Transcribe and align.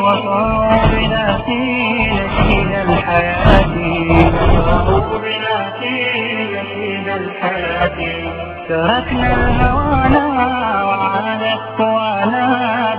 وطاروا 0.00 0.86
بنا 0.92 1.38
في 1.46 1.60
نشيد 2.10 2.72
الحياة 2.88 3.74
الحياة. 7.08 7.98
تركنا 8.68 9.34
الهوانا 9.34 10.24
وعاد 10.84 11.42
قوانا 11.78 12.44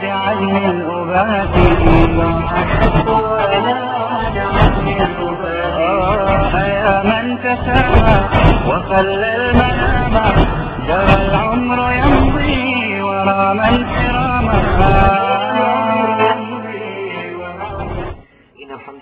بعزم 0.01 0.55
الأبات. 0.57 1.55
وعاد 2.17 3.65
بعزم 4.35 4.87
الأبات 4.87 6.53
يا 6.55 7.03
من 7.03 7.37
تسامى 7.43 8.17
وخلى 8.67 9.35
المنام. 9.35 10.35
جرى 10.87 11.15
العمر 11.25 11.79
يمضي 11.91 13.01
ورا 13.01 13.53
من 13.53 13.85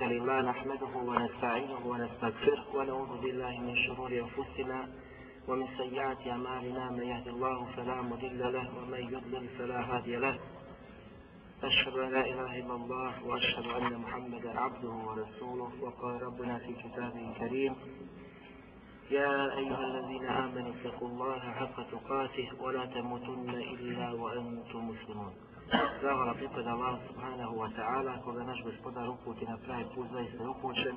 لله 0.08 0.42
نحمده 0.42 0.94
ونستعينه 0.96 1.88
ونستغفره 1.88 2.64
ونعوذ 2.76 3.22
بالله 3.22 3.60
من 3.60 3.76
شرور 3.76 4.12
أنفسنا 4.12 4.90
ومن 5.48 5.68
سيئات 5.78 6.28
أعمالنا. 6.28 6.92
من 6.92 7.04
يهد 7.04 7.28
الله 7.28 7.66
فلا 7.76 8.02
مضل 8.02 8.54
له 8.54 8.68
ومن 8.78 9.00
يضلل 9.14 9.48
فلا 9.58 9.80
هادي 9.82 10.16
له. 10.16 10.40
أشهد 11.64 11.94
أن 11.98 12.10
لا 12.12 12.26
إله 12.26 12.60
إلا 12.60 12.76
الله 12.76 13.12
وأشهد 13.28 13.66
أن 13.66 13.94
محمدا 14.04 14.60
عبده 14.60 14.94
ورسوله. 15.08 15.72
وقال 15.82 16.22
ربنا 16.22 16.58
في 16.58 16.74
كتابه 16.74 17.32
الكريم 17.32 17.76
يا 19.12 19.58
أيها 19.58 19.84
الذين 19.92 20.26
آمنوا 20.26 20.74
اتقوا 20.76 21.08
الله 21.08 21.40
حق 21.40 21.78
تقاته 21.92 22.48
ولا 22.64 22.86
تموتن 22.86 23.50
إلا 23.50 24.12
وأنتم 24.12 24.90
مسلمون. 24.90 25.34
Zahvala 25.72 26.34
pripada 26.36 26.72
Allah 26.76 27.00
subhanahu 27.08 27.56
wa 27.56 27.70
ta'ala, 27.72 28.20
koga 28.24 28.44
naš 28.44 28.60
gospodar 28.64 29.10
uputi 29.10 29.46
na 29.46 29.58
pravi 29.58 29.86
put 29.96 30.08
zaista 30.12 30.50
upućen, 30.50 30.96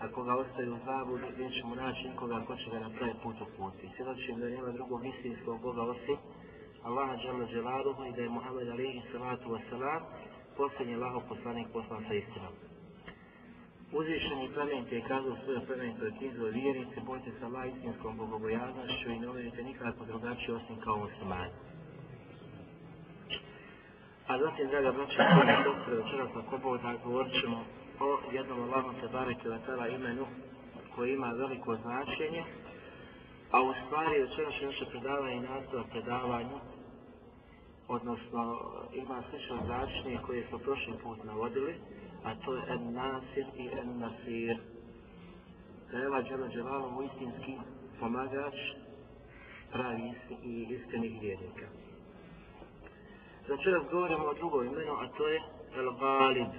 a 0.00 0.08
koga 0.08 0.34
ostaje 0.36 0.70
u 0.70 0.78
zabudi, 0.84 1.28
neće 1.38 1.62
mu 1.66 1.74
naći 1.74 2.08
nikoga 2.08 2.44
ko 2.46 2.56
će 2.56 2.70
ga 2.70 2.78
na 2.78 2.90
pravi 2.90 3.14
put 3.22 3.36
uputi. 3.40 3.90
Svjedočim 3.96 4.40
da 4.40 4.48
nema 4.48 4.70
drugog 4.72 5.06
istinskog 5.06 5.62
Boga 5.62 5.82
osim 5.82 6.18
Allaha 6.82 7.16
Đalla 7.16 7.46
dželaluhu 7.46 8.04
i 8.04 8.12
da 8.12 8.22
je 8.22 8.28
Muhammed 8.28 8.68
alihi 8.68 9.02
salatu 9.12 9.48
wa 9.48 9.60
salam 9.70 10.02
posljednji 10.56 10.94
Allahov 10.94 11.22
poslanik 11.28 11.68
poslan 11.72 12.04
sa 12.08 12.14
istinom. 12.14 12.54
Uzvišeni 13.92 14.50
plemenite 14.54 14.94
je 14.96 15.08
kazao 15.08 15.36
svoje 15.44 15.66
plemenite 15.66 16.12
knjizu 16.18 16.44
o 16.44 16.50
vjernice, 16.50 17.00
bojte 17.00 17.30
se 17.30 17.44
Allah 17.44 17.64
istinskom 17.68 18.16
bogobojaznošću 18.16 19.10
i 19.10 19.18
ne 19.18 19.28
uvjerite 19.28 19.62
nikako 19.62 20.04
drugačije 20.04 20.54
osim 20.54 20.76
kao 20.84 20.96
muslimani. 20.96 21.69
A 24.30 24.38
zatim, 24.38 24.68
draga 24.68 24.92
braća, 24.92 25.22
koje 25.34 25.56
sestre, 25.64 25.94
večeras 25.96 26.30
na 26.34 26.58
Bog 26.62 26.78
da 26.82 26.94
govorit 27.04 27.32
ćemo 27.40 27.64
o 28.00 28.18
jednom 28.32 28.62
Allahom 28.62 28.94
te 29.00 29.08
bareke 29.08 29.48
vatala 29.48 29.88
imenu 29.88 30.26
koji 30.94 31.12
ima 31.14 31.26
veliko 31.26 31.76
značenje, 31.76 32.44
a 33.50 33.62
u 33.62 33.72
stvari 33.86 34.22
večeras 34.22 34.54
će 34.54 34.66
naše 34.66 34.84
predavanje 34.90 35.36
i 35.36 35.40
nastavak 35.40 35.86
predavanju, 35.90 36.58
odnosno 37.88 38.42
ima 38.92 39.22
slično 39.30 39.56
značenje 39.66 40.18
koje 40.26 40.46
smo 40.48 40.58
prošli 40.58 40.94
put 41.02 41.24
navodili, 41.24 41.74
a 42.24 42.34
to 42.44 42.54
je 42.54 42.62
en 42.68 42.92
nasir 42.92 43.46
i 43.54 43.68
en 43.80 43.98
nasir. 43.98 44.56
Da 45.90 45.98
je 45.98 46.08
ovaj 46.08 46.22
Đelo 46.22 47.02
istinski 47.02 47.54
pomagač 48.00 48.54
pravi 49.72 50.12
i 50.42 50.66
istinih 50.70 51.20
vjernika. 51.20 51.89
Večeras 53.48 53.82
govorimo 53.90 54.24
o 54.24 54.34
drugom 54.34 54.66
imenu, 54.66 54.92
a 54.92 55.08
to 55.16 55.28
je 55.28 55.40
El 55.76 55.92
Galib. 56.00 56.52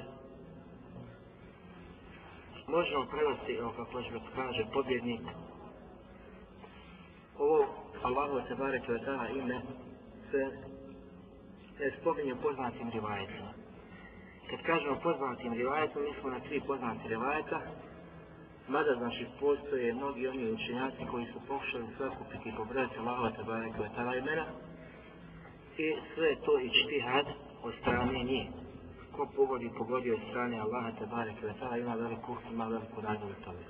Možemo 2.67 3.05
prevesti, 3.05 3.53
evo 3.53 3.73
kako 3.77 3.97
Ležbet 3.97 4.21
kaže, 4.35 4.65
pobjednik. 4.73 5.21
Ovo 7.37 7.65
Allahu 8.03 8.47
se 8.47 8.55
bare 8.55 8.79
kvetala 8.79 9.29
ime 9.29 9.61
se 10.31 10.71
ne 11.79 11.91
spominje 12.01 12.35
poznatim 12.35 12.89
rivajetima. 12.89 13.51
Kad 14.49 14.61
kažemo 14.61 14.99
poznatim 15.03 15.53
rivajetom, 15.53 16.03
mi 16.03 16.13
smo 16.19 16.29
na 16.29 16.39
tri 16.39 16.61
poznati 16.67 17.07
rivajeta, 17.07 17.61
mada 18.67 18.93
znači 18.95 19.27
postoje 19.39 19.93
mnogi 19.93 20.27
oni 20.27 20.51
učenjaci 20.51 21.05
koji 21.11 21.25
su 21.25 21.39
pokušali 21.47 21.85
sakupiti 21.97 22.49
i 22.49 22.55
pobrati 22.57 22.99
Allahu 22.99 23.35
se 23.35 23.43
bare 23.43 23.71
kvetala 23.77 24.15
imena, 24.15 24.45
i 25.77 25.95
sve 26.15 26.35
to 26.45 26.59
i 26.59 26.69
čtihad 26.69 27.25
od 27.63 27.73
strane 27.81 28.23
nje. 28.23 28.47
Ko 29.15 29.27
pogodi, 29.35 29.69
pogodi 29.77 30.11
od 30.11 30.19
strane 30.29 30.59
Allaha 30.59 30.91
te 30.99 31.05
barek 31.05 31.41
vetala 31.41 31.77
ima 31.77 31.95
veliku, 31.95 32.37
ima 32.51 32.67
veliku 32.67 33.01
nagradu 33.01 33.33
tome. 33.45 33.63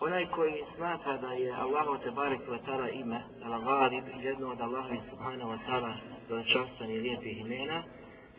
Onaj 0.00 0.26
koji 0.26 0.64
smatra 0.76 1.16
da 1.16 1.32
je 1.32 1.52
Allahu 1.52 1.98
te 2.04 2.10
barek 2.10 2.40
vetala 2.48 2.88
ime, 2.88 3.22
al 3.44 3.60
gharib, 3.60 4.04
jedno 4.20 4.48
od 4.48 4.60
Allaha 4.60 4.96
subhanahu 5.10 5.50
wa 5.50 5.58
ta'ala 5.66 5.94
veličanstvenih 6.28 6.96
i 6.96 7.00
lijepih 7.00 7.38
imena, 7.38 7.82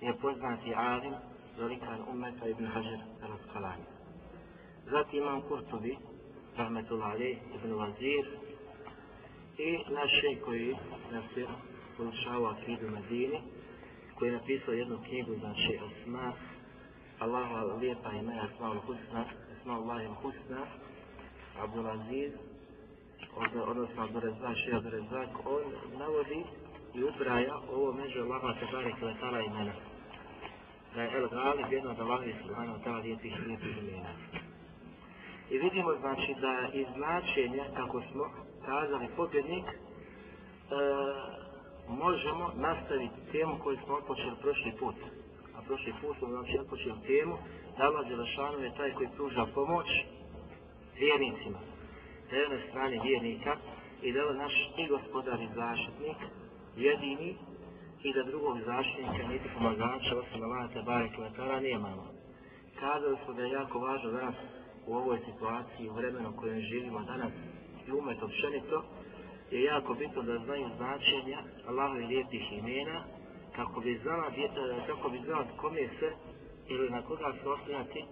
je 0.02 0.14
poznati 0.22 0.74
alim, 0.76 1.14
velikan 1.58 2.00
umeta 2.12 2.48
ibn 2.48 2.66
Hajar 2.66 3.00
al-Asqalani. 3.24 3.86
Zatim 4.92 5.20
imam 5.20 5.42
Kurtubi, 5.42 5.98
rahmetullah 6.58 7.12
Ali, 7.12 7.38
ibn 7.56 7.74
Vazir, 7.74 8.26
i 9.58 9.94
naš 9.94 10.12
koji 10.46 10.76
nas 11.12 11.24
je 11.36 11.48
proučavao 11.96 12.56
knjigu 12.66 12.90
Medine, 12.90 13.42
koji 14.16 14.30
je 14.30 14.38
napisao 14.38 14.74
jednu 14.74 14.98
knjigu, 15.08 15.36
znači 15.36 15.80
Asma, 15.88 16.34
Allaha 17.20 17.62
lijepa 17.64 18.12
imena, 18.12 18.42
Asma 18.54 18.68
al-Husna, 18.68 19.24
Asma 19.60 19.74
Allahi 19.74 20.08
al-Husna, 20.08 20.66
Abdul 21.60 21.88
Aziz, 21.88 22.32
odnosno 23.68 24.04
Abdurazak, 24.04 24.58
Šeha 24.66 24.78
Abdurazak, 24.78 25.30
on 25.46 25.64
navodi 26.00 26.44
i 26.94 27.04
ubraja 27.04 27.56
ovo 27.72 27.94
među 27.94 28.20
Allaha 28.22 28.60
Tebare 28.60 28.92
Kvetala 29.00 29.42
imena. 29.42 29.74
Da 30.96 31.02
je 31.02 31.18
El 31.18 31.28
Galib 31.30 31.72
jedno 31.72 31.92
od 31.92 32.00
Allahi 32.00 32.34
Subhanahu 32.42 32.80
ta'ala 32.84 33.02
lijepih 33.04 33.34
lijepih 33.48 33.78
imena. 33.78 34.14
I 35.50 35.58
vidimo 35.58 35.94
znači 36.00 36.36
da 36.42 36.70
iz 36.74 36.88
značenja, 36.96 37.66
kako 37.76 38.02
smo 38.02 38.24
kazali, 38.66 39.08
pobjednik, 39.16 39.66
e, 39.66 39.76
možemo 41.92 42.52
nastaviti 42.56 43.22
temu 43.32 43.54
koju 43.64 43.78
smo 43.84 43.96
otpočeli 43.96 44.36
prošli 44.42 44.72
put. 44.80 44.96
A 45.56 45.62
prošli 45.68 45.94
put 46.02 46.18
smo 46.18 46.28
znači 46.28 46.60
otpočeli 46.60 47.00
temu 47.08 47.36
da 47.78 47.84
Allah 47.84 48.08
Đelešanu 48.08 48.60
je 48.60 48.78
taj 48.78 48.92
koji 48.92 49.10
pruža 49.16 49.46
pomoć 49.54 49.88
vjernicima. 51.00 51.60
Da 52.30 52.36
je 52.36 52.50
na 52.50 52.60
strani 52.70 53.00
vjernika 53.04 53.56
i 54.02 54.14
da 54.14 54.20
je 54.20 54.34
naš 54.34 54.56
i 54.78 54.88
gospodar 54.88 55.42
i 55.42 55.54
zaštitnik 55.56 56.18
jedini 56.78 57.36
i 58.04 58.14
da 58.14 58.24
drugog 58.24 58.60
zaštitnika 58.66 59.28
niti 59.28 59.50
pomagača 59.54 60.20
osim 60.20 60.44
Allah 60.44 60.74
Tebare 60.74 61.10
Kvetara 61.16 61.60
nemamo. 61.60 62.06
Kazali 62.80 63.18
smo 63.24 63.34
da 63.34 63.42
je 63.44 63.52
jako 63.52 63.80
važno 63.80 64.12
danas 64.12 64.36
u 64.88 64.96
ovoj 64.96 65.20
situaciji, 65.26 65.90
u 65.90 65.94
vremenu 65.94 66.30
u 66.30 66.40
kojem 66.40 66.62
živimo 66.62 67.00
danas 67.00 67.34
i 67.88 67.92
umet 67.92 68.24
općenito, 68.24 68.84
je 69.52 69.64
jako 69.64 69.94
bitno 69.94 70.22
da 70.22 70.38
znaju 70.38 70.68
značenja 70.78 71.40
Allahove 71.68 72.06
lijepih 72.06 72.52
imena 72.52 73.04
kako 73.56 73.80
bi 73.82 74.00
znala, 74.04 74.32
kako 74.88 75.10
bi 75.10 75.20
znala 75.26 75.46
kome 75.58 75.88
se 76.00 76.12
ili 76.68 76.90
na 76.90 77.02
koga 77.02 77.34
se 77.44 77.50
osnovati, 77.50 78.06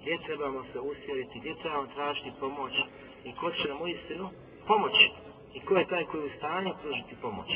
gdje 0.00 0.18
trebamo 0.26 0.64
se 0.72 0.80
usjeriti, 0.80 1.40
gdje 1.40 1.54
trebamo 1.62 1.86
tražiti 1.86 2.32
pomoć 2.40 2.72
i 3.24 3.32
ko 3.32 3.50
će 3.50 3.68
nam 3.68 3.82
u 3.82 3.88
istinu 3.88 4.30
pomoći 4.66 5.10
i 5.54 5.60
ko 5.60 5.76
je 5.76 5.88
taj 5.88 6.04
koji 6.04 6.20
je 6.20 6.26
u 6.26 6.36
stanju 6.38 6.72
pružiti 6.82 7.16
pomoć. 7.22 7.48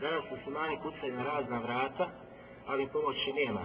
Danas 0.00 0.24
muslimani 0.30 0.78
kucaju 0.82 1.14
na 1.14 1.24
razna 1.24 1.58
vrata, 1.58 2.08
ali 2.66 2.92
pomoći 2.92 3.32
nema. 3.32 3.64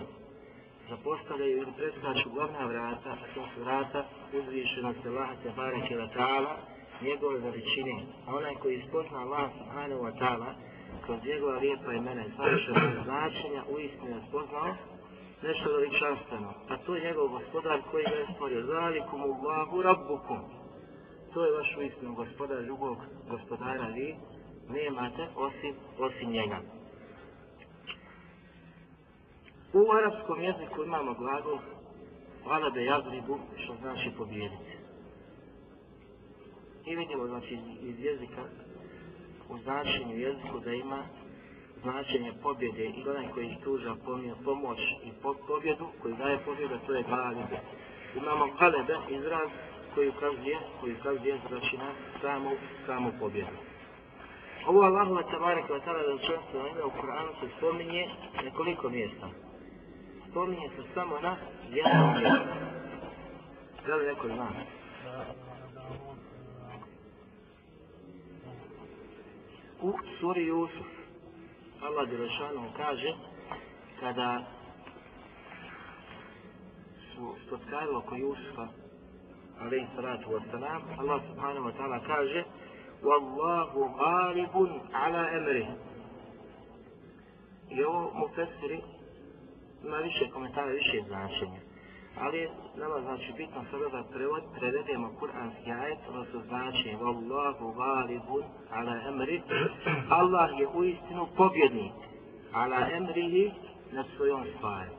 Zapostavljaju 0.89 1.57
ili 1.57 1.71
preskaču 1.77 2.29
glavna 2.29 2.65
vrata, 2.65 3.09
a 3.09 3.33
to 3.35 3.41
su 3.53 3.63
vrata 3.63 4.05
uzvišenosti 4.33 5.01
se 5.01 5.09
Laha 5.09 5.35
Tebare 5.43 5.87
Kelatala, 5.87 6.57
njegove 7.01 7.39
veličine, 7.39 7.95
a 8.27 8.35
onaj 8.35 8.55
koji 8.55 8.83
spozna 8.87 9.19
Allah 9.19 9.51
subhanahu 9.57 10.01
wa 10.01 10.13
ta'ala 10.19 10.53
kroz 11.05 11.19
njegova 11.25 11.57
lijepa 11.57 11.93
imena 11.93 12.25
i 12.25 12.31
savršena 12.37 13.03
značenja 13.03 13.63
u 13.69 13.79
istinu 13.79 14.15
je 14.15 14.23
spoznao 14.29 14.75
nešto 15.43 15.71
veličanstveno. 15.71 16.53
A 16.69 16.77
to 16.77 16.95
je 16.95 17.03
njegov 17.03 17.27
gospodar 17.27 17.81
koji 17.91 18.03
ga 18.03 18.15
je 18.15 18.27
stvorio. 18.33 18.65
Zalikum 18.65 19.21
Allahu 19.21 19.81
rabbukum. 19.81 20.39
To 21.33 21.45
je 21.45 21.57
vaš 21.57 21.77
u 21.77 21.81
istinu 21.81 22.15
gospodar 22.15 22.63
drugog 22.63 22.97
gospodara 23.29 23.87
vi 23.87 24.15
nemate 24.69 25.27
osim, 25.35 25.75
osim 25.99 26.29
njega. 26.29 26.59
U 29.73 29.91
arapskom 29.91 30.41
jeziku 30.41 30.83
imamo 30.83 31.13
glagol 31.13 31.57
Valabe 32.45 32.83
jazribu, 32.83 33.39
što 33.57 33.75
znači 33.75 34.11
pobjediti. 34.17 34.72
I 36.85 36.95
vidimo 36.95 37.27
znači 37.27 37.57
iz 37.81 37.99
jezika 37.99 38.43
u 39.49 39.57
značenju 39.57 40.17
jeziku 40.17 40.59
da 40.59 40.73
ima 40.73 41.03
značenje 41.81 42.33
pobjede 42.43 42.85
i 42.85 43.09
onaj 43.09 43.27
koji 43.33 43.57
pruža 43.61 43.95
pomoć 44.43 44.77
i 45.03 45.11
pobjedu, 45.47 45.87
koji 46.01 46.15
daje 46.15 46.37
pobjedu, 46.45 46.75
to 46.87 46.93
je 46.93 47.03
galibe. 47.03 47.59
Imamo 48.15 48.47
galebe, 48.59 48.95
izraz 49.09 49.49
koji 49.95 50.09
ukazuje, 50.09 50.57
koji 50.81 50.93
ukazuje 50.99 51.39
znači 51.49 51.77
na 51.77 51.91
samu, 52.21 52.51
samu 52.85 53.11
pobjedu. 53.19 53.57
Ovo 54.67 54.81
Allahu 54.81 55.31
tabarak 55.31 55.69
wa 55.69 55.79
ta'ala 55.85 56.03
da 56.07 56.59
na 56.63 56.69
ime 56.69 56.83
u 56.83 56.91
Kur'anu 57.01 57.31
se 57.39 57.47
spominje 57.57 58.09
nekoliko 58.43 58.89
mjesta. 58.89 59.27
Spominje 60.29 60.69
se 60.69 60.83
samo 60.93 61.19
na 61.19 61.35
jednom 61.69 62.13
mjestu. 62.19 62.55
Da 63.87 63.95
li 63.95 64.05
neko 64.07 64.27
zna? 64.27 64.47
U 69.83 69.91
suri 70.19 70.45
Jusuf. 70.45 70.87
Allah 71.81 72.09
Đelešanu 72.09 72.71
kaže 72.77 73.11
kada 73.99 74.43
su 77.15 77.35
spotkali 77.47 77.95
oko 77.95 78.15
Jusufa 78.15 78.67
alaihi 79.59 79.87
salatu 79.95 80.31
wa 80.31 80.41
salam 80.51 80.81
Allah 80.99 81.19
subhanahu 81.27 81.65
wa 81.65 81.73
ta'ala 81.75 81.99
kaže 82.07 82.43
Wallahu 83.03 83.79
galibun 83.99 84.71
ala 84.93 85.23
emrih. 85.35 85.67
I 87.69 87.83
ovo 87.83 88.11
mu 88.15 88.27
fesiri 88.35 88.79
ima 89.83 89.97
više 89.97 90.29
komentara, 90.33 90.71
više 90.71 91.01
značenja 91.07 91.59
ali 92.17 92.49
nama 92.75 93.01
znači 93.01 93.33
bitno 93.37 93.61
sada 93.71 93.87
da 93.89 94.03
prevod, 94.13 94.43
prevedemo 94.57 95.13
kuranski 95.19 95.71
ajet, 95.71 95.99
odnosno 96.09 96.39
znači 96.47 96.89
Wallahu 97.01 97.75
galibun 97.77 98.43
ala 98.71 98.95
emri 99.07 99.41
Allah 100.09 100.49
je 100.59 100.67
u 100.67 100.83
istinu 100.83 101.27
pobjednik 101.37 101.93
ala 102.53 102.87
emrihi 102.97 103.51
na 103.91 104.03
svojom 104.15 104.43
stvari. 104.57 104.89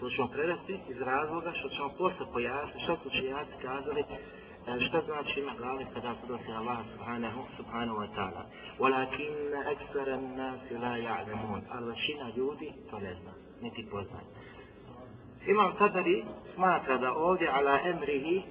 To 0.00 0.10
ćemo 0.10 0.28
prevesti 0.28 0.78
iz 0.88 1.00
razloga 1.00 1.52
što 1.52 1.68
ćemo 1.68 1.88
posle 1.98 2.26
pojasniti, 2.32 2.84
što 2.84 2.96
su 2.96 3.10
čijaci 3.10 3.52
kazali 3.62 4.00
e, 4.00 4.80
šta 4.80 5.00
znači 5.04 5.40
ima 5.40 5.52
glavi 5.58 5.86
kada 5.94 6.14
se 6.14 6.26
dosi 6.28 6.52
Allah 6.52 6.78
subhanahu, 6.92 7.40
subhanahu 7.56 7.98
wa 7.98 8.08
ta'ala. 8.16 8.42
Walakin 8.78 9.34
ekstra 9.72 10.16
nasi 10.16 10.74
la 10.74 10.94
ja'lamun, 11.06 11.60
ali 11.70 11.86
većina 11.86 12.30
ljudi 12.36 12.72
to 12.90 12.98
ne 12.98 13.14
zna, 13.14 13.32
niti 13.62 13.88
poznaje. 13.90 14.39
Imam 15.46 15.76
Tabari 15.78 16.24
smatra 16.54 16.98
da 16.98 17.12
ovdje 17.12 17.48
ala 17.48 17.78
emrihi 17.84 18.42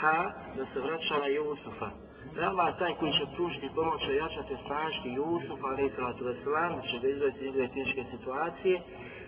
ha 0.00 0.32
da 0.56 0.66
se 0.66 0.80
vraća 0.80 1.18
na 1.18 1.26
Jusufa. 1.26 1.90
Da 2.34 2.48
Allah 2.48 2.78
taj 2.78 2.94
koji 2.94 3.12
će 3.12 3.24
pružiti 3.36 3.70
pomoć 3.74 4.02
i 4.08 4.14
jačati 4.14 4.56
snažiti 4.66 5.08
Jusuf, 5.08 5.60
ali 5.64 5.86
i 5.86 5.90
salatu 5.96 6.24
veselam, 6.24 6.76
da 6.76 6.82
će 6.82 6.98
da 6.98 7.08
izvesti 7.08 7.46
iz 7.46 7.54
teške 7.54 8.04
situacije 8.10 8.80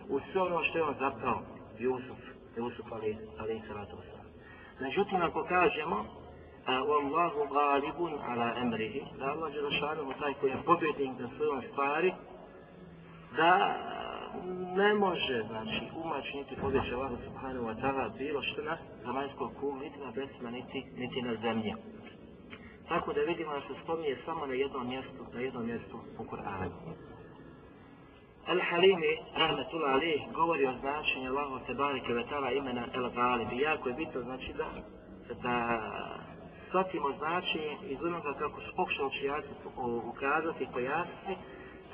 u 0.09 0.21
sve 0.33 0.41
ono 0.43 0.65
što 0.65 0.79
je 0.79 0.85
on 0.85 0.95
zapravo 0.99 1.41
Jusuf, 1.79 2.19
Jusuf 2.57 2.87
ali, 2.93 3.17
ali 3.39 3.57
i 3.57 3.63
salatu 3.69 3.97
veselam. 3.97 4.27
Međutim, 4.81 5.23
ako 5.23 5.45
kažemo 5.45 6.05
Wallahu 6.67 7.41
galibun 7.53 8.13
ala 8.29 8.55
emrihi, 8.57 9.03
da 9.19 9.25
Allah 9.25 9.55
je 9.55 9.63
došao 9.63 10.13
taj 10.21 10.35
koji 10.35 10.51
je 10.51 10.63
pobjednik 10.65 11.19
na 11.19 11.29
svojom 11.37 11.63
stvari, 11.73 12.13
da 13.37 13.77
ne 14.77 14.94
može, 14.94 15.43
znači, 15.49 15.81
umaći 16.05 16.37
niti 16.37 16.56
pobjeći 16.61 16.94
Allah 16.94 17.11
subhanahu 17.25 17.67
wa 17.67 17.77
ta'ala 17.81 18.19
bilo 18.19 18.43
što 18.43 18.62
na 18.62 18.77
zemaljskog 19.05 19.50
kumu, 19.61 19.81
niti 19.81 19.99
na 19.99 20.11
besima, 20.11 20.50
niti, 20.50 20.85
niti 20.97 21.23
na 21.23 21.35
zemlji. 21.43 21.75
Tako 22.88 23.12
da 23.12 23.21
vidimo 23.21 23.53
da 23.53 23.61
se 23.61 23.82
spominje 23.82 24.17
samo 24.25 24.47
na 24.47 24.55
jednom 24.55 24.88
mjestu, 24.88 25.23
na 25.35 25.41
jednom 25.41 25.67
mjestu 25.67 25.97
u 26.19 26.25
Kur'anu. 26.25 26.71
Al-Halimi, 28.47 29.12
rahmetullah 29.37 29.93
alih, 29.94 30.21
govori 30.35 30.67
o 30.67 30.79
značenju 30.81 31.31
Allahu 31.31 31.67
te 31.67 31.75
barike 31.75 32.12
ve 32.12 32.25
ta'ala 32.31 32.59
imena 32.59 32.87
El-Ghalib. 32.94 33.53
Jako 33.53 33.88
je 33.88 33.94
bitno, 33.94 34.21
znači, 34.23 34.53
da, 34.53 34.69
da 35.43 35.81
shvatimo 36.69 37.12
značenje 37.19 37.77
iz 37.82 37.99
onoga 38.03 38.35
kako 38.38 38.61
su 38.61 38.77
pokušali 38.77 39.09
učijati 39.09 39.49
ukazati 40.05 40.65
i 40.65 40.73
pojasniti, 40.73 41.43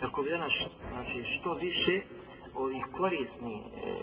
kako 0.01 0.23
bi 0.23 0.31
danas, 0.31 0.53
znači, 0.93 1.25
što 1.25 1.55
više 1.55 2.01
ovih 2.57 2.85
korisnih 2.99 3.61
e, 3.63 3.97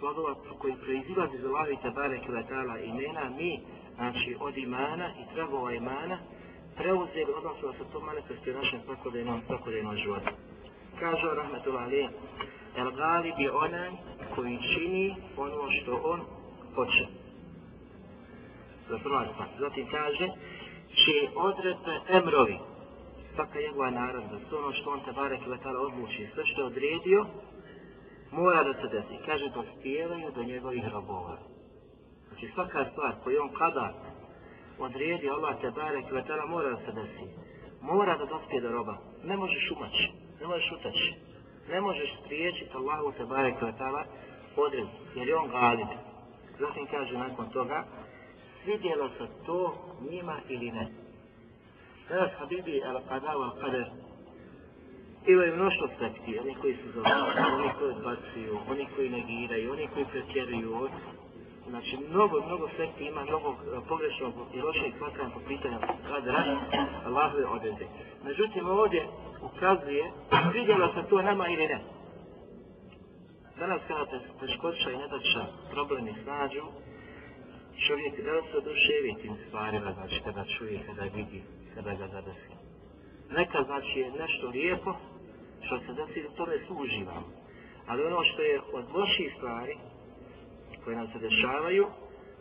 plodova 0.00 0.34
koji 0.58 0.74
proizilazi 0.84 1.36
iz 1.36 1.44
Allahi 1.44 1.76
Tabare 1.82 2.18
Kvetala 2.26 2.78
imena, 2.78 3.30
mi, 3.38 3.60
znači 3.94 4.36
od 4.40 4.56
imana 4.56 5.10
i 5.20 5.34
tragova 5.34 5.72
imana, 5.72 6.18
preuzeli, 6.76 7.32
odnosno 7.36 7.72
da 7.72 7.78
se 7.78 7.84
to 7.92 8.00
manifestuje 8.00 8.56
našem 8.56 8.80
svakodajnom, 8.84 9.40
svakodajnom 9.46 9.96
životu. 9.96 10.30
Kaže 11.00 11.34
Rahmetullah 11.34 11.82
Ali, 11.82 12.08
El 12.76 12.90
Galib 12.90 13.34
je 13.38 13.52
onaj 13.52 13.90
koji 14.34 14.58
čini 14.74 15.14
ono 15.36 15.70
što 15.70 16.00
on 16.04 16.20
hoće. 16.74 17.06
Za 18.88 18.98
prva 18.98 19.26
stvar. 19.32 19.48
Zatim 19.58 19.86
kaže, 19.90 20.28
će 20.94 21.16
odredbe 21.36 22.00
emrovi, 22.08 22.58
svaka 23.34 23.60
njegova 23.60 23.90
naredba, 23.90 24.38
sve 24.48 24.58
ono 24.58 24.72
što 24.72 24.90
on 24.90 25.00
Tabare 25.00 25.38
Kvetala 25.44 25.80
odluči, 25.80 26.28
sve 26.34 26.46
što 26.46 26.60
je 26.60 26.66
odredio, 26.66 27.26
mora 28.34 28.64
da 28.64 28.72
se 28.74 28.88
desi. 28.88 29.24
Kaže, 29.26 29.48
dospijevaju 29.48 30.30
do 30.34 30.42
njegovih 30.42 30.84
robova. 30.92 31.36
Znači, 32.28 32.50
svaka 32.54 32.84
stvar 32.92 33.14
koju 33.24 33.42
on 33.42 33.52
kada 33.58 33.94
odredi 34.78 35.30
Allah 35.30 35.60
te 35.60 35.70
bare 35.70 36.02
kvetala 36.08 36.46
mora 36.46 36.70
da 36.70 36.76
se 36.76 36.92
desi. 36.92 37.26
Mora 37.80 38.16
da 38.18 38.24
dospije 38.24 38.60
do 38.60 38.70
roba. 38.72 38.96
Ne 39.24 39.36
možeš 39.36 39.70
umaći, 39.70 40.12
ne 40.40 40.46
možeš 40.46 40.72
utaći. 40.72 41.14
Ne 41.68 41.80
možeš 41.80 42.10
spriječiti 42.24 42.76
Allahu 42.76 43.12
te 43.12 43.24
bare 43.24 43.54
kvetala 43.58 44.04
odred, 44.56 44.88
jer 45.14 45.28
je 45.28 45.36
on 45.36 45.48
galib. 45.48 45.88
Zatim 46.58 46.86
kaže 46.86 47.18
nakon 47.18 47.50
toga, 47.50 47.84
svidjelo 48.62 49.08
se 49.08 49.26
to 49.46 49.74
njima 50.10 50.36
ili 50.48 50.70
ne. 50.70 50.88
Sada 52.08 52.30
Habibi 52.38 52.82
al-Qadav 52.82 53.38
al-Qadar 53.48 53.84
imaju 55.26 55.56
mnoštvo 55.56 55.88
sekti, 55.98 56.38
oni 56.38 56.54
koji 56.54 56.74
su 56.74 56.88
zavljaju, 56.94 57.54
oni 57.54 57.70
koji 57.78 57.90
odbacuju, 57.90 58.58
oni 58.70 58.86
koji 58.96 59.08
negiraju, 59.10 59.72
oni 59.72 59.88
koji 59.94 60.04
pretjeruju. 60.04 60.88
Znači, 61.68 61.96
mnogo, 62.10 62.40
mnogo 62.46 62.68
sekti 62.76 63.04
ima, 63.04 63.24
mnogo 63.24 63.50
e, 63.50 63.80
pogrešnog 63.88 64.32
i 64.54 64.60
lošeg 64.60 64.92
smatranja 64.96 65.30
po 65.34 65.40
pitanju 65.48 65.78
kadra 66.08 66.44
Allahove 67.06 67.46
odrede. 67.46 67.86
Međutim, 68.24 68.68
ovdje 68.68 69.08
ukazuje, 69.42 70.12
vidjela 70.52 70.94
se 70.94 71.08
to 71.08 71.22
nama 71.22 71.48
ili 71.48 71.66
ne. 71.66 71.80
Danas 73.58 73.80
kada 73.88 74.04
te 74.06 74.18
teškoća 74.40 74.90
i 74.90 74.96
nedača 74.96 75.42
problemi 75.70 76.14
snađu, 76.22 76.64
čovjek 77.86 78.14
da 78.24 78.42
se 78.50 78.56
oduševi 78.58 79.14
tim 79.22 79.36
stvarima, 79.48 79.92
znači 79.92 80.20
kada 80.24 80.44
čuje, 80.58 80.80
kada 80.86 81.02
vidi, 81.02 81.42
kada 81.74 81.94
ga 81.94 82.06
zadesi. 82.08 82.50
Neka 83.30 83.62
znači 83.62 83.98
je 84.00 84.10
nešto 84.10 84.48
lijepo, 84.48 84.94
što 85.66 85.78
se 85.78 85.92
desi 85.92 86.22
da 86.22 86.36
tome 86.36 86.56
suživamo. 86.66 87.28
Ali 87.86 88.04
ono 88.04 88.24
što 88.24 88.42
je 88.42 88.60
od 88.72 88.84
loših 88.94 89.34
stvari 89.36 89.76
koje 90.84 90.96
nam 90.96 91.08
se 91.12 91.18
dešavaju, 91.18 91.86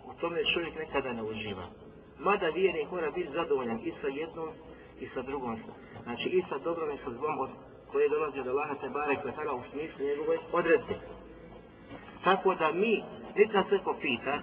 u 0.05 0.13
tome 0.21 0.39
čovjek 0.53 0.75
nekada 0.75 1.13
ne 1.13 1.23
uživa. 1.23 1.65
Mada 2.19 2.49
vjernik 2.49 2.91
mora 2.91 3.11
biti 3.11 3.29
zadovoljan 3.33 3.79
i 3.83 3.91
sa 4.01 4.07
jednom 4.07 4.49
i 4.99 5.07
sa 5.13 5.21
drugom. 5.21 5.57
Znači 6.03 6.29
i 6.29 6.43
sa 6.49 6.57
dobrom 6.57 6.89
i 6.91 6.97
sa 6.97 7.11
zlom 7.11 7.39
od 7.39 7.49
koje 7.91 8.09
dolazi 8.09 8.39
od 8.39 8.47
Allaha 8.47 8.75
te 8.75 8.89
barek 8.89 9.21
kvetala 9.21 9.53
u 9.53 9.63
smislu 9.71 10.05
njegove 10.05 10.37
odredbe. 10.51 10.95
Tako 12.23 12.55
da 12.55 12.71
mi, 12.71 13.03
neka 13.35 13.63
se 13.69 13.77
ko 13.83 13.93
pita, 14.01 14.41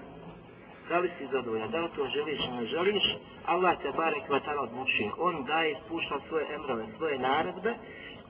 da 0.89 0.99
li 0.99 1.11
si 1.19 1.27
zadovoljan, 1.33 1.71
da 1.71 1.81
li 1.81 1.89
to 1.97 2.07
želiš 2.07 2.41
ili 2.49 2.57
ne 2.57 2.67
želiš, 2.67 3.05
Allah 3.47 3.79
te 3.83 3.91
barek 3.97 4.27
kvetala 4.27 4.63
odlučuje. 4.63 5.11
On 5.19 5.45
daje, 5.45 5.77
spušta 5.85 6.21
svoje 6.29 6.55
emrove, 6.55 6.87
svoje 6.97 7.19
naredbe 7.19 7.75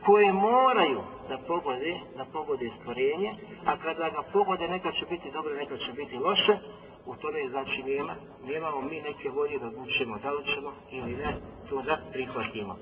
koje 0.06 0.32
moraju 0.32 1.00
da 1.28 1.38
pogode, 1.38 2.00
da 2.16 2.24
pogode 2.32 2.70
stvorenje, 2.80 3.34
a 3.66 3.76
kada 3.76 4.10
ga 4.10 4.22
pogode 4.32 4.68
neka 4.68 4.92
će 4.92 5.06
biti 5.10 5.30
dobro, 5.30 5.54
neka 5.54 5.76
će 5.76 5.92
biti 5.92 6.16
loše, 6.18 6.58
u 7.06 7.16
tome 7.16 7.48
znači 7.48 7.82
nema, 7.82 8.14
nemamo 8.44 8.80
mi 8.80 9.00
neke 9.00 9.30
volje 9.30 9.58
da 9.58 9.66
odlučimo 9.66 10.18
da 10.18 10.30
li 10.30 10.44
ćemo 10.54 10.72
ili 10.90 11.16
ne, 11.16 11.36
to 11.68 11.82
da 11.82 11.98
prihvatimo. 12.12 12.76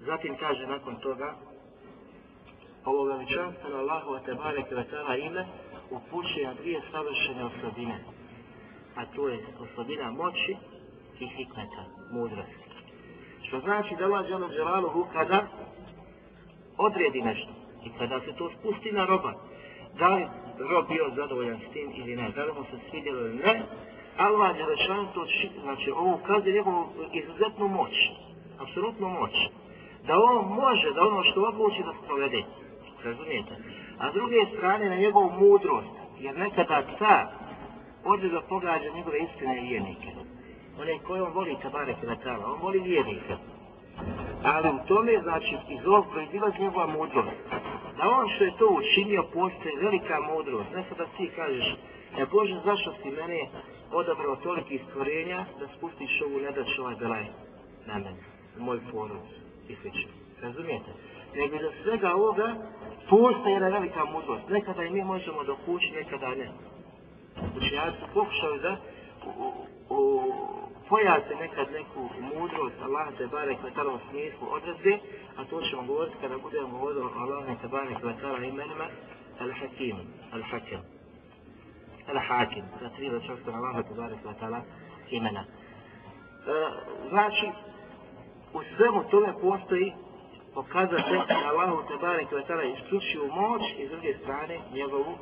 Zatim 0.00 0.36
kaže 0.36 0.66
nakon 0.66 0.96
toga, 0.96 1.34
ovo 2.84 3.04
veličanstveno 3.04 3.76
Allahu 3.76 4.24
te 4.24 4.34
barek 4.34 4.70
vetala 4.70 5.16
ime 5.16 5.46
upućuje 5.90 6.46
na 6.46 6.54
dvije 6.54 6.80
savršene 6.90 7.44
osobine, 7.44 7.98
a 8.96 9.06
to 9.06 9.28
je 9.28 9.46
osobina 9.60 10.10
moći 10.10 10.56
i 11.20 11.28
hikmeta, 11.28 11.84
mudrosti. 12.12 12.66
Što 13.42 13.60
znači 13.60 13.94
da 13.98 14.04
Allah 14.04 14.26
žele 14.26 14.52
želaluhu 14.52 15.06
kada 15.12 15.46
odredi 16.78 17.22
nešto 17.22 17.52
i 17.84 17.88
kada 17.98 18.20
se 18.20 18.32
to 18.32 18.50
spusti 18.58 18.92
na 18.92 19.06
roba, 19.06 19.32
da 19.98 20.08
li 20.08 20.26
rob 20.58 20.88
bio 20.88 21.10
zadovoljan 21.16 21.60
s 21.68 21.72
tim 21.72 21.92
ili 21.94 22.16
ne, 22.16 22.30
da 22.30 22.44
li 22.44 22.52
mu 22.52 22.64
se 22.64 22.76
svidjelo 22.90 23.20
ili 23.20 23.36
ne, 23.36 23.62
Allah 24.16 24.58
je 24.58 24.66
rečan 24.66 25.06
to, 25.14 25.26
znači 25.62 25.90
ovo 25.90 26.14
ukazuje 26.14 26.54
njegovu 26.54 26.86
izuzetnu 27.12 27.68
moć, 27.68 27.94
apsolutnu 28.58 29.08
moć, 29.08 29.32
da 30.06 30.18
on 30.18 30.54
može, 30.54 30.92
da 30.94 31.02
ono 31.02 31.22
što 31.24 31.42
odluči 31.42 31.82
da 31.82 31.92
sprovede. 32.04 32.42
Razumijete? 33.04 33.56
A 33.98 34.10
s 34.10 34.14
druge 34.14 34.36
strane 34.56 34.88
na 34.88 34.96
njegovu 34.96 35.30
mudrost, 35.30 35.94
jer 36.18 36.38
nekada 36.38 36.82
car 36.98 37.26
ode 38.04 38.28
da 38.28 38.40
pogađa 38.40 38.90
njegove 38.94 39.18
istine 39.18 39.58
i 39.58 39.68
vjernike. 39.68 40.08
One 40.80 40.98
koje 40.98 41.22
on 41.22 41.32
voli 41.32 41.56
tabare 41.62 41.94
kratala, 42.00 42.52
on 42.52 42.60
voli 42.62 42.78
vjernika. 42.78 43.36
Ali 44.42 44.68
u 44.68 44.86
tome, 44.88 45.20
znači, 45.22 45.56
iz 45.68 45.86
ovog 45.86 46.06
proizilazi 46.12 46.62
njegova 46.62 46.86
mudrost. 46.86 47.36
Da 47.96 48.08
on 48.08 48.28
što 48.34 48.44
je 48.44 48.58
to 48.58 48.66
učinio, 48.80 49.22
postoji 49.22 49.76
velika 49.76 50.20
mudrost. 50.20 50.70
Ne 50.74 50.84
sad 50.88 50.98
da 50.98 51.06
ti 51.16 51.30
kažeš, 51.36 51.76
e 52.18 52.26
Bože, 52.32 52.60
zašto 52.64 52.92
si 53.02 53.10
mene 53.10 53.40
odabrao 53.92 54.36
toliki 54.36 54.80
stvorenja 54.88 55.44
da 55.60 55.66
spustiš 55.76 56.22
ovu 56.22 56.40
nedač 56.40 56.78
ovaj 56.78 56.94
belaj 56.94 57.24
na 57.86 57.94
mene, 57.94 58.22
na 58.56 58.64
moj 58.64 58.80
porod 58.92 59.26
i 59.68 59.74
sl. 59.74 59.88
Razumijete? 60.42 60.90
Nego 61.34 61.58
za 61.58 61.70
svega 61.82 62.14
ovoga 62.14 62.54
postoji 63.10 63.52
jedna 63.52 63.68
velika 63.68 64.04
mudrost. 64.04 64.48
Nekada 64.48 64.82
i 64.82 64.90
mi 64.90 65.04
možemo 65.04 65.44
dokući, 65.44 65.90
nekada 65.90 66.28
ne. 66.28 66.48
Znači, 67.34 67.56
Učenjaci 67.56 67.98
pokušali 68.14 68.60
da 68.60 68.76
o, 69.26 69.52
u, 69.96 70.22
nekad 71.40 71.72
neku 71.72 72.00
mudrost 72.34 72.76
Allah 72.82 73.08
te 73.18 73.26
bare 73.26 73.56
kvetala 73.60 73.92
u 73.94 73.98
smislu 74.10 74.46
odredbe, 74.50 74.98
a 75.36 75.44
to 75.44 75.60
ćemo 75.60 75.82
govoriti 75.82 76.16
kada 76.20 76.38
budemo 76.38 76.68
govorili 76.68 77.04
o 77.04 77.10
Allah 77.18 77.60
te 77.60 77.68
bare 77.68 77.94
kvetala 78.00 78.38
imenima 78.38 78.86
Al-Hakim, 79.40 79.96
Al-Hakim, 80.32 80.80
Al-Hakim, 82.08 82.64
za 82.80 82.88
tri 82.96 83.10
da 83.10 83.20
čovjek 83.20 83.48
Allah 83.48 83.84
te 83.88 83.94
bare 83.94 84.14
kvetala 84.22 84.60
imena. 85.10 85.44
E, 85.44 85.46
znači, 87.08 87.46
u 88.52 88.60
svemu 88.76 89.04
tome 89.10 89.32
postoji 89.40 89.92
pokazate 90.54 91.16
da 91.28 91.48
Allahu 91.50 91.88
te 91.88 91.96
bare 92.00 92.24
kvetala 92.24 92.62
isključivu 92.62 93.26
moć 93.26 93.62
i 93.78 93.86
s 93.86 93.90
druge 93.90 94.14
strane 94.22 94.60
njegovu 94.72 95.12
e, 95.12 95.18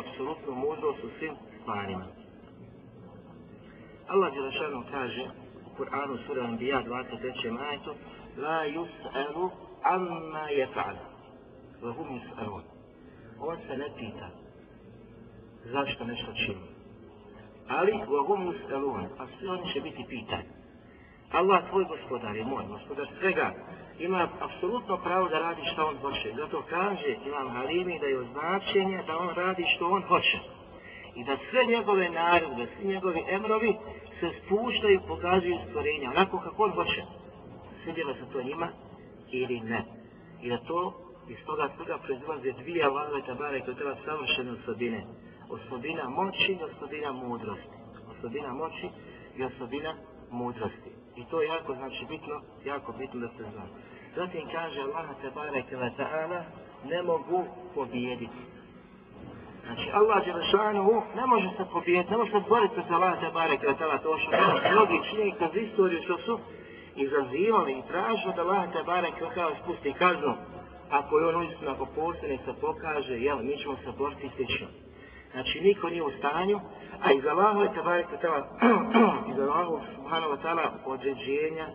apsolutnu 0.00 0.54
mudrost 0.54 1.04
u 1.04 1.10
svim 1.18 1.34
stvarima. 1.60 2.21
Allah 4.12 4.32
Đelešanu 4.34 4.84
kaže 4.90 5.24
u 5.66 5.76
Kur'anu 5.76 6.18
sura 6.26 6.42
Anbiya 6.44 6.82
23. 6.82 7.50
majetu 7.50 7.94
La 8.36 8.66
yus'alu 8.66 9.50
amma 9.82 10.44
yef'al 10.60 10.96
wa 11.82 11.90
hum 11.96 12.08
yus'alun 12.18 12.62
On 13.40 13.56
se 13.66 13.76
ne 13.76 13.88
pita 13.98 14.28
zašto 15.64 16.04
nešto 16.04 16.32
čini. 16.32 16.66
Ali 17.68 17.92
wa 17.92 18.26
hum 18.26 18.52
yus'alun 18.52 19.04
a 19.18 19.26
svi 19.38 19.48
oni 19.48 19.72
će 19.72 19.80
biti 19.80 20.04
pitani. 20.08 20.48
Allah 21.32 21.68
tvoj 21.70 21.84
gospodar 21.84 22.36
je 22.36 22.44
moj, 22.44 22.64
gospodar 22.68 23.08
svega, 23.20 23.54
ima 23.98 24.28
apsolutno 24.40 24.96
pravo 24.96 25.28
da 25.28 25.38
radi 25.38 25.62
što 25.72 25.86
on 25.86 25.96
hoće. 25.96 26.32
Zato 26.36 26.62
kaže 26.70 27.16
Imam 27.26 27.48
Halimi 27.48 27.98
da 27.98 28.06
je 28.06 28.18
označenje 28.18 29.02
da 29.06 29.18
on 29.18 29.34
radi 29.34 29.64
što 29.76 29.90
on 29.90 30.02
hoće 30.02 30.38
i 31.14 31.24
da 31.24 31.36
sve 31.50 31.64
njegove 31.64 32.10
naredbe, 32.10 32.66
svi 32.76 32.88
njegovi 32.88 33.24
emrovi 33.28 33.76
se 34.22 34.30
spuštaju 34.40 35.00
pokazuju 35.08 35.56
stvorenja, 35.68 36.10
onako 36.10 36.38
kako 36.38 36.64
on 36.64 36.70
hoće. 36.70 37.02
Svidjela 37.82 38.14
se 38.14 38.32
to 38.32 38.42
njima 38.42 38.68
ili 39.32 39.60
ne. 39.60 39.84
I 40.42 40.48
da 40.48 40.58
to 40.58 40.92
iz 41.28 41.36
toga 41.46 41.70
svega 41.76 41.98
proizlaze 41.98 42.52
dvije 42.52 42.84
Allahove 42.84 43.22
tabare 43.26 43.60
koje 43.60 43.76
treba 43.76 43.96
savršene 44.04 44.52
osobine. 44.52 45.06
Osobina 45.48 46.08
moći 46.08 46.52
i 46.52 46.62
osobina 46.62 47.12
mudrosti. 47.12 47.76
Osobina 48.12 48.52
moći 48.52 48.86
i 49.36 49.44
osobina 49.44 49.94
mudrosti. 50.30 50.90
I 51.16 51.24
to 51.30 51.42
je 51.42 51.48
jako 51.48 51.74
znači 51.74 52.06
bitno, 52.08 52.40
jako 52.64 52.92
bitno 52.92 53.20
da 53.20 53.28
se 53.28 53.44
zna. 53.52 53.66
Zatim 54.16 54.42
kaže 54.52 54.80
Allah 54.80 55.06
tabare 55.22 55.62
keva 55.68 55.90
ta'ala 55.98 56.42
ne 56.90 57.02
mogu 57.02 57.44
pobijediti. 57.74 58.42
Znači, 59.66 59.90
Allah 59.92 60.24
Đelešanu 60.24 61.02
ne 61.16 61.26
može 61.26 61.48
se 61.56 61.64
pobijeti, 61.72 62.10
ne 62.10 62.16
može 62.16 62.30
se 62.30 62.40
boriti 62.48 62.74
protiv 62.74 62.94
Allah 62.94 63.20
Tebare 63.20 63.56
Kretala, 63.58 63.98
to 63.98 64.18
što 64.18 64.30
mnogi 64.72 64.98
čini 65.10 65.34
kroz 65.38 65.50
istoriju 65.56 66.02
što 66.02 66.18
su 66.18 66.38
izazivali 66.96 67.72
i 67.72 67.82
tražili 67.90 68.34
da 68.36 68.42
Allah 68.42 68.72
Tebare 68.72 69.10
Kretala 69.18 69.52
spusti 69.62 69.92
kaznu. 69.92 70.34
Ako 70.90 71.18
je 71.18 71.26
on 71.26 71.36
uistinu, 71.36 71.70
ako 71.70 71.86
postoje, 71.86 72.38
se 72.44 72.52
pokaže, 72.60 73.14
jel, 73.18 73.38
mi 73.42 73.56
ćemo 73.56 73.76
se 73.76 73.90
boriti 73.98 74.30
slično. 74.36 74.66
Znači, 75.32 75.60
niko 75.60 75.88
nije 75.88 76.02
u 76.02 76.10
stanju, 76.18 76.60
a 77.02 77.12
iz 77.12 77.26
Allahove 77.26 77.74
Tebare 77.74 78.04
Kretala, 78.08 78.40
iz 79.30 79.38
Allahove 79.38 79.80
Subhanahu 79.96 80.36
Ta'ala 80.42 80.66
određenja, 80.84 81.66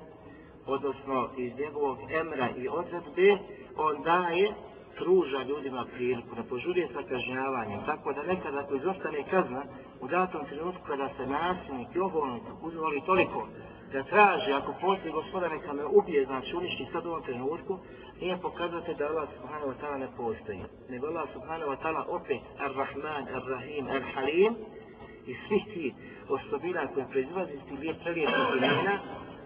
odnosno 0.66 1.30
iz 1.38 1.52
njegovog 1.60 1.98
emra 2.12 2.50
i 2.58 2.68
odredbe, 2.68 3.38
on 3.78 4.04
daje 4.04 4.54
pruža 5.00 5.44
ljudima 5.44 5.86
priliku, 5.94 6.36
da 6.36 6.44
požurije 6.44 6.88
sa 6.94 7.02
kažnjavanjem, 7.10 7.80
tako 7.86 8.14
da 8.14 8.24
nekad 8.24 8.56
ako 8.56 8.76
izostane 8.76 9.24
kazna, 9.30 9.64
u 10.02 10.08
datom 10.08 10.46
trenutku 10.46 10.82
kada 10.88 11.10
se 11.18 11.26
nasilnik 11.28 11.96
i 11.96 12.00
oholnik 12.00 12.44
uzvoli 12.62 13.02
toliko, 13.06 13.48
da 13.94 14.04
traži, 14.04 14.52
ako 14.54 14.74
postoji 14.82 15.12
gospoda 15.12 15.48
neka 15.50 15.74
me 15.74 15.86
ubije, 15.86 16.26
znači 16.26 16.56
uništi 16.56 16.88
sad 16.92 17.06
u 17.06 17.10
ovom 17.10 17.24
trenutku, 17.24 17.80
nije 18.22 18.38
pokazate 18.42 18.94
da 18.94 19.08
Allah 19.08 19.30
subhanahu 19.36 19.72
wa 19.72 19.78
ta'ala 19.82 19.98
ne 19.98 20.08
postoji. 20.18 20.62
Nego 20.90 21.08
Allah 21.08 21.28
subhanahu 21.34 21.72
wa 21.72 21.78
ta'ala 21.82 22.04
opet 22.08 22.42
Ar-Rahman, 22.60 23.24
Ar-Rahim, 23.38 23.86
Ar-Halim 23.88 24.56
i 25.26 25.36
svih 25.48 25.64
ti 25.74 25.94
osobina 26.30 26.88
koje 26.94 27.06
proizvazi 27.12 27.54
iz 27.54 27.62
tih 27.70 27.96
prelijepnih 28.04 28.48
imena, 28.58 29.00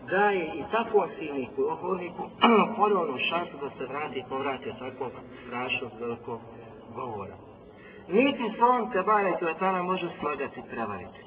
daje 0.10 0.46
i 0.46 0.64
takvom 0.72 1.10
silniku, 1.20 1.62
oholniku, 1.64 2.24
ponovno 2.78 3.18
šansu 3.30 3.58
da 3.62 3.70
se 3.70 3.86
vrati 3.86 4.20
i 4.20 4.24
povrati 4.30 4.70
od 4.70 4.80
takvog 4.80 5.12
strašnog 5.46 5.92
velikog 6.00 6.40
govora. 6.96 7.36
Niti 8.08 8.44
se 8.58 8.64
on 8.64 8.92
te 8.92 9.02
bare 9.02 9.38
kvetana 9.40 9.84
može 9.84 10.08
slagati 10.20 10.60
i 10.60 10.70
prevariti. 10.72 11.20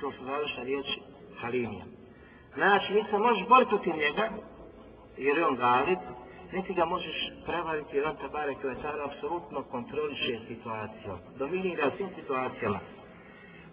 To 0.00 0.12
su 0.12 0.24
završna 0.24 0.62
riječi 0.62 1.00
Halimija. 1.40 1.84
Znači, 2.54 2.92
niti 2.92 3.10
se 3.10 3.18
možeš 3.18 3.48
boriti 3.48 3.68
protiv 3.68 3.94
njega, 3.94 4.28
jer 5.16 5.38
je 5.38 5.46
on 5.46 5.56
galib, 5.56 5.98
niti 6.52 6.74
ga 6.74 6.84
možeš 6.84 7.16
prevariti 7.46 7.96
jer 7.96 8.06
on 8.06 8.16
tebare 8.16 8.54
kvetana 8.54 9.04
apsolutno 9.04 9.62
kontroliše 9.62 10.38
situaciju. 10.48 11.14
Dominira 11.38 11.90
svim 11.96 12.08
situacijama. 12.14 12.78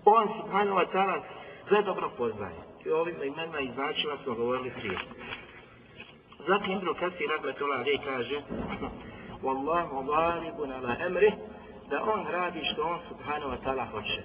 On, 0.05 0.27
subhanahu 0.41 0.77
wa 0.77 0.87
ta'ala, 0.93 1.21
sve 1.67 1.81
dobro 1.83 2.11
poznaje 2.17 2.68
i 2.85 2.89
ovim 2.91 3.15
imenima 3.15 3.59
i 3.59 3.71
značima 3.73 4.17
smo 4.23 4.35
govorili 4.35 4.71
prije. 4.71 4.97
Zatim 6.47 6.71
Ibn 6.71 6.87
Kasir 6.99 7.29
Rahmetullah 7.29 7.79
Ali 7.79 7.99
kaže 8.05 8.41
Wallahu 9.45 10.05
ghalibun 10.05 10.71
ala 10.71 10.95
emri 11.05 11.31
da 11.89 12.03
on 12.03 12.25
radi 12.31 12.61
što 12.73 12.83
on 12.83 12.99
subhanahu 13.09 13.51
wa 13.51 13.57
ta'ala 13.63 13.91
hoće. 13.91 14.23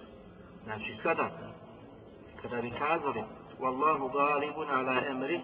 Znači 0.65 0.97
sada, 1.03 1.31
kada 2.43 2.63
bi 2.63 2.71
kazali 2.71 3.23
Wallahu 3.61 4.13
ghalibun 4.13 4.71
ala 4.71 5.03
emri 5.11 5.41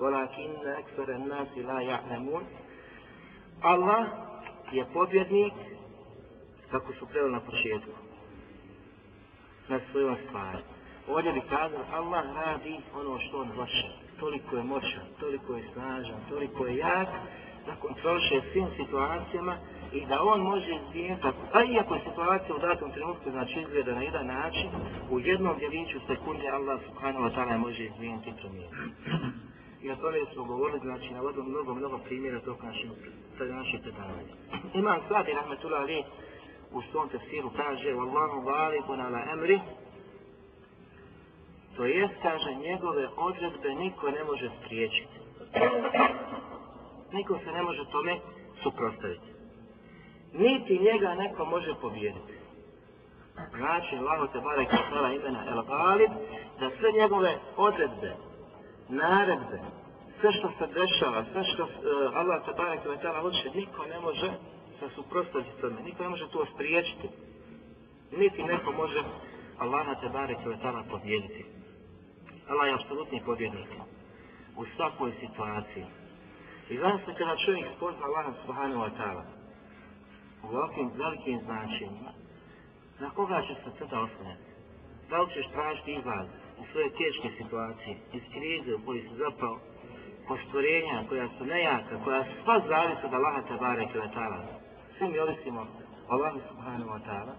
walakin 0.00 0.52
eksara 0.80 1.18
nasi 1.18 1.62
la 1.62 1.80
ja'lemun 1.82 2.44
Allah 3.62 4.06
je 4.72 4.84
pobjednik 4.92 5.52
kako 6.70 6.92
su 6.92 7.06
preveli 7.06 7.32
na 7.32 7.40
početku 7.40 7.90
na 9.68 9.80
svojom 9.90 10.16
stvari 10.26 10.58
ovdje 11.14 11.32
bi 11.32 11.40
kazao 11.40 11.84
Allah 11.92 12.24
radi 12.34 12.76
ono 13.00 13.18
što 13.18 13.40
on 13.40 13.48
hoće. 13.56 13.88
Toliko 14.20 14.56
je 14.56 14.62
moćan, 14.62 15.06
toliko 15.20 15.56
je 15.56 15.62
snažan, 15.72 16.20
toliko 16.28 16.66
je 16.66 16.76
jak 16.76 17.08
da 17.66 17.74
kontroliše 17.74 18.40
svim 18.52 18.66
situacijama 18.76 19.56
i 19.92 20.06
da 20.06 20.22
on 20.22 20.40
može 20.40 20.70
izvijeniti, 20.80 21.22
pa 21.52 21.64
iako 21.64 21.94
je 21.94 22.00
situacija 22.08 22.56
u 22.56 22.58
datom 22.58 22.92
trenutku 22.92 23.30
znači 23.30 23.60
izgleda 23.60 23.94
na 23.94 24.02
jedan 24.02 24.26
način, 24.26 24.68
u 25.10 25.20
jednom 25.20 25.58
djeliću 25.58 25.98
sekunde 26.06 26.48
Allah 26.48 26.80
subhanahu 26.86 27.24
wa 27.24 27.32
ta'ala 27.34 27.58
može 27.58 27.84
izvijeniti 27.84 28.32
promijeniti. 28.40 28.76
I 29.82 29.90
o 29.90 29.96
tome 29.96 30.18
smo 30.32 30.44
govorili, 30.44 30.80
znači, 30.80 31.10
na 31.14 31.20
mnogo, 31.46 31.74
mnogo 31.74 31.98
primjera 31.98 32.40
tog 32.40 32.56
našeg, 32.62 32.90
našeg 33.50 33.80
predavanja. 33.82 34.34
Imam 34.74 35.00
Sadi 35.08 35.32
Rahmetullah 35.32 35.80
Ali 35.80 36.04
u 36.72 36.82
svom 36.90 37.08
tefsiru 37.08 37.50
kaže 37.56 37.88
Wallahu 37.94 38.44
ghalibun 38.44 39.00
ala 39.00 39.20
emri 39.32 39.60
To 41.80 41.86
jest, 41.86 42.14
kaže, 42.22 42.54
njegove 42.54 43.08
odredbe 43.16 43.74
niko 43.74 44.10
ne 44.10 44.24
može 44.24 44.50
spriječiti. 44.58 45.16
Niko 47.12 47.38
se 47.44 47.52
ne 47.52 47.62
može 47.62 47.84
tome 47.92 48.18
suprostaviti. 48.62 49.28
Niti 50.32 50.78
njega 50.78 51.14
neko 51.14 51.44
može 51.44 51.74
pobijediti. 51.80 52.34
Znači, 53.56 53.96
Allah 53.96 54.32
te 54.32 54.40
bare 54.40 54.64
kao 54.66 55.12
imena 55.12 55.44
El 55.48 55.62
Galib, 55.62 56.10
da 56.60 56.70
sve 56.70 56.92
njegove 57.00 57.38
odredbe, 57.56 58.12
naredbe, 58.88 59.58
sve 60.20 60.32
što 60.32 60.48
se 60.58 60.66
dešava, 60.66 61.24
sve 61.32 61.44
što 61.44 61.62
uh, 61.64 61.70
Allah 62.14 62.44
te 62.46 62.52
bare 62.56 62.80
kao 62.82 62.96
tala 62.96 63.20
hoće, 63.20 63.50
niko 63.54 63.86
ne 63.86 64.00
može 64.00 64.30
se 64.78 64.88
suprostaviti 64.94 65.60
tome. 65.60 65.82
Niko 65.82 66.02
ne 66.02 66.08
može 66.08 66.28
to 66.28 66.46
spriječiti. 66.54 67.08
Niti 68.16 68.42
neko 68.42 68.72
može 68.72 69.00
Allah 69.58 70.00
te 70.00 70.08
bare 70.08 70.34
kao 70.34 70.84
pobijediti. 70.90 71.59
Allah 72.50 72.66
je 72.66 72.74
apsolutni 72.74 73.22
pobjednik 73.26 73.70
u 74.56 74.64
svakoj 74.76 75.12
situaciji. 75.20 75.86
I 76.70 76.78
zaista 76.78 77.14
kada 77.18 77.36
čovjek 77.44 77.66
spozna 77.76 78.04
Allah 78.06 78.26
subhanahu 78.46 78.80
wa 78.86 78.92
ta'ala 78.98 79.24
u 80.44 80.46
ovakvim 80.46 80.90
velikim 80.94 81.40
značenjima, 81.44 82.10
na 83.00 83.10
koga 83.10 83.42
će 83.46 83.54
se 83.54 83.70
tada 83.78 84.00
osnovati? 84.00 84.50
Da 85.10 85.20
li 85.20 85.32
ćeš 85.34 85.46
tražiti 85.52 85.92
izlaz 85.92 86.26
u 86.60 86.64
svoje 86.72 86.88
teške 87.00 87.28
situacije, 87.38 87.96
iz 88.12 88.22
krize 88.32 88.74
u 88.74 88.84
kojoj 88.84 89.02
si 89.02 89.14
zapao, 89.24 89.58
postvorenja 90.28 91.04
koja 91.08 91.28
su 91.38 91.44
nejaka, 91.44 92.04
koja 92.04 92.24
su 92.24 92.30
sva 92.44 92.60
zavisi 92.68 93.06
od 93.06 93.14
Allaha 93.14 93.42
tabara 93.48 93.82
i 93.82 93.86
ta'ala. 93.86 94.40
Svi 94.98 95.08
mi 95.08 95.18
ovisimo 95.18 95.60
Allah 95.60 96.32
Allahu 96.32 96.40
subhanahu 96.48 96.90
wa 96.90 97.00
ta'ala, 97.06 97.34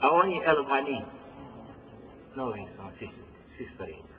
a 0.00 0.10
on 0.10 0.30
je 0.30 0.40
el 0.44 0.64
gani, 0.64 1.00
novi 2.36 2.62
smo 2.74 2.90
svi, 2.98 3.08
svi 3.56 3.68
stvorenja. 3.74 4.13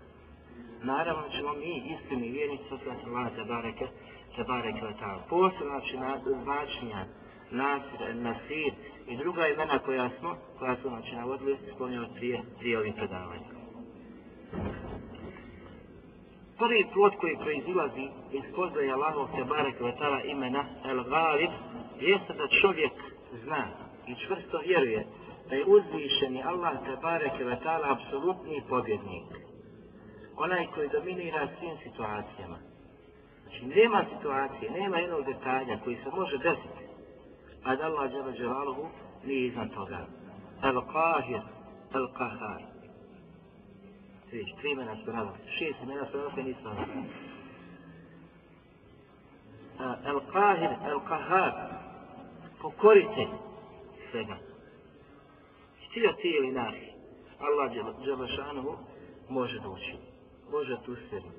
Naravno 0.85 1.23
ćemo 1.35 1.53
mi 1.53 1.73
istini 1.93 2.31
vjernici 2.31 2.73
osvrati 2.73 3.05
Allah 3.07 3.35
tabareke, 3.35 3.87
tabareke 4.35 4.81
wa 4.81 4.93
ta'ala. 4.99 5.21
Posebno 5.29 5.79
znači 5.79 5.97
na, 5.97 6.19
značenja 6.43 7.05
Nasir, 7.51 8.15
Nasir 8.15 8.73
i 9.07 9.17
druga 9.17 9.47
imena 9.47 9.79
koja 9.79 10.09
smo, 10.19 10.35
koja 10.59 10.75
su 10.75 10.89
znači 10.89 11.15
navodili, 11.15 11.57
spomnjamo 11.75 12.07
prije, 12.15 12.41
prije 12.59 12.77
ovih 12.77 12.93
predavanja. 12.95 13.49
Prvi 16.57 16.85
plot 16.93 17.13
koji 17.15 17.37
proizilazi 17.37 18.07
iz 18.31 18.43
spoznaje 18.51 18.91
Allahov 18.91 19.27
tabareke 19.37 19.83
wa 19.83 20.25
imena 20.25 20.65
El 20.85 21.03
Galib 21.03 21.51
jeste 21.99 22.33
da 22.33 22.47
čovjek 22.61 22.93
zna 23.43 23.67
i 24.07 24.15
čvrsto 24.15 24.59
vjeruje 24.65 25.05
da 25.49 25.55
je 25.55 25.65
uzvišeni 25.65 26.43
Allah 26.43 26.73
Tebarek 26.85 27.33
wa 27.39 27.57
ta'ala 27.63 27.91
apsolutni 27.91 28.61
pobjednik 28.69 29.44
onaj 30.37 30.67
koji 30.73 30.89
dominira 30.89 31.47
svim 31.59 31.77
situacijama. 31.83 32.57
Znači, 33.43 33.65
nema 33.65 34.05
situacije, 34.15 34.71
nema 34.71 34.97
jednog 34.97 35.25
detalja 35.25 35.79
koji 35.83 35.95
se 35.95 36.09
može 36.09 36.37
desiti, 36.37 36.85
a 37.63 37.75
da 37.75 37.85
Allah 37.85 38.11
džele 38.11 38.33
dželaluhu 38.33 38.87
nije 39.25 39.47
iznad 39.47 39.73
toga. 39.73 40.05
El 40.63 40.81
Qahir, 40.81 41.41
El 41.93 42.07
Qahar. 42.07 42.61
Vidiš, 44.31 44.55
tri 44.55 44.71
imena 44.71 44.95
su 44.95 45.11
radili, 45.11 45.37
šest 45.57 45.83
imena 45.83 46.05
su 46.11 46.17
radili, 46.17 46.43
nisu 46.43 46.63
radili. 46.63 47.03
El 50.05 50.19
Qahir, 50.33 50.71
El 50.89 50.99
Qahar, 50.99 51.51
pokorite 52.61 53.27
svega. 54.11 54.37
Htio 55.89 56.11
ti 56.21 56.27
ili 56.27 56.51
nahi, 56.51 56.91
Allah 57.39 57.71
džele 58.03 58.27
šanuhu 58.27 58.77
može 59.29 59.59
doći 59.59 60.14
može 60.51 60.75
te 60.85 60.91
usjeti, 60.91 61.29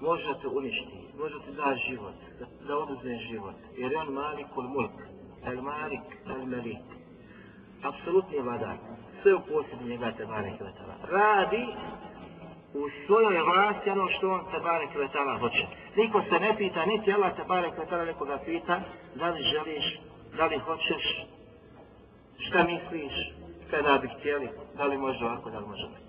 može 0.00 0.30
te 0.42 0.48
uništi, 0.48 0.98
može 1.18 1.34
te 1.44 1.52
da 1.52 1.76
život, 1.88 2.14
da, 2.38 2.46
da 2.66 2.78
oduzme 2.78 3.16
život. 3.30 3.54
Jer 3.76 3.92
je 3.92 3.98
on 3.98 4.12
malik 4.12 4.56
ul 4.56 4.68
mulk, 4.68 4.96
el 5.44 5.62
malik, 5.62 6.06
el 6.26 6.46
melik. 6.46 6.86
Apsolutni 7.82 8.40
vladar, 8.40 8.76
sve 9.22 9.34
u 9.34 9.40
posjedu 9.40 9.84
njega 9.84 10.12
te 10.16 10.26
barek 10.26 10.56
kvetala. 10.58 10.94
Radi 11.10 11.66
u 12.74 12.82
svojoj 13.06 13.42
vlasti 13.42 13.90
ono 13.90 14.08
što 14.08 14.30
on 14.30 14.44
te 14.52 14.58
barek 14.60 14.92
kvetala 14.92 15.38
hoće. 15.38 15.66
Niko 15.96 16.22
se 16.28 16.40
ne 16.40 16.56
pita, 16.56 16.86
niti 16.86 17.12
Allah 17.12 17.36
te 17.36 17.44
bare 17.48 17.70
kvetala 17.70 18.04
nekoga 18.04 18.38
pita, 18.44 18.80
da 19.14 19.30
li 19.30 19.42
želiš, 19.42 20.00
da 20.36 20.46
li 20.46 20.58
hoćeš, 20.58 21.04
šta 22.38 22.64
misliš, 22.64 23.12
kada 23.70 23.98
bi 23.98 24.08
htjeli, 24.08 24.48
da 24.76 24.84
li 24.84 24.98
može 24.98 25.24
ovako, 25.24 25.50
da 25.50 25.58
li 25.58 25.66
može 25.66 25.82
ovako. 25.84 26.05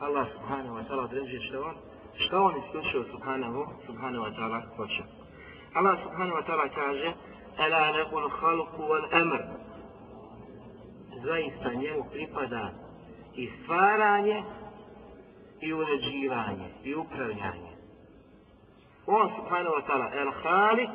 Allah 0.00 0.26
subhanahu 0.32 0.76
wa 0.76 0.84
ta'ala 0.88 1.04
određuje 1.04 1.40
što 1.48 1.62
on, 1.62 1.74
što 2.18 2.42
on 2.42 2.54
isključio 2.56 3.04
subhanahu, 3.12 3.66
subhanahu 3.86 4.24
wa 4.24 4.32
ta'ala 4.36 4.60
hoće. 4.76 5.02
Allah 5.74 5.98
subhanahu 6.02 6.36
wa 6.38 6.44
ta'ala 6.46 6.68
kaže 6.74 7.12
Ela 7.58 7.92
nekul 7.92 8.28
halku 8.40 8.82
wal 8.82 9.20
emr 9.22 9.42
Zaista 11.24 11.72
njemu 11.72 12.04
pripada 12.12 12.70
i 13.34 13.50
stvaranje 13.62 14.42
i 15.60 15.72
uređivanje 15.72 16.68
i 16.84 16.94
upravljanje. 16.94 17.72
On 19.06 19.30
subhanahu 19.36 19.74
wa 19.76 19.82
ta'ala 19.86 20.20
el 20.20 20.30
halik 20.42 20.90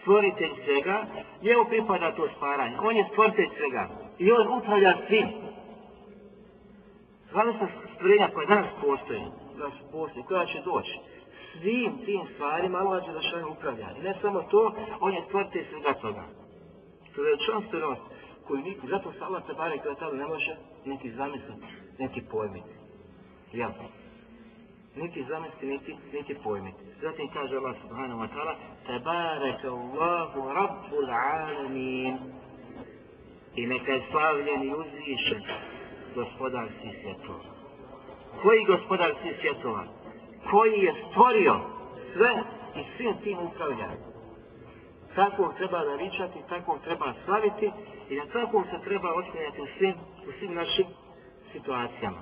stvoritelj 0.00 0.50
svega, 0.64 1.06
njemu 1.42 1.64
pripada 1.68 2.14
to 2.14 2.28
stvaranje. 2.36 2.76
On 2.82 2.96
je 2.96 3.08
stvoritelj 3.12 3.48
svega 3.56 3.88
i 4.18 4.32
on 4.32 4.58
upravlja 4.58 4.96
svim. 5.08 5.28
Zvali 7.30 7.52
se 7.52 7.89
stvorenja 8.00 8.28
koje 8.34 8.46
danas 8.46 8.70
postoje, 8.80 9.20
danas 9.58 9.78
postoje, 9.92 10.24
koja 10.28 10.46
će 10.46 10.60
doći. 10.64 10.98
Svim 11.52 11.92
tim 12.04 12.22
stvarima 12.34 12.78
Allah 12.78 13.04
će 13.04 13.12
da 13.12 13.46
upravlja. 13.46 13.88
I 13.98 14.02
ne 14.02 14.14
samo 14.22 14.42
to, 14.42 14.74
on 15.00 15.12
je 15.14 15.22
stvoritelj 15.28 15.64
svega 15.70 15.92
toga. 15.94 16.24
To 17.14 17.24
je 17.24 17.36
čanstvenost 17.46 18.02
koju 18.46 18.60
niko, 18.60 18.86
zato 18.86 19.12
se 19.12 19.24
Allah 19.24 19.42
te 19.46 19.52
bare 19.52 19.78
kada 19.78 19.94
tada 19.94 20.16
ne 20.16 20.26
može 20.26 20.56
niti 20.84 21.10
zamisliti, 21.10 21.66
niti 21.98 22.20
pojmiti. 22.30 22.74
Jel? 23.52 23.70
Niti 24.96 25.24
zamisliti, 25.24 25.66
niti, 25.66 25.96
niti 26.12 26.34
pojmiti. 26.44 26.78
Zatim 27.02 27.28
kaže 27.32 27.56
Allah 27.56 27.76
subhanahu 27.82 28.20
wa 28.22 28.28
ta'ala 28.34 28.54
Tebareke 28.86 29.68
Allahu 29.68 30.40
Rabbul 30.54 31.10
Alamin 31.10 32.18
I 33.56 33.66
neka 33.66 33.92
je 33.92 34.02
slavljen 34.10 34.62
i 34.62 34.74
uzvišen 34.74 35.42
gospodar 36.14 36.68
svih 36.80 36.94
svjetova. 37.02 37.59
Koji 38.42 38.64
gospodar 38.64 39.14
svih 39.22 39.36
svjetova? 39.40 39.84
Koji 40.50 40.78
je 40.80 40.94
stvorio 41.10 41.60
sve 42.12 42.42
i 42.76 42.82
svim 42.96 43.14
tim 43.24 43.38
upravlja. 43.38 43.90
Takvom 45.14 45.54
treba 45.56 45.84
naričati, 45.84 46.48
takvom 46.48 46.78
treba 46.84 47.14
slaviti 47.24 47.70
i 48.08 48.16
na 48.16 48.26
takvom 48.26 48.64
se 48.64 48.84
treba 48.84 49.14
osmijenjati 49.14 49.60
u 49.60 49.66
svim, 49.78 49.94
u 50.28 50.32
svim 50.38 50.54
našim 50.54 50.86
situacijama. 51.52 52.18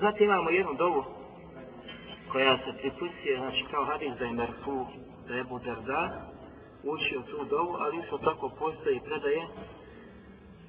Zatim 0.00 0.24
imamo 0.24 0.50
jednu 0.50 0.74
dovu 0.74 1.04
koja 2.32 2.58
se 2.58 2.78
pripustuje, 2.80 3.36
znači 3.38 3.64
kao 3.70 3.84
hadis 3.84 4.12
da 4.18 4.24
je 4.24 4.32
Merfu, 4.32 4.86
da 5.28 5.34
je 5.34 5.44
Buderda, 5.44 6.32
učio 6.82 7.22
tu 7.30 7.44
dovu, 7.44 7.76
ali 7.78 7.98
isto 7.98 8.18
tako 8.18 8.50
postoji 8.58 9.00
predaje 9.04 9.42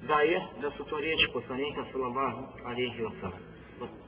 da 0.02 0.20
je, 0.20 0.42
da 0.60 0.70
su 0.70 0.84
to 0.84 0.98
riječi 0.98 1.30
poslanika 1.32 1.84
sallallahu 1.92 2.42
alihi 2.64 3.02
wa 3.02 3.10
sallam. 3.20 3.53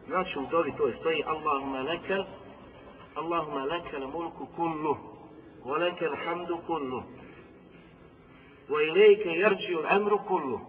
Znači 0.06 0.38
u 0.38 0.46
dovi 0.50 0.72
to 0.76 0.92
stoji 1.00 1.22
Allahumma 1.26 1.80
lekel, 1.80 2.24
Allahumma 3.14 3.64
lekel 3.64 4.08
mulku 4.08 4.46
kullu, 4.56 4.96
wa 5.64 5.78
lekel 5.78 6.16
hamdu 6.24 6.58
kullu, 6.66 7.02
wa 8.68 8.88
ilajke 8.88 9.28
jerđi 9.28 9.74
u 9.76 9.94
emru 9.96 10.18
kullu. 10.26 10.60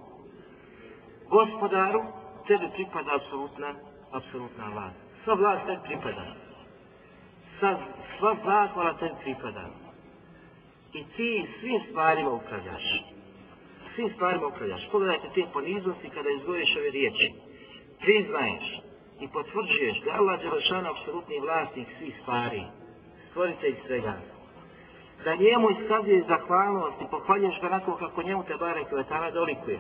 Gospodaru, 1.30 2.04
tebi 2.48 2.70
pripada 2.74 3.16
apsolutna, 3.16 3.74
apsolutna 4.12 4.70
vlast. 4.74 4.96
Sva 5.24 5.34
vlast 5.34 5.66
tebi 5.66 5.80
pripada. 5.84 6.26
Sva, 7.60 7.78
sva 8.20 8.36
zakona 8.46 8.94
tebi 8.98 9.16
pripada. 9.24 9.70
I 10.94 11.04
ti 11.04 11.48
svim 11.60 11.82
stvarima 11.90 12.30
upravljaš 12.30 12.84
svim 13.98 14.10
stvarima 14.16 14.48
upravljaš. 14.48 14.90
Pogledajte 14.92 15.28
te 15.36 15.44
poniznosti 15.54 16.10
kada 16.10 16.30
izgoviš 16.30 16.76
ove 16.78 16.90
riječi. 16.92 17.34
Priznaješ 18.00 18.66
i 19.20 19.28
potvrđuješ 19.28 20.02
da 20.06 20.12
Allah 20.20 20.42
Đelešan 20.42 20.86
apsolutni 20.86 21.40
vlasnik 21.40 21.88
svih 21.98 22.16
stvari, 22.22 22.64
stvoritelj 23.30 23.76
svega. 23.88 24.14
Da 25.24 25.36
njemu 25.36 25.70
iskazuješ 25.70 26.26
zahvalnost 26.28 27.02
i 27.02 27.10
pohvaljuješ 27.12 27.62
ga 27.62 27.68
onako 27.68 27.96
kako 27.96 28.24
njemu 28.24 28.44
te 28.44 28.56
bare 28.60 28.84
kvetala 28.84 29.32
dolikuje. 29.32 29.80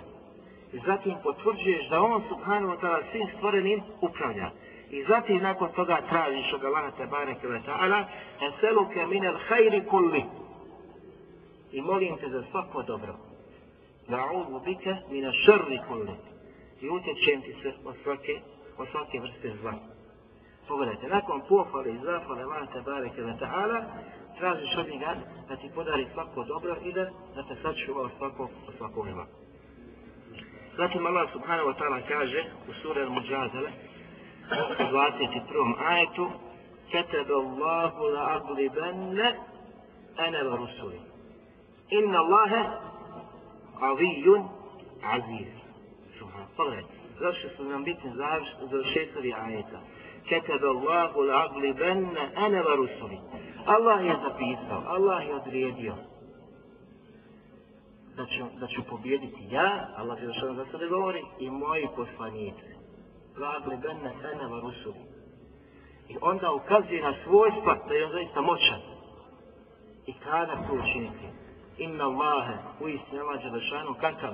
I 0.74 0.80
zatim 0.86 1.16
potvrđuješ 1.24 1.90
da 1.90 2.02
on 2.02 2.24
subhanahu 2.30 2.74
wa 2.74 2.80
ta'ala 2.82 3.02
svim 3.12 3.28
stvorenim 3.38 3.82
upravlja. 4.02 4.50
I 4.90 5.04
zatim 5.04 5.38
nakon 5.38 5.70
toga 5.76 6.02
tražiš 6.10 6.54
od 6.54 6.66
Allaha 6.66 6.92
te 6.92 7.06
barek 7.06 7.44
ve 7.44 7.62
ta'ala 7.68 8.04
eseluke 8.48 9.06
minel 9.06 9.36
hajri 9.48 9.86
kulli. 9.90 10.24
I 11.72 11.82
molim 11.82 12.18
te 12.18 12.30
za 12.30 12.44
svako 12.52 12.84
dobro. 12.84 13.16
Na'udhu 14.08 14.66
bika 14.66 14.98
minel 15.10 15.32
šerri 15.46 15.80
kulli. 15.88 16.16
I 16.82 16.90
utječem 16.90 17.42
ti 17.42 17.56
se 17.62 17.74
od 17.86 17.96
svake, 18.04 18.40
svake 18.86 19.20
vrste 19.20 19.58
zla. 19.62 19.74
Pogledajte, 20.68 21.08
nakon 21.08 21.42
pohvale 21.50 21.90
i 21.92 21.98
zahvale 21.98 22.44
Allah 22.44 22.70
te 22.74 22.82
bareke 22.82 23.22
ve 23.22 23.34
ta'ala, 23.40 23.80
tražiš 24.38 24.78
od 24.78 24.88
njega 24.88 25.16
da 25.50 25.56
ti 25.56 25.72
podari 25.76 26.08
svako 26.14 26.44
dobro 26.44 26.76
i 26.84 26.94
da, 26.94 27.04
da 27.36 27.44
te 27.44 27.56
sačuva 27.62 28.02
od 28.02 28.12
svakog, 28.18 28.50
od 28.68 28.74
svakog 28.78 29.08
zla. 29.14 29.26
Zatim 30.78 31.06
Allah 31.06 31.32
subhanahu 31.34 31.70
wa 31.70 31.76
ta'ala 31.80 32.08
kaže 32.08 32.44
u 32.70 32.74
suri 32.82 33.00
Al-Mujadale 33.02 33.72
u 34.80 34.84
21. 34.84 35.74
ajetu 35.88 36.30
كتب 36.92 37.32
الله 37.32 38.12
لأغلبن 38.12 39.20
أنا 40.20 40.44
ورسولي 40.44 41.00
إن 41.94 42.16
الله 42.16 42.52
Avijun 43.82 44.42
Aziz. 45.04 45.48
Pogledajte, 46.58 46.97
prošli 47.18 47.50
smo 47.56 47.66
nam 47.66 47.84
bitim 47.84 48.14
završetovi 48.60 49.34
ajeta. 49.34 49.80
Ketebe 50.30 50.68
Allahu 50.68 51.20
l'agli 51.20 51.74
benne 51.74 52.32
ene 52.46 52.62
varusovi. 52.62 53.18
Allah 53.66 54.06
je 54.06 54.16
zapisao, 54.24 54.84
Allah 54.88 55.28
je 55.28 55.36
odredio 55.36 55.96
da 58.18 58.26
ću, 58.26 58.44
da 58.60 58.68
ću 58.68 58.82
pobjediti 58.90 59.48
ja, 59.50 59.88
Allah 59.98 60.22
je 60.22 60.28
došao 60.28 60.54
za 60.54 60.66
sebe 60.72 60.88
govori, 60.88 61.24
i 61.40 61.50
moji 61.50 61.88
poslanici. 61.96 62.70
L'agli 63.38 63.78
benne 63.82 64.12
ene 64.34 64.48
varusovi. 64.48 65.00
I 66.10 66.16
onda 66.22 66.52
ukazuje 66.52 67.02
na 67.02 67.14
svojstva 67.24 67.78
da 67.88 67.94
je 67.94 68.06
on 68.06 68.12
zaista 68.12 68.42
moćan. 68.42 68.82
I 70.06 70.14
kada 70.14 70.56
to 70.68 70.74
učiniti? 70.74 71.28
Inna 71.78 72.04
Allahe, 72.04 72.54
u 72.80 72.88
istinu 72.88 73.22
Allah 73.22 73.44
je 73.44 74.02
kakav? 74.02 74.34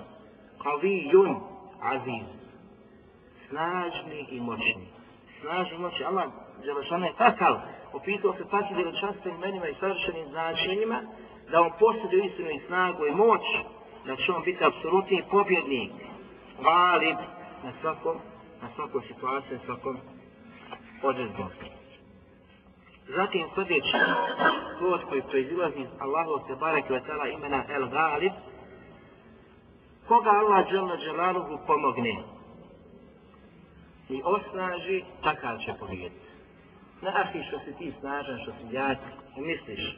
Kavijun 0.63 1.35
aziz. 1.81 2.42
Snažni 3.53 4.27
i 4.29 4.39
moćni. 4.39 4.87
Snažni 5.41 5.75
i 5.75 5.79
moćni. 5.79 6.05
Allah 6.05 6.25
Đelešana 6.65 7.05
je 7.05 7.13
takav. 7.17 7.55
Opitao 7.93 8.33
se 8.33 8.43
takvim 8.51 8.77
veličanstvenim 8.77 9.37
imenima 9.37 9.67
i 9.67 9.75
savršenim 9.79 10.25
značenjima, 10.29 11.01
da 11.51 11.61
on 11.61 11.71
posjeduje 11.79 12.25
istinu 12.25 12.49
i 12.49 12.65
snagu 12.67 13.05
i 13.05 13.11
moć, 13.11 13.41
da 14.05 14.15
će 14.15 14.31
on 14.31 14.43
biti 14.43 14.65
apsolutni 14.65 15.23
pobjednik, 15.31 15.91
valib 16.63 17.17
na 17.63 17.71
svakom, 17.81 18.17
na 18.61 18.67
svakom 18.75 19.01
situaciji, 19.01 19.57
na 19.57 19.63
svakom 19.65 19.97
odredbom. 21.03 21.49
Zatim 23.07 23.47
sljedeći 23.55 23.97
plod 24.79 25.01
koji 25.09 25.21
proizilazi 25.21 25.79
iz 25.79 25.89
Allahov 25.99 26.39
se 26.47 26.55
barek 26.55 26.85
imena 27.33 27.63
El 27.69 27.89
Galib, 27.89 28.33
koga 30.07 30.29
Allah 30.29 30.67
dželna 30.69 30.97
dželaluhu 30.97 31.57
pomogne 31.67 32.32
i 34.09 34.21
osnaži, 34.23 35.03
takav 35.23 35.57
će 35.57 35.73
pobijediti. 35.79 36.27
Ne 37.01 37.09
ahi 37.09 37.43
što 37.47 37.59
si 37.59 37.77
ti 37.77 37.93
snažan, 37.99 38.39
što 38.41 38.51
si 38.51 38.75
jak 38.75 38.97
i 39.37 39.41
misliš 39.41 39.97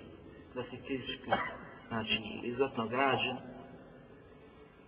da 0.55 0.63
si 0.63 0.77
fizički, 0.87 1.31
znači, 1.87 2.19
izotno 2.43 2.87
građen, 2.87 3.37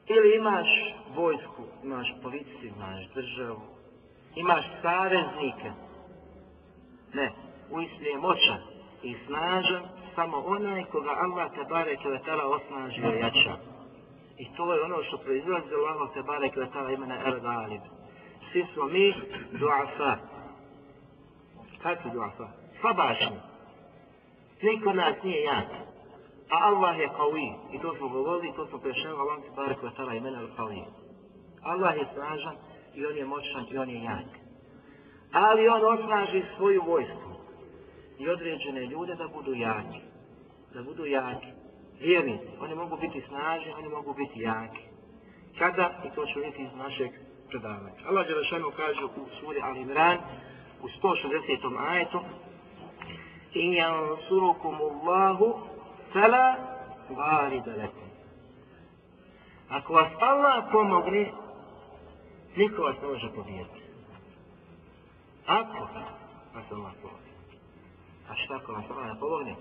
ili 0.08 0.38
imaš 0.38 0.68
vojsku, 1.16 1.64
imaš 1.84 2.08
policiju, 2.24 2.74
imaš 2.76 3.14
državu, 3.16 3.62
imaš 4.36 4.66
saveznike. 4.82 5.72
Ne, 7.14 7.32
uistinu 7.72 8.10
je 8.10 8.18
moćan 8.18 8.62
i 9.04 9.16
snažan 9.26 9.84
samo 10.16 10.38
onaj 10.38 10.84
koga 10.84 11.10
Allah 11.10 11.52
te 11.56 11.64
bare 11.70 11.96
kvetala 11.96 12.44
osnaži 12.56 13.02
i 13.02 13.20
jača. 13.20 13.56
I 14.38 14.56
to 14.56 14.74
je 14.74 14.84
ono 14.84 15.04
što 15.04 15.18
proizlazi 15.18 15.74
Allah 15.92 16.14
te 16.14 16.22
bare 16.24 16.50
kvetala 16.50 16.92
imena 16.92 17.16
El 17.26 17.40
Galib. 17.40 17.82
Svi 18.58 18.66
smo 18.74 18.86
mi 18.86 19.14
duafa. 19.60 20.18
Kad 21.82 21.98
su 22.04 22.10
duafa? 22.10 22.48
Slabašni. 22.82 23.38
Niko 24.62 24.94
nas 24.94 25.16
nije 25.24 25.42
jak. 25.42 25.68
A 26.50 26.58
Allah 26.68 27.00
je 27.00 27.08
kawi. 27.08 27.54
I 27.72 27.80
to 27.80 27.96
smo 27.98 28.10
govorili, 28.10 28.54
to 28.56 28.68
smo 28.68 28.78
prešao 28.80 29.20
Allah 29.20 29.44
se 29.44 29.52
barek 29.56 29.82
wa 29.84 29.96
tala 29.96 30.14
imena 30.14 30.40
al 30.40 30.48
kawi. 30.58 30.84
Allah 31.64 31.98
je 31.98 32.06
snažan 32.14 32.56
i 32.96 33.06
on 33.06 33.18
je 33.18 33.26
moćan 33.26 33.66
i 33.72 33.78
on 33.78 33.90
je 33.90 34.04
jak. 34.04 34.30
Ali 35.32 35.68
on 35.68 36.00
osnaži 36.00 36.44
svoju 36.58 36.82
vojsku 36.86 37.32
i 38.20 38.30
određene 38.30 38.86
ljude 38.86 39.16
da 39.16 39.28
budu 39.28 39.54
jaki. 39.54 40.02
Da 40.74 40.84
budu 40.84 41.06
jaki. 41.06 41.48
Vjernici, 42.00 42.48
oni 42.60 42.76
mogu 42.76 42.98
biti 42.98 43.24
snažni, 43.28 43.74
oni 43.74 43.90
mogu 43.90 44.14
biti 44.14 44.42
jaki. 44.42 44.82
Kada? 45.60 46.02
I 46.06 46.16
to 46.16 46.26
ću 46.26 46.40
vidjeti 46.40 46.64
iz 46.64 46.74
našeg 46.76 47.27
predavanja. 47.50 48.02
Allah 48.08 48.28
Đelešanu 48.28 48.72
kaže 48.76 49.06
u 49.06 49.26
suri 49.40 49.62
Al 49.62 49.78
Imran 49.78 50.18
u 50.82 50.88
160. 50.88 51.90
ajetu 51.90 52.20
In 53.54 53.74
jansurukum 53.74 54.76
Allahu 54.76 55.60
fela 56.14 56.56
valida 57.10 57.72
lekum. 57.72 58.10
Ako 59.70 59.94
vas 59.94 60.12
Allah 60.20 60.64
pomogne, 60.72 61.32
niko 62.56 62.82
vas 62.82 62.96
ne 63.02 63.08
može 63.08 63.30
pobijeti. 63.36 63.82
Ako 65.48 65.80
vas 66.54 66.72
Allah 66.72 66.94
pomogne. 67.02 67.34
A 68.30 68.36
šta 68.36 68.56
ako 68.56 68.72
vas 68.72 68.86
Allah 68.90 69.06
ne 69.06 69.20
pomogne? 69.20 69.56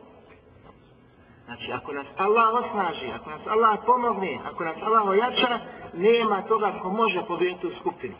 Znači, 1.46 1.72
ako 1.72 1.94
nas 1.94 2.08
Allah 2.18 2.54
osnaži, 2.54 3.12
ako 3.12 3.30
nas 3.30 3.42
Allah 3.48 3.80
pomogne, 3.86 4.40
ako 4.46 4.64
nas 4.64 4.78
Allah 4.82 5.08
ojača, 5.08 5.60
nema 5.94 6.42
toga 6.42 6.80
ko 6.82 6.90
može 6.90 7.22
pobijediti 7.28 7.68
u 7.68 7.76
skupinu. 7.80 8.16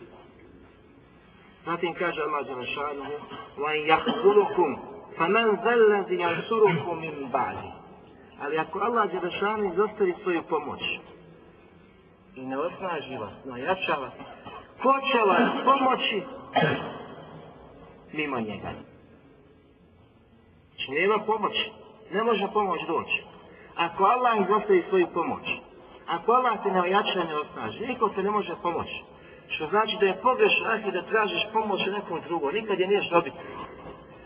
Zatim 1.66 1.94
kaže 1.94 2.22
Allah 2.22 2.46
Đelešanu, 2.48 3.06
وَاِنْ 3.58 3.82
يَحْزُلُكُمْ 3.94 4.70
فَمَنْ 5.18 5.46
ذَلَّذِ 5.66 6.10
يَنْسُرُكُمْ 6.12 6.96
مِنْ 7.02 7.32
بَعْدِ 7.32 7.58
Ali 8.42 8.58
ako 8.58 8.80
Allah 8.80 9.12
Đelešanu 9.12 9.74
izostavi 9.74 10.16
svoju 10.24 10.44
pomoć 10.50 10.82
i 12.36 12.42
ne 12.46 12.58
osnaži 12.58 13.18
vas, 13.18 13.34
ne 13.46 13.54
ojača 13.54 13.94
vas, 13.94 14.14
ko 14.82 14.94
će 15.12 15.20
vas 15.20 15.50
pomoći 15.66 16.24
mimo 18.14 18.40
njega? 18.40 18.72
Znači, 20.70 20.92
nema 20.92 21.18
pomoći. 21.26 21.72
Ne 22.11 22.23
može 22.23 22.47
pomoć 22.53 22.81
doći. 22.87 23.25
Ako 23.77 24.05
Allah 24.05 24.41
izostavi 24.41 24.85
svoju 24.89 25.07
pomoć, 25.15 25.47
ako 26.07 26.33
Allah 26.33 26.63
te 26.63 26.71
ne 26.71 26.81
ojača 26.81 27.25
ne 27.25 27.37
osnaži, 27.39 27.87
niko 27.87 28.09
te 28.09 28.23
ne 28.23 28.31
može 28.31 28.55
pomoći. 28.63 29.05
Što 29.49 29.67
znači 29.67 29.97
da 30.01 30.07
je 30.07 30.21
pogreš 30.23 30.63
aki 30.67 30.91
da 30.91 31.03
tražiš 31.03 31.43
pomoć 31.53 31.87
u 31.87 31.91
nekom 31.91 32.21
drugom, 32.27 32.55
nikad 32.55 32.81
je 32.81 32.87
niješ 32.87 33.11
dobiti. 33.11 33.37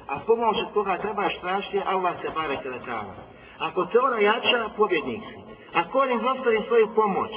A 0.09 0.19
pomoć 0.27 0.57
od 0.67 0.73
koga 0.73 0.99
trebaš 0.99 1.41
tražiti, 1.41 1.83
Allah 1.87 2.15
se 2.23 2.31
bare 2.35 2.63
teletava. 2.63 3.15
Ako 3.59 3.87
te 3.87 3.99
ona 3.99 4.19
jača, 4.19 4.69
pobjednik 4.77 5.23
si. 5.23 5.39
Ako 5.75 5.99
on 5.99 6.13
izostavi 6.13 6.65
svoju 6.69 6.89
pomoć, 6.95 7.31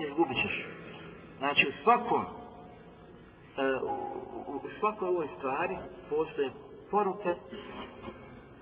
izgubit 0.00 0.36
ćeš. 0.42 0.66
Znači 1.38 1.68
u 1.68 1.72
svakom, 1.82 2.22
e, 2.22 3.62
u, 3.82 4.56
u 4.56 4.60
svakoj 4.80 5.08
ovoj 5.08 5.28
stvari 5.38 5.76
postoje 6.10 6.50
poruke 6.90 7.34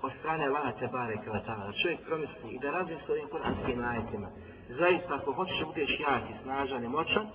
od 0.05 0.11
strane 0.19 0.45
Allaha 0.45 0.71
te 0.79 0.87
bare 0.87 1.15
kvetala. 1.23 1.65
Da 1.65 1.73
čovjek 1.81 1.99
promisli 2.07 2.49
i 2.51 2.59
da 2.59 2.71
razmisli 2.71 3.05
s 3.05 3.09
ovim 3.09 3.27
kuranskim 3.27 3.83
ajetima. 3.91 4.29
Zaista, 4.69 5.15
ako 5.15 5.33
hoćeš 5.33 5.59
da 5.59 5.65
budeš 5.65 5.99
jak 5.99 6.23
i 6.29 6.39
snažan 6.43 6.83
i 6.83 6.87
moćan, 6.97 7.27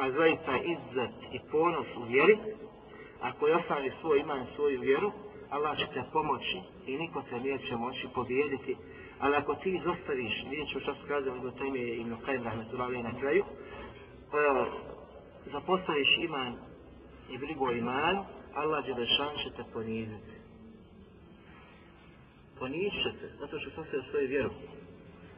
a 0.00 0.10
zaista 0.10 0.52
izzet 0.74 1.16
i 1.32 1.38
ponos 1.50 1.86
u 1.96 2.02
vjeri, 2.02 2.38
ako 3.20 3.46
je 3.46 3.56
ostavi 3.56 3.92
svoj 4.00 4.18
iman, 4.18 4.46
svoju 4.54 4.80
vjeru, 4.80 5.12
Allah 5.50 5.78
će 5.78 5.86
te 5.94 6.02
pomoći 6.12 6.58
i 6.86 6.98
niko 6.98 7.22
te 7.30 7.40
neće 7.40 7.76
moći 7.76 8.08
pobijediti. 8.14 8.76
Ali 9.18 9.36
ako 9.36 9.54
ti 9.54 9.70
izostaviš, 9.70 10.44
vidjet 10.50 10.68
ću 10.68 10.80
što 10.80 10.94
skazali 11.04 11.40
do 11.40 11.50
teme 11.50 11.78
i 11.78 12.00
Ibn 12.00 12.16
kraju 12.24 12.44
rahmetullahi 12.44 13.02
na 13.02 13.20
kraju, 13.20 13.44
uh, 13.44 14.66
zapostaviš 15.52 16.18
iman 16.18 16.56
i 17.30 17.38
brigu 17.38 17.70
iman, 17.70 18.24
Allah 18.54 18.84
će 18.84 18.94
da 18.94 19.06
šan 19.06 19.36
će 19.42 19.50
te 19.56 19.64
poniziti 19.72 20.31
ponizit 22.61 23.03
će 23.03 23.11
se, 23.19 23.27
zato 23.39 23.59
što 23.59 23.69
sam 23.69 23.85
se 23.91 23.97
u 23.97 24.03
svoju 24.11 24.27
vjeru. 24.27 24.49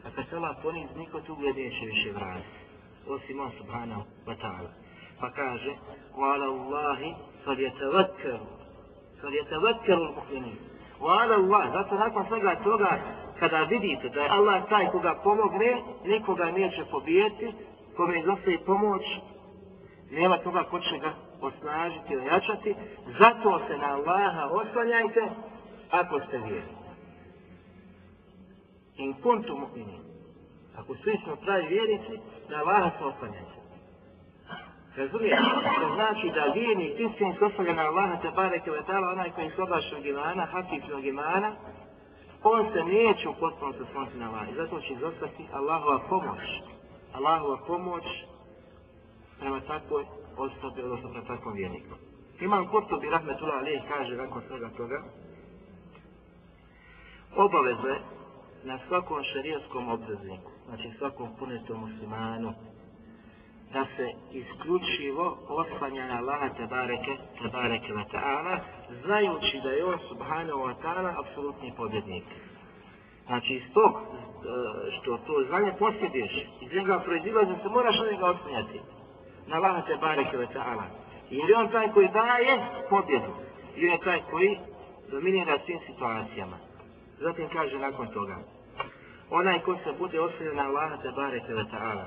A 0.05 0.07
kad 0.15 0.25
se 0.29 0.35
Allah 0.35 0.55
poniz, 0.63 0.89
niko 0.97 1.21
tu 1.21 1.35
gled 1.35 1.55
neće 1.55 1.85
više 1.85 2.11
vratiti. 2.11 2.59
Osim 3.07 3.39
on 3.39 3.51
subhanahu 3.57 4.03
wa 4.25 4.35
ta'ala. 4.41 4.69
Pa 5.19 5.29
kaže, 5.31 5.71
وَعَلَى 6.15 6.47
اللَّهِ 6.55 7.15
فَلْيَتَوَكَّرُ 7.45 8.39
فَلْيَتَوَكَّرُ 9.21 9.99
الْمُؤْمِنِينَ 10.09 10.57
وَعَلَى 11.01 11.35
اللَّهِ 11.35 11.71
Zato 11.71 11.95
nakon 11.95 12.25
svega 12.27 12.55
toga, 12.63 12.99
kada 13.39 13.63
vidite 13.63 14.09
da 14.09 14.21
je 14.21 14.29
Allah 14.29 14.69
taj 14.69 14.87
koga 14.91 15.19
pomogne, 15.23 15.83
nikoga 16.05 16.51
neće 16.51 16.85
pobijeti, 16.91 17.53
kome 17.95 18.19
izostaje 18.19 18.65
pomoć, 18.65 19.03
nema 20.11 20.37
toga 20.37 20.63
ko 20.63 20.79
će 20.79 20.97
ga 20.97 21.13
osnažiti, 21.41 22.17
ojačati, 22.17 22.75
zato 23.19 23.61
se 23.67 23.77
na 23.77 23.87
Allaha 23.95 24.49
oslanjajte, 24.51 25.29
ako 25.91 26.19
ste 26.19 26.37
vjerni 26.37 26.79
in 28.96 29.14
kuntum 29.22 29.60
mu'minin. 29.60 30.02
Ako 30.76 30.94
svi 30.94 31.20
smo 31.24 31.36
pravi 31.36 31.66
vjernici, 31.68 32.20
na 32.48 32.56
Allaha 32.56 32.90
se 32.98 33.04
oslanjaju. 33.04 33.46
Razumijete? 34.96 35.42
To 35.80 35.94
znači 35.94 36.30
da 36.34 36.52
vjernik 36.54 36.92
istin 37.00 37.34
se 37.38 37.44
oslanja 37.44 37.72
na 37.72 37.82
Allaha 37.82 38.20
te 38.22 38.30
bareke 38.30 38.70
ve 38.70 38.82
ta'ala, 38.88 39.12
onaj 39.12 39.30
koji 39.30 39.50
se 39.50 39.62
oblaša 39.62 39.96
od 39.96 40.06
imana, 40.06 40.46
hatifnog 40.46 41.04
imana, 41.04 41.52
on 42.42 42.72
se 42.72 42.84
neće 42.84 43.28
u 43.28 43.34
potpunosti 43.40 43.82
osloniti 43.82 44.18
na 44.18 44.28
Allaha. 44.28 44.50
I 44.50 44.54
zato 44.54 44.80
će 44.80 44.92
izostati 44.92 45.46
Allahova 45.52 45.98
pomoć. 46.08 46.40
Allahova 47.12 47.58
pomoć 47.66 48.04
prema 49.40 49.60
takvoj 49.60 50.04
osobi, 50.36 50.82
odnosno 50.82 51.10
prema 51.10 51.26
takvom 51.26 51.54
vjerniku. 51.54 51.94
Imam 52.40 52.68
Kurtobi, 52.68 53.10
rahmetullah 53.10 53.58
alaih, 53.58 53.82
kaže 53.88 54.16
nakon 54.16 54.42
svega 54.48 54.70
toga, 54.76 55.02
obaveze 57.36 57.94
na 58.64 58.78
svakom 58.88 59.22
šarijaskom 59.22 59.88
obvezniku, 59.88 60.50
znači 60.66 60.90
svakom 60.98 61.28
punetom 61.38 61.80
muslimanu, 61.80 62.54
da 63.72 63.86
se 63.96 64.06
isključivo 64.32 65.38
oslanja 65.48 66.06
na 66.06 66.18
Allaha 66.18 66.48
tabareke, 66.48 67.16
tabareke 67.42 67.92
wa 67.92 68.04
ta'ala, 68.12 68.58
znajući 69.04 69.60
da 69.62 69.70
je 69.70 69.84
on 69.84 69.98
subhanahu 70.08 70.58
wa 70.58 70.74
ta'ala 70.82 71.10
apsolutni 71.20 71.72
pobjednik. 71.76 72.24
Znači 73.26 73.54
iz 73.54 73.62
tog 73.74 73.92
e, 73.94 74.00
što 74.96 75.18
to 75.26 75.44
znanje 75.48 75.72
posjediš, 75.78 76.32
iz 76.60 76.72
njega 76.72 77.00
proizilazi, 77.04 77.52
se 77.62 77.68
moraš 77.68 77.96
na 77.98 78.10
njega 78.12 78.26
oslanjati. 78.26 78.80
Na 79.46 79.56
Allaha 79.56 79.80
tabareke 79.86 80.36
wa 80.36 80.48
ta'ala. 80.54 80.86
Jer 81.30 81.50
je 81.50 81.56
on 81.56 81.68
taj 81.68 81.92
koji 81.92 82.08
daje 82.08 82.66
pobjedu. 82.90 83.32
I 83.76 83.86
on 83.86 83.92
je 83.92 84.00
taj 84.04 84.20
koji 84.30 84.58
dominira 85.10 85.58
svim 85.64 85.78
situacijama. 85.86 86.56
Zatim 87.18 87.48
kaže 87.48 87.78
nakon 87.78 88.06
toga, 88.06 88.36
onaj 89.30 89.60
ko 89.60 89.76
se 89.84 89.92
bude 89.98 90.20
oslanjen 90.20 90.56
na 90.56 90.62
Allaha 90.62 90.96
tebareke 90.96 91.52
wa 91.54 91.70
ta'ala, 91.70 92.06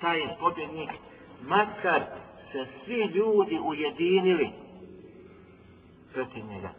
taj 0.00 0.18
je 0.18 0.36
pobjednik, 0.40 0.90
makar 1.42 2.02
se 2.52 2.66
svi 2.84 3.00
ljudi 3.14 3.58
ujedinili 3.64 4.50
protiv 6.12 6.44
njega. 6.44 6.70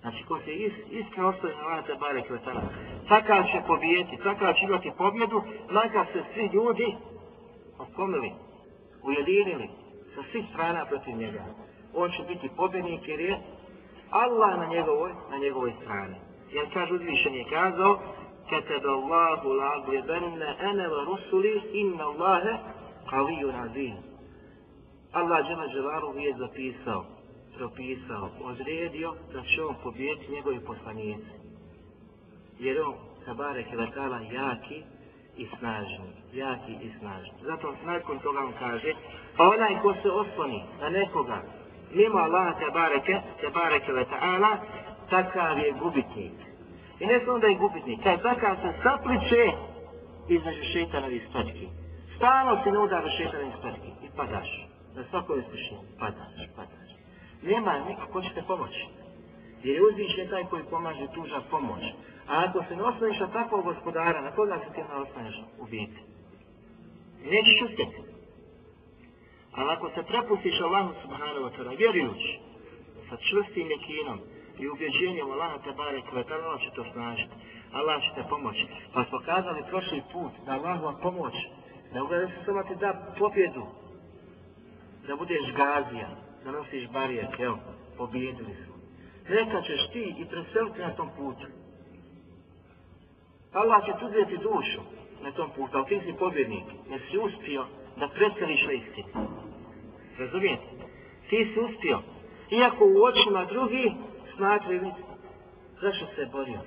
Znači, 0.00 0.24
ko 0.24 0.40
se 0.44 0.54
is, 0.54 0.72
iskreno 0.90 1.28
ostaje 1.28 1.56
na 1.56 1.62
Allaha 1.62 1.82
tebareke 1.82 2.32
wa 2.32 2.38
ta'ala, 2.44 2.62
takav 3.08 3.42
će 3.42 3.66
pobijeti, 3.66 4.16
takav 4.16 4.52
će 4.52 4.64
imati 4.64 4.92
pobjedu, 4.98 5.42
makar 5.70 6.06
se 6.12 6.22
svi 6.34 6.50
ljudi 6.52 6.96
okomili, 7.78 8.32
ujedinili 9.02 9.68
sa 10.14 10.22
svih 10.30 10.44
strana 10.52 10.86
protiv 10.86 11.16
njega. 11.16 11.44
On 11.94 12.10
će 12.10 12.22
biti 12.28 12.50
pobjednik 12.56 13.08
jer 13.08 13.20
je 13.20 13.40
Allah 14.10 14.58
na 14.58 14.66
njegovoj, 14.66 15.12
na 15.30 15.36
njegovoj 15.38 15.72
strani. 15.82 16.25
Jer 16.51 16.73
kaže 16.73 16.93
uzvišen 16.93 17.33
je 17.35 17.45
kazao, 17.49 17.99
كتب 18.51 18.85
الله 18.85 19.41
لأغلبن 19.57 20.41
أنا 20.41 20.87
ورسلي 20.87 21.81
إن 21.81 22.01
الله 22.01 22.59
قوي 23.07 23.53
عزيز 23.53 24.11
Allah 25.13 25.47
Đema 25.47 25.67
Đelaru 25.67 26.19
je 26.19 26.33
zapisao, 26.33 27.05
propisao, 27.57 28.29
odredio 28.43 29.15
da 29.33 29.41
će 29.41 29.63
on 29.63 29.75
pobijeti 29.83 30.31
njegovi 30.31 30.59
poslanici. 30.59 31.31
Jer 32.59 32.81
on, 32.81 32.95
Kabare 33.25 33.63
Kelatala, 33.63 34.19
jaki 34.19 34.83
i 35.37 35.47
snažni. 35.59 36.11
Jaki 36.33 36.71
i 36.71 36.91
snažni. 36.99 37.33
Zato 37.41 37.73
nakon 37.85 38.19
toga 38.19 38.39
on 38.39 38.53
kaže, 38.59 38.93
pa 39.37 39.43
onaj 39.49 39.81
ko 39.81 39.93
se 40.01 40.11
osloni 40.11 40.63
na 40.81 40.89
nekoga, 40.89 41.41
mimo 41.93 42.17
Allaha 42.17 42.59
Tebareke, 42.59 43.21
Tebareke 43.41 43.91
Leta'ala, 43.91 44.57
takav 45.10 45.58
je 45.58 45.72
gubitnik. 45.82 46.32
I 47.00 47.06
ne 47.06 47.20
samo 47.24 47.38
da 47.38 47.46
je 47.46 47.54
gubitnik, 47.54 48.02
taj 48.02 48.18
takav 48.22 48.56
se 48.56 48.70
sapliče 48.82 49.44
između 50.28 50.62
šeitanovih 50.72 51.26
stočki. 51.30 51.68
Stalno 52.16 52.62
se 52.64 52.70
ne 52.70 52.78
udara 52.78 53.10
šeitanovih 53.10 53.54
stočki 53.58 53.90
i 54.06 54.08
padaš. 54.16 54.50
Na 54.96 55.02
svakoj 55.10 55.38
iskušnju 55.38 55.78
padaš, 55.98 56.36
padaš. 56.56 56.90
Nema 57.42 57.78
niko 57.88 58.06
ko 58.12 58.22
će 58.22 58.30
te 58.34 58.42
pomoći. 58.42 58.86
Jer 59.62 59.76
je 59.76 59.86
uzvišen 59.88 60.28
taj 60.30 60.44
koji 60.44 60.64
pomaže 60.70 61.06
tuža 61.14 61.40
pomoć. 61.50 61.82
A 62.28 62.44
ako 62.48 62.64
se 62.68 62.76
ne 62.76 62.82
osnoviš 62.82 63.18
na 63.20 63.28
takvog 63.32 63.64
gospodara, 63.64 64.20
na 64.20 64.30
koga 64.30 64.58
se 64.58 64.74
ti 64.74 64.80
ne 64.80 64.94
osnoviš 64.94 65.36
u 65.58 65.64
biti? 65.64 66.00
Nećeš 67.24 67.62
uspjeti. 67.62 68.00
Ali 69.52 69.70
ako 69.72 69.90
se 69.90 70.02
prepustiš 70.02 70.60
Allahu 70.60 70.92
subhanahu 71.02 71.40
wa 71.46 71.50
ta'ala, 71.56 71.78
vjerujući, 71.78 72.38
sa 73.08 73.16
čvrstim 73.16 73.70
jekinom, 73.70 74.18
i 74.58 74.68
ubjeđenjem 74.68 75.30
Allaha 75.30 75.58
te 75.64 75.72
bare 75.72 76.00
kvetala, 76.10 76.44
Allah 76.44 76.60
će 76.60 76.70
to 76.74 76.84
snažiti. 76.92 77.34
Allah 77.72 78.02
će 78.02 78.10
te 78.14 78.28
pomoći. 78.28 78.66
Pa 78.94 79.04
smo 79.04 79.18
kazali 79.18 79.68
prošli 79.70 80.02
put 80.12 80.32
da 80.46 80.52
Allahova 80.52 80.92
pomoć, 81.02 81.34
da 81.92 82.02
ugledaj 82.02 82.28
se 82.28 82.44
samo 82.44 82.62
ti 82.62 82.74
da 82.74 83.14
pobjedu, 83.18 83.66
da 85.06 85.16
budeš 85.16 85.52
gazija, 85.56 86.08
da 86.44 86.50
nosiš 86.50 86.88
barijet, 86.88 87.40
evo, 87.40 87.58
pobjedili 87.96 88.54
smo. 88.64 88.74
Neka 89.28 89.62
ćeš 89.62 89.90
ti 89.92 90.14
i 90.18 90.24
preseliti 90.24 90.80
na 90.80 90.90
tom 90.90 91.08
putu. 91.16 91.46
Pa 93.52 93.58
Allah 93.58 93.84
će 93.86 93.92
tu 93.98 94.06
uzeti 94.06 94.36
dušu 94.36 94.80
na 95.22 95.32
tom 95.32 95.50
putu, 95.56 95.76
ali 95.76 95.86
ti 95.86 96.00
si 96.04 96.18
pobjednik, 96.18 96.64
jer 96.90 97.00
si 97.10 97.18
uspio 97.18 97.66
da 97.96 98.08
preseliš 98.08 98.66
na 98.66 98.72
istinu. 98.72 99.08
Razumijete? 100.18 100.66
Ti 101.30 101.50
si 101.54 101.60
uspio. 101.60 101.98
Iako 102.50 102.84
u 102.84 103.04
očima 103.04 103.44
drugih 103.44 103.92
smatraju 104.36 104.92
zašto 105.80 106.06
se 106.14 106.20
je 106.20 106.26
borio. 106.26 106.60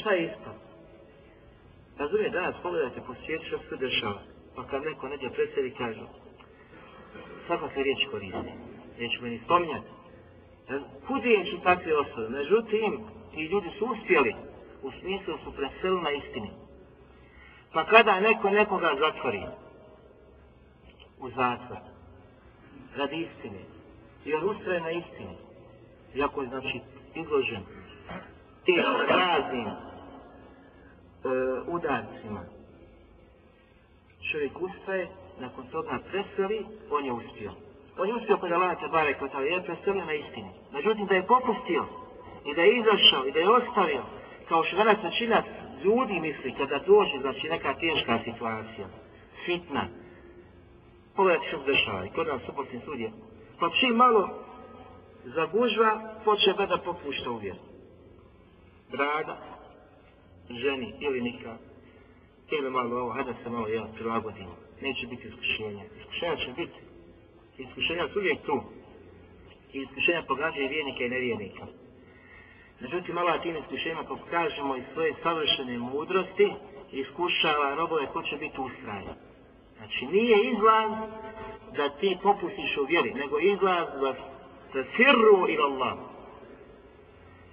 Šta 0.00 0.10
je 0.10 0.24
ispao? 0.24 0.54
Razumije, 1.98 2.30
danas 2.30 2.54
pogledajte 2.62 3.00
po 3.06 3.14
svijetu 3.14 3.44
što 3.46 3.58
se 3.58 3.76
dešava. 3.76 4.20
Pa 4.56 4.66
kad 4.66 4.82
neko 4.82 5.08
neđe 5.08 5.30
predsjedi 5.30 5.74
kaže, 5.78 6.00
svaka 7.46 7.68
se 7.68 7.82
riječ 7.82 7.98
koristi. 8.10 8.52
Neću 8.98 9.22
me 9.22 9.30
ni 9.30 9.40
spominjati. 9.44 9.86
E, 10.68 10.80
Kudijeći 11.06 11.60
takve 11.64 11.98
osobe. 11.98 12.28
Međutim, 12.28 13.06
ti 13.34 13.42
ljudi 13.42 13.70
su 13.78 13.84
uspjeli. 13.84 14.34
U 14.82 14.90
smislu 15.00 15.34
su 15.44 15.52
preselili 15.52 16.02
na 16.02 16.10
istini. 16.10 16.50
Pa 17.72 17.84
kada 17.84 18.20
neko 18.20 18.50
nekoga 18.50 18.90
zatvori 18.98 19.42
u 21.18 21.28
zatvor, 21.28 21.78
radi 22.96 23.16
istine, 23.16 23.58
jer 24.24 24.44
ustraje 24.44 24.80
na 24.80 24.90
istini, 24.90 25.36
iako 26.14 26.42
je 26.42 26.48
znači 26.48 26.80
izložen 27.16 27.62
tim 28.66 28.84
raznim 29.08 29.66
e, 29.66 29.74
udarcima. 31.66 32.40
Čovjek 34.30 34.60
ustaje, 34.60 35.08
nakon 35.40 35.66
toga 35.66 35.98
preseli, 36.10 36.66
on 36.90 37.04
je 37.04 37.12
uspio. 37.12 37.52
On 37.98 38.08
je 38.08 38.14
uspio 38.14 38.36
kod 38.36 38.52
Allah 38.52 38.80
Tebare 38.80 39.14
bare 39.14 39.18
kod 39.18 39.30
je 39.44 39.62
preselio 39.64 40.04
na 40.04 40.14
istini. 40.14 40.50
Međutim, 40.72 41.06
da 41.06 41.14
je 41.14 41.26
popustio 41.26 41.84
i 42.44 42.54
da 42.54 42.62
je 42.62 42.76
izašao 42.78 43.26
i 43.26 43.32
da 43.32 43.38
je 43.38 43.50
ostavio, 43.50 44.02
kao 44.48 44.64
što 44.64 44.76
danas 44.76 44.96
većina 45.04 45.42
ljudi 45.84 46.20
misli 46.20 46.54
kada 46.58 46.78
dođe, 46.78 47.18
znači 47.20 47.48
neka 47.48 47.74
teška 47.74 48.18
situacija, 48.24 48.86
fitna, 49.44 49.84
pogledajte 51.16 51.48
što 51.48 51.58
se 51.58 51.72
dešava 51.72 52.06
i 52.06 52.10
kod 52.10 52.26
nas 52.26 52.42
suportnim 52.46 52.80
sudje. 52.84 53.10
Pa 53.60 53.70
čim 53.80 53.94
malo 53.96 54.45
zagužva, 55.34 56.20
počeva 56.24 56.66
da 56.66 56.78
popušta 56.78 57.30
u 57.30 57.36
vjeru. 57.36 57.58
Brada, 58.90 59.36
ženi 60.50 60.94
ili 61.00 61.20
nikad, 61.20 61.58
ili 62.50 62.70
malo 62.70 63.00
ovo, 63.00 63.12
hajde 63.12 63.34
se 63.42 63.50
malo 63.50 63.68
ja 63.68 63.86
prilagodimo. 63.94 64.56
Neće 64.80 65.06
biti 65.06 65.28
iskušenja. 65.28 65.84
Iskušenja 66.00 66.36
će 66.36 66.52
biti. 66.56 66.80
Iskušenja 67.58 68.08
su 68.12 68.18
uvijek 68.18 68.42
tu. 68.42 68.62
I 69.72 69.78
iskušenja 69.82 70.22
pogađaju 70.28 70.68
vijenika 70.68 71.04
i 71.04 71.08
nevijenika. 71.08 71.66
Međutim, 72.80 73.14
malo 73.14 73.38
tim 73.38 73.56
iskušenjima 73.56 74.02
pokažemo 74.02 74.76
i 74.76 74.82
svoje 74.92 75.14
savršene 75.22 75.78
mudrosti 75.78 76.52
iskušava 76.92 77.74
robove 77.74 78.06
ko 78.06 78.22
će 78.22 78.36
biti 78.36 78.60
ustrajan. 78.60 79.16
Znači, 79.76 80.06
nije 80.06 80.36
izlaz 80.52 80.90
da 81.76 81.88
ti 81.88 82.16
popustiš 82.22 82.76
u 82.76 82.84
vjeri, 82.84 83.14
nego 83.14 83.38
izlaz 83.38 83.88
da 84.00 84.35
Fasirru 84.76 85.48
ila 85.48 85.64
Allah. 85.64 85.96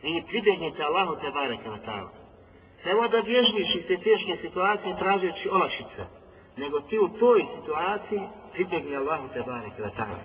I 0.03 0.23
pribjegnite 0.27 0.83
Allahu 0.83 1.15
te 1.21 1.31
bareke 1.31 1.69
na 1.69 1.77
ta'ala. 1.85 2.11
Nemo 2.85 3.07
da 3.07 3.21
bježniš 3.21 3.75
iz 3.75 3.87
te 3.87 3.97
teške 3.97 4.37
situacije 4.41 4.97
tražeći 4.99 5.49
olašice, 5.49 6.03
nego 6.57 6.79
ti 6.79 6.99
u 6.99 7.07
toj 7.07 7.45
situaciji 7.55 8.21
pribjegni 8.53 8.95
Allahu 8.95 9.27
te 9.33 9.41
bareke 9.41 9.81
na 9.81 9.91
ta'ala. 9.97 10.23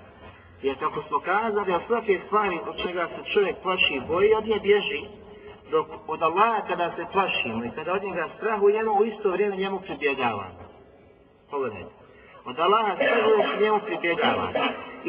Jer 0.62 0.78
kako 0.78 1.02
smo 1.02 1.18
kazali, 1.20 1.72
od 1.72 1.82
svake 1.86 2.20
stvari 2.26 2.58
od 2.66 2.76
čega 2.82 3.08
se 3.08 3.32
čovjek 3.32 3.56
plaši 3.62 3.94
i 3.94 4.00
boji, 4.08 4.34
od 4.34 4.46
nje 4.46 4.58
bježi, 4.62 5.02
dok 5.70 5.86
od 6.06 6.22
Allaha 6.22 6.60
kada 6.68 6.92
se 6.96 7.04
plašimo 7.12 7.64
i 7.64 7.70
kada 7.74 7.92
od 7.92 8.02
njega 8.02 8.28
strahujemo, 8.36 8.92
u 8.92 9.04
isto 9.04 9.30
vrijeme 9.30 9.56
njemu 9.56 9.80
pribjegavamo. 9.80 10.58
Pogledajte. 11.50 11.90
Od 12.44 12.58
Allaha 12.58 12.94
strahujemo 12.96 13.60
njemu 13.60 13.80
pribjegavamo 13.86 14.52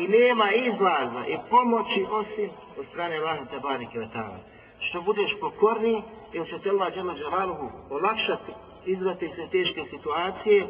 i 0.03 0.07
nema 0.07 0.51
izlaza 0.51 1.23
i 1.27 1.35
pomoći 1.49 2.05
osim 2.11 2.49
od 2.79 2.85
strane 2.91 3.17
Allaha 3.17 3.45
tabarike 3.45 3.99
wa 3.99 4.09
ta'ala. 4.15 4.39
Što 4.79 5.01
budeš 5.01 5.31
pokorni, 5.41 6.03
ili 6.33 6.47
će 6.49 6.59
te 6.59 6.69
Allah 6.69 6.93
džela 6.93 7.15
dželaluhu 7.15 7.69
olakšati, 7.89 8.51
izvati 8.85 9.27
se 9.35 9.47
teške 9.51 9.81
situacije, 9.89 10.67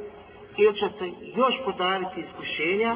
ili 0.57 0.75
će 0.75 0.89
te 0.99 1.11
još 1.35 1.55
podariti 1.65 2.21
iskušenja, 2.21 2.95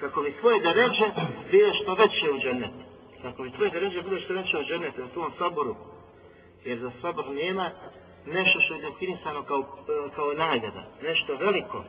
kako 0.00 0.22
bi 0.22 0.32
tvoje 0.40 0.60
deređe 0.60 1.06
bile 1.50 1.74
što 1.74 1.94
veće 1.94 2.30
u 2.34 2.38
džennetu. 2.38 2.84
Kako 3.22 3.42
bi 3.42 3.50
tvoje 3.50 3.70
deređe 3.70 4.02
bile 4.02 4.20
što 4.20 4.34
veće 4.34 4.58
u 4.58 4.64
džennetu, 4.64 5.00
na 5.00 5.08
tom 5.08 5.32
saboru. 5.38 5.74
Jer 6.64 6.78
za 6.78 6.90
sabor 7.00 7.24
nema 7.30 7.70
nešto 8.26 8.60
što 8.60 8.74
je 8.74 8.80
definisano 8.80 9.42
kao, 9.42 9.58
e, 9.58 10.10
kao 10.16 10.32
nagrada, 10.32 10.82
nešto 11.02 11.36
veliko, 11.36 11.84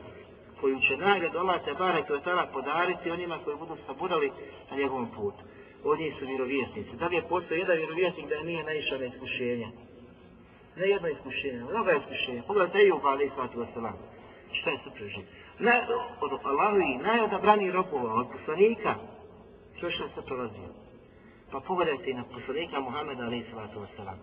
koju 0.60 0.80
će 0.80 0.96
nagradu 0.96 1.38
Allah 1.38 1.64
te 1.64 1.74
barek 1.74 2.06
koje 2.06 2.22
tada 2.22 2.46
podariti 2.52 3.10
onima 3.10 3.38
koji 3.44 3.56
budu 3.56 3.76
saburali 3.86 4.30
na 4.70 4.76
njegovom 4.76 5.08
putu. 5.16 5.42
Oni 5.84 6.12
su 6.18 6.26
vjerovjesnici. 6.26 6.96
Da 6.96 7.06
li 7.06 7.16
je 7.16 7.28
postao 7.28 7.54
jedan 7.54 7.76
vjerovjesnik 7.76 8.28
da 8.28 8.42
nije 8.42 8.64
naišao 8.64 8.98
na 8.98 9.04
iskušenje? 9.04 9.68
Ne 10.76 10.88
jedno 10.88 11.08
iskušenje, 11.08 11.64
mnoga 11.70 11.92
iskušenja. 11.92 12.42
Pogledajte 12.46 12.86
i 12.86 12.92
u 12.92 12.98
Bali 12.98 13.30
Svatu 13.34 13.60
Vasalam. 13.60 13.96
Šta 14.52 14.70
je 14.70 14.78
supružnik? 14.84 15.26
Na, 15.58 15.72
od 16.20 16.30
Allahovi 16.44 16.98
najodabrani 17.02 17.70
robova, 17.70 18.14
od 18.14 18.26
poslanika, 18.32 18.94
što 19.76 19.90
što 19.90 20.08
se 20.08 20.26
prolazio. 20.26 20.70
Pa 21.52 21.60
pogledajte 21.60 22.10
i 22.10 22.14
na 22.14 22.24
poslanika 22.34 22.80
Muhammeda 22.80 23.22
alaih 23.24 23.44
sallatu 23.50 23.80
wasalam. 23.80 24.18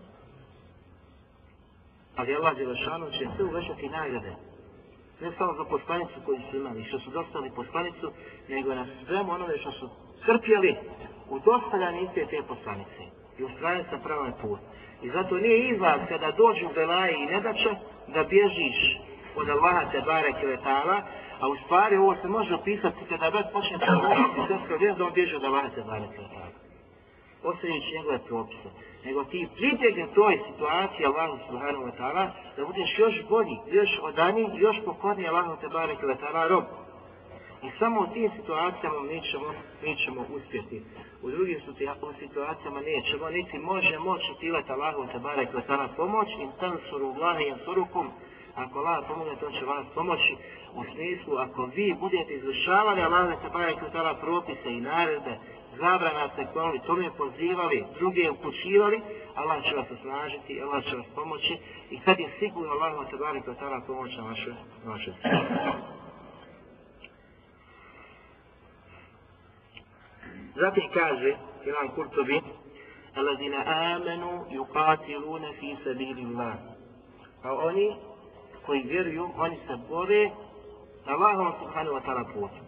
Ali 2.15 2.35
Allah 2.35 2.57
Đelešanu 2.57 3.11
će 3.11 3.25
sve 3.35 3.45
uvećati 3.45 3.89
nagrade. 3.89 4.35
Ne 5.21 5.31
samo 5.37 5.53
za 5.53 5.63
poslanicu 5.63 6.13
koju 6.25 6.39
su 6.51 6.57
imali, 6.57 6.83
što 6.83 6.99
su 6.99 7.09
dostali 7.09 7.51
poslanicu, 7.55 8.11
nego 8.49 8.75
na 8.75 8.85
svemu 9.05 9.31
onome 9.31 9.57
što 9.57 9.71
su 9.71 9.89
crpjeli 10.25 10.75
u 11.29 11.39
dostavljanju 11.39 12.03
iste 12.03 12.25
te 12.25 12.41
poslanice. 12.47 13.03
I 13.39 13.43
ustrajaju 13.43 13.85
sa 13.89 13.97
pravom 14.03 14.33
put. 14.41 14.59
I 15.01 15.09
zato 15.09 15.37
nije 15.37 15.69
izlaz 15.69 15.99
kada 16.09 16.31
dođu 16.31 16.67
belaje 16.75 17.13
i 17.13 17.25
nedače 17.25 17.71
da 18.07 18.23
bježiš 18.23 18.77
od 19.35 19.49
Allaha 19.49 19.91
te 19.91 20.01
bareke 20.01 20.47
ve 20.47 20.57
ta'ala, 20.57 21.01
a 21.39 21.47
u 21.49 21.55
stvari 21.55 21.97
ovo 21.97 22.15
se 22.21 22.27
može 22.27 22.55
opisati 22.55 23.05
kada 23.09 23.29
već 23.29 23.45
počne 23.53 23.77
da 23.77 23.95
govoriti 23.95 24.41
srpska 24.47 24.95
da 24.97 25.05
on 25.05 25.13
bježi 25.13 25.35
od 25.35 25.43
Allaha 25.43 25.69
te 25.69 25.81
bareke 25.81 26.17
ve 26.17 26.27
ta'ala. 26.35 26.66
Ostavljajući 27.43 27.95
njegove 27.97 28.19
propise. 28.27 28.69
Nego 29.05 29.23
ti 29.23 29.47
pritegne 29.55 30.07
toj 30.15 30.39
situaciji 30.47 31.05
Allahu 31.05 31.37
subhanahu 31.47 31.83
wa 31.85 31.93
ta'ala 31.99 32.25
da 32.57 32.65
budeš 32.65 32.99
još 32.99 33.15
bolji, 33.29 33.57
još 33.67 33.89
odani, 34.01 34.49
još 34.55 34.77
pokorniji 34.85 35.27
Allahu 35.27 35.61
te 35.61 35.67
bareke 35.67 36.05
ve 36.05 36.15
ta'ala 36.15 36.47
rob. 36.47 36.63
I 37.63 37.69
samo 37.79 38.01
u 38.01 38.13
tim 38.13 38.31
situacijama 38.37 39.01
mi 39.01 39.21
ćemo, 39.31 39.47
mi 39.83 39.95
ćemo 39.95 40.21
uspjeti. 40.35 40.81
U 41.21 41.29
drugim 41.31 41.59
situacijama 42.19 42.79
nećemo, 42.81 43.29
niti 43.29 43.57
može 43.59 43.99
moći 43.99 44.31
očekivati 44.31 44.71
Allahu 44.71 45.07
te 45.11 45.19
barek 45.19 45.53
ve 45.53 45.61
ta'ala 45.67 45.87
pomoć, 45.97 46.27
in 46.39 46.51
tansuru 46.59 47.05
Allahi 47.05 47.43
yansurukum, 47.51 48.07
ako 48.55 48.79
Allah 48.79 49.05
pomogne, 49.07 49.35
to 49.35 49.51
će 49.51 49.65
vas 49.65 49.85
pomoći 49.95 50.35
u 50.73 50.83
smislu, 50.83 51.37
ako 51.37 51.65
vi 51.75 51.95
budete 51.99 52.33
izvršavali 52.33 53.01
Allahu 53.01 53.41
te 53.41 53.49
barek 53.53 53.81
ve 53.81 53.89
ta'ala 53.93 54.19
propise 54.21 54.69
i 54.69 54.81
naredbe, 54.81 55.37
zabrana 55.79 56.29
se 56.35 56.45
kvali, 56.51 56.79
tome 56.87 57.09
pozivali, 57.17 57.85
druge 57.99 58.29
upućivali, 58.29 59.01
Allah 59.35 59.63
će 59.63 59.75
vas 59.75 59.91
osnažiti, 59.91 60.61
Allah 60.61 60.83
će 60.83 60.95
vas 60.95 61.05
pomoći 61.15 61.57
i 61.89 61.99
kad 61.99 62.19
je 62.19 62.29
sigurno 62.39 62.71
Allah 62.71 62.97
vas 62.97 63.19
barek 63.19 63.47
ve 63.47 63.53
ta'ala 63.53 63.81
pomoć 63.87 64.17
na 64.17 64.23
vaše, 64.23 64.53
na 64.85 64.91
vaše 64.91 65.11
Zatim 70.55 70.83
kaže 70.93 71.35
Imam 71.65 71.95
Kurtobi 71.95 72.41
Alazina 73.15 73.63
amenu 73.65 74.45
yuqatiluna 74.51 75.53
fi 75.59 75.77
sabilillah. 75.83 76.53
A 77.43 77.53
oni 77.53 77.95
koji 78.65 78.81
vjeruju, 78.81 79.29
oni 79.37 79.57
se 79.67 79.77
bore 79.89 80.31
na 81.05 81.13
Allahom 81.13 81.53
subhanahu 81.59 81.95
wa 81.95 82.01
ta'ala 82.05 82.23
putu. 82.33 82.66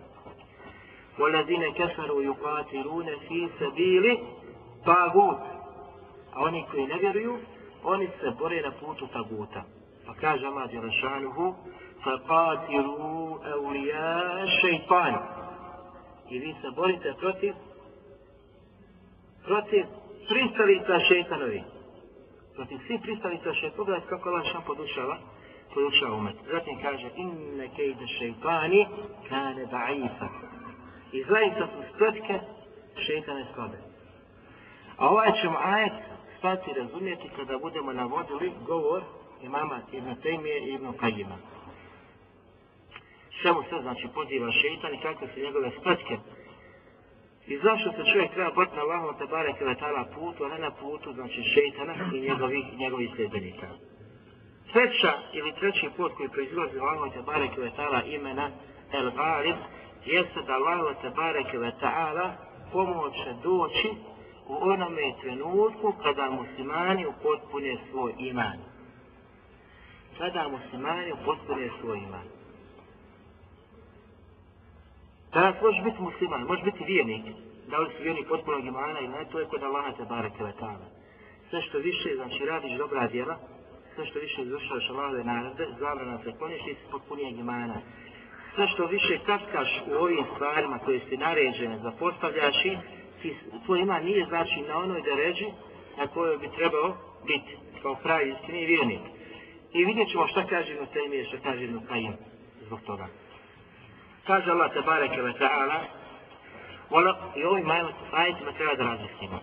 والذين 1.18 1.73
كفروا 1.73 2.23
يقاتلون 2.23 3.07
في 3.29 3.49
سبيل 3.61 4.18
طاغوت 4.87 5.55
a 6.35 6.40
oni 6.40 6.64
koji 6.70 6.87
ne 6.87 6.99
vjeruju, 6.99 7.38
oni 7.85 8.09
se 8.20 8.31
bore 8.38 8.62
na 8.62 8.70
putu 8.81 9.07
taguta. 9.07 9.62
Pa 10.07 10.14
kaže 10.14 10.47
Allah 10.47 10.70
Đelešanuhu, 10.70 11.55
فَقَاتِلُوا 12.05 13.38
أَوْلِيَا 13.55 14.47
شَيْطَانِ 14.61 15.14
I 16.31 16.38
vi 16.38 16.55
se 16.62 16.70
borite 16.77 17.14
protiv 17.20 17.55
protiv 19.44 19.85
pristalica 20.29 20.99
šeitanovi. 21.09 21.62
Protiv 22.55 22.79
svih 22.87 23.01
pristalica 23.03 23.53
šeitanovi. 23.53 23.77
Pogledajte 23.77 24.09
kako 24.09 24.29
Allah 24.29 24.44
šan 24.53 24.62
podučava, 24.66 25.16
podučava 25.75 26.16
umet. 26.16 26.37
Zatim 26.51 26.79
kaže, 26.83 27.11
inne 27.16 27.68
kejde 27.77 28.07
šeitani 28.18 28.87
kane 29.29 29.66
da'ifa. 29.66 30.29
I 31.12 31.24
zaista 31.24 31.67
su 31.67 31.93
spletke 31.95 32.39
šeitane 33.06 33.45
slabe. 33.54 33.78
A 34.98 35.10
ovaj 35.10 35.32
ćemo 35.41 35.58
ajet 35.63 35.93
stati 36.38 36.74
razumjeti 36.74 37.30
kada 37.36 37.58
budemo 37.58 37.93
navodili 37.93 38.52
govor 38.67 39.04
imama 39.43 39.80
Ibn 39.91 40.15
Tejmije 40.22 40.60
i 40.60 40.74
Ibn 40.74 40.93
Kajima. 41.00 41.38
Čemu 43.41 43.63
se 43.63 43.76
znači 43.82 44.08
poziva 44.13 44.52
šeitan 44.52 44.93
i 44.93 45.02
kakve 45.02 45.28
su 45.28 45.39
njegove 45.39 45.72
spletke 45.80 46.17
I 47.48 47.58
zašto 47.58 47.91
se 47.91 48.12
čovjek 48.12 48.32
treba 48.34 48.52
boriti 48.52 48.76
na 48.76 48.82
Allahom 48.82 49.15
te 49.17 49.26
bare 49.26 49.54
kvetala 49.54 50.06
putu, 50.15 50.43
a 50.43 50.48
ne 50.48 50.60
na 50.60 50.72
putu, 50.72 51.13
znači 51.13 51.43
šeitana 51.54 51.93
i 52.13 52.19
njegovih, 52.22 52.65
njegovih 52.78 53.10
sljedbenika. 53.15 53.67
Treća 54.72 55.13
ili 55.34 55.56
treći 55.60 55.89
put 55.98 56.12
koji 56.17 56.30
proizlazi 56.30 56.78
u 56.78 56.82
Allahom 56.82 57.12
te 57.12 57.22
bare 57.22 57.48
kvetala 57.56 58.04
imena 58.04 58.52
El 58.91 59.12
Ghalib, 59.12 59.56
jeste 60.06 60.42
da 60.42 60.54
Allah 60.54 61.02
te 61.02 61.10
bareke 61.10 61.58
ve 61.58 61.72
ta'ala 61.82 62.32
pomoće 62.72 63.34
doći 63.44 63.90
u 64.48 64.56
onome 64.62 65.14
trenutku 65.22 65.94
kada 66.04 66.30
muslimani 66.30 67.06
upotpune 67.06 67.78
svoj 67.92 68.14
iman. 68.18 68.58
Kada 70.18 70.48
muslimani 70.48 71.12
upotpune 71.12 71.70
svoj 71.82 71.98
iman. 71.98 72.28
Danas 75.34 75.56
možeš 75.62 75.84
biti 75.84 76.02
musliman, 76.02 76.42
možeš 76.42 76.64
biti 76.64 76.84
vijenik. 76.84 77.26
Da 77.68 77.78
li 77.80 77.90
si 77.98 78.04
vijenik 78.04 78.28
potpunog 78.28 78.66
imana 78.66 79.00
ili 79.00 79.08
ne, 79.08 79.26
to 79.32 79.40
je 79.40 79.46
kod 79.46 79.64
Allaha 79.64 79.92
te 79.92 80.04
bareke 80.06 80.44
ve 80.44 80.54
ta'ala. 80.60 80.88
Sve 81.50 81.62
što 81.62 81.78
više, 81.78 82.16
znači 82.16 82.46
radiš 82.46 82.78
dobra 82.78 83.08
djela, 83.08 83.38
sve 83.96 84.06
što 84.06 84.20
više 84.20 84.42
izvršavaš 84.42 84.90
Allahove 84.90 85.24
narade, 85.24 85.68
zabrana 85.80 86.18
se 86.24 86.38
kloniš 86.38 86.62
i 86.68 86.76
potpunijeg 86.92 87.40
imana. 87.40 87.82
Sve 88.60 88.67
što 88.67 88.86
više 88.86 89.19
kaskaš 89.26 89.69
u 89.88 89.93
ovim 90.04 90.26
stvarima 90.36 90.80
koje 90.80 91.00
si 91.00 91.17
naređene 91.17 91.78
zapostavljaš 91.78 92.65
i 92.65 92.78
ti, 93.22 93.36
tvoj 93.65 93.80
iman 93.80 94.04
nije 94.04 94.26
znači 94.26 94.62
na 94.67 94.78
onoj 94.78 95.02
deređi 95.02 95.45
na 95.98 96.08
kojoj 96.08 96.38
bi 96.38 96.50
trebao 96.58 96.98
biti 97.28 97.58
kao 97.82 97.95
pravi 97.95 98.30
istini 98.32 98.65
vjernik. 98.65 99.00
I 99.74 99.86
vidjet 99.86 100.10
ćemo 100.10 100.28
šta 100.28 100.45
kaže 100.48 100.74
Ibn 100.74 100.86
Taymiye, 100.86 101.28
šta 101.28 101.38
kaže 101.43 101.63
Ibn 101.63 101.80
Qayyim 101.89 102.13
zbog 102.65 102.82
toga. 102.82 103.08
Kaže 104.28 104.52
Allah 104.52 104.74
te 104.74 104.82
bareke 104.82 105.22
ta'ala, 105.22 105.80
ta'ala 106.89 107.15
i 107.36 107.43
ovim 107.43 107.72
ajetima 108.12 108.52
treba 108.52 108.76
da 108.76 108.84
razmislimo. 108.84 109.39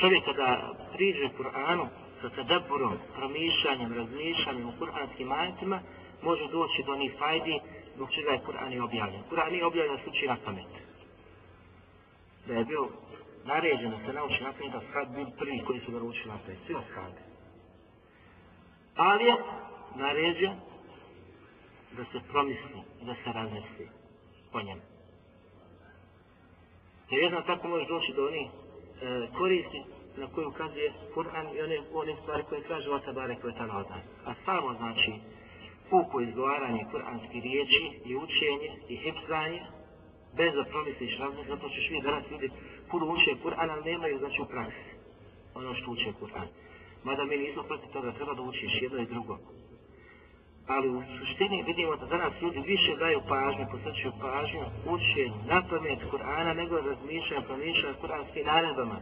Čovjek 0.00 0.24
kada 0.24 0.74
priđe 0.92 1.28
Kur'anu 1.38 1.86
sa 2.20 2.28
tadabburom, 2.30 2.92
promišljanjem, 3.16 3.92
razmišljanjem 3.92 4.68
u 4.68 4.72
kur'anskim 4.80 5.32
ajetima, 5.32 5.80
može 6.28 6.46
doći 6.48 6.82
do 6.86 6.92
onih 6.92 7.12
fajdi 7.18 7.60
zbog 7.94 8.08
čega 8.14 8.30
je 8.30 8.44
Kur'an 8.46 8.72
i 8.72 8.80
objavljen. 8.80 9.22
Kur'an 9.30 9.54
je 9.54 9.66
objavljen 9.66 9.96
da 9.96 10.02
se 10.02 10.26
na 10.26 10.36
pamet. 10.44 10.72
Da 12.46 12.54
je 12.54 12.64
bio 12.64 12.88
naređen 13.44 13.90
da 13.90 13.98
se 14.04 14.12
nauči 14.12 14.42
na 14.42 14.52
pamet, 14.52 14.72
da 14.72 14.80
sad 14.92 15.06
bil 15.14 15.26
prvi 15.38 15.58
koji 15.66 15.80
su 15.80 15.92
ga 15.92 15.98
učili 15.98 16.34
na 16.34 16.38
pamet. 16.44 16.58
Svi 16.66 16.74
oskade. 16.74 17.20
Ali 18.96 19.24
je 19.24 19.34
naređen 19.94 20.54
da 21.96 22.04
se 22.04 22.18
promisli, 22.30 22.80
da 23.02 23.14
se 23.14 23.32
razmisli 23.32 23.88
po 24.52 24.62
njemu. 24.62 24.82
Jer 27.10 27.22
jedna 27.22 27.42
tako 27.42 27.68
može 27.68 27.86
doći 27.86 28.12
do 28.12 28.26
onih 28.26 28.48
e, 28.50 29.28
koristi 29.38 29.82
na 30.16 30.26
koju 30.26 30.48
ukazuje 30.48 30.92
Kur'an 31.14 31.46
i 31.56 31.62
one, 31.62 31.78
one 31.92 32.16
stvari 32.22 32.42
koje 32.48 32.62
kaže 32.62 32.90
Vata 32.90 33.12
Barek 33.12 33.40
koje 33.40 33.52
je 33.52 33.62
od 33.62 33.90
nas. 33.90 34.04
A 34.26 34.34
samo 34.44 34.74
znači 34.74 35.12
puko 35.90 36.20
izgovaranje 36.20 36.84
kur'anskih 36.92 37.42
riječi 37.42 37.84
i 38.04 38.16
učenje 38.16 38.70
i 38.88 38.96
hipzanje 38.96 39.62
bez 40.36 40.54
da 40.54 40.64
promisliš 40.64 41.18
razmisli, 41.18 41.48
zato 41.48 41.68
ćeš 41.68 41.90
vidjeti 41.90 42.06
danas 42.06 42.30
ljudi 42.30 42.50
puno 42.90 43.04
uče 43.14 43.32
Kur'an, 43.44 43.70
ali 43.70 43.90
nemaju 43.92 44.18
znači 44.18 44.42
u 44.42 44.50
praksi 44.52 44.88
ono 45.54 45.74
što 45.74 45.90
uče 45.90 46.10
Kur'an. 46.20 46.48
Mada 47.04 47.24
mi 47.24 47.36
nismo 47.36 47.62
protiv 47.62 47.88
toga, 47.92 48.12
treba 48.12 48.34
da 48.34 48.42
učiš 48.42 48.82
jedno 48.82 48.98
i 49.02 49.06
drugo 49.06 49.38
ali 50.66 50.88
u 50.88 51.02
suštini 51.18 51.64
vidimo 51.66 51.96
da 51.96 52.06
danas 52.06 52.32
ljudi 52.42 52.60
više 52.60 52.96
daju 52.96 53.20
pažnju, 53.28 53.66
posvećuju 53.72 54.12
pažnju, 54.20 54.62
uče 54.94 55.24
na 55.48 55.62
pamet 55.70 56.00
Kur'ana 56.10 56.52
nego 56.54 56.76
razmišljaju, 56.76 57.42
promišljaju 57.46 57.94
kur'anskim 58.02 58.44
naredbama 58.46 58.98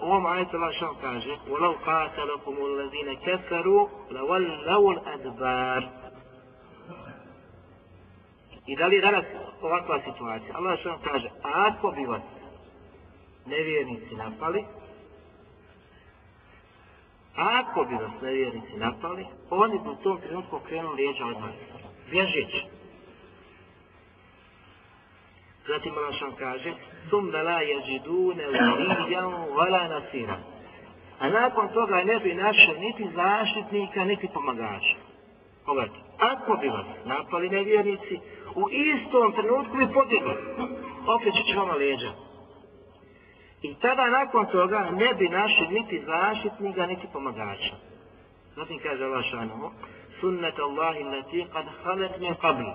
U 0.00 0.04
ovom 0.04 0.26
ajetu 0.26 0.56
Allah 0.56 0.74
što 0.74 0.94
kaže 1.00 1.36
وَلَوْ 1.48 1.74
قَاتَلَكُمُ 1.86 2.56
الَّذِينَ 2.70 3.08
كَفَرُوا 3.26 3.88
لَوَلَّوُ 4.10 4.92
الْأَدْبَارِ 4.96 5.88
I 8.66 8.76
da 8.76 8.86
li 8.86 8.96
je 8.96 9.00
danas 9.00 9.24
ovakva 9.62 10.00
situacija? 10.04 10.56
Allah 10.56 10.78
što 10.80 10.98
kaže, 11.04 11.30
ako 11.42 11.90
bi 11.90 12.04
vas 12.04 12.22
nevjernici 13.46 14.14
napali, 14.14 14.64
Ako 17.36 17.84
bi 17.84 17.94
vas 17.94 18.12
nevjernici 18.22 18.76
napali, 18.76 19.26
oni 19.50 19.78
bi 19.78 19.88
u 19.88 19.94
tom 19.94 20.20
trenutku 20.20 20.58
krenuli 20.68 21.02
lijeđa 21.02 21.26
od 21.26 21.40
nas. 21.40 21.54
Bježići. 22.10 22.66
Zatim 25.67 25.97
Allah 25.97 26.15
šan 26.19 26.35
kaže, 26.39 26.73
sum 27.09 27.31
da 27.31 27.41
la 27.41 27.61
jeđidune 27.61 28.47
ulijan 28.47 29.25
vala 29.55 29.87
nasira. 29.87 30.37
A 31.19 31.29
nakon 31.29 31.67
toga 31.73 32.03
ne 32.03 32.19
bi 32.19 32.33
našli 32.33 32.79
niti 32.79 33.07
zaštitnika, 33.15 34.03
niti 34.03 34.29
pomagača. 34.33 34.95
Pogledajte, 35.65 35.99
ako 36.19 36.57
bi 36.61 36.67
vas 36.67 36.85
napali 37.05 37.49
nevjernici, 37.49 38.19
u 38.55 38.69
istom 38.69 39.33
trenutku 39.33 39.77
bi 39.77 39.93
pobjegli. 39.93 40.35
Opet 41.07 41.33
će 41.33 41.57
vama 41.57 41.73
leđa. 41.73 42.11
I 43.61 43.75
tada 43.75 44.09
nakon 44.09 44.45
toga 44.45 44.89
ne 44.91 45.13
bi 45.13 45.29
našli 45.29 45.67
niti 45.67 46.03
zaštitnika, 46.05 46.85
niti 46.85 47.07
pomagača. 47.13 47.75
Zatim 48.55 48.79
kaže 48.83 49.03
Allah 49.03 49.25
šanuhu, 49.31 49.71
sunnet 50.19 50.59
Allahi 50.59 51.03
lati 51.03 51.45
kad 51.53 51.65
halet 51.83 52.19
min 52.19 52.33
qabli. 52.33 52.73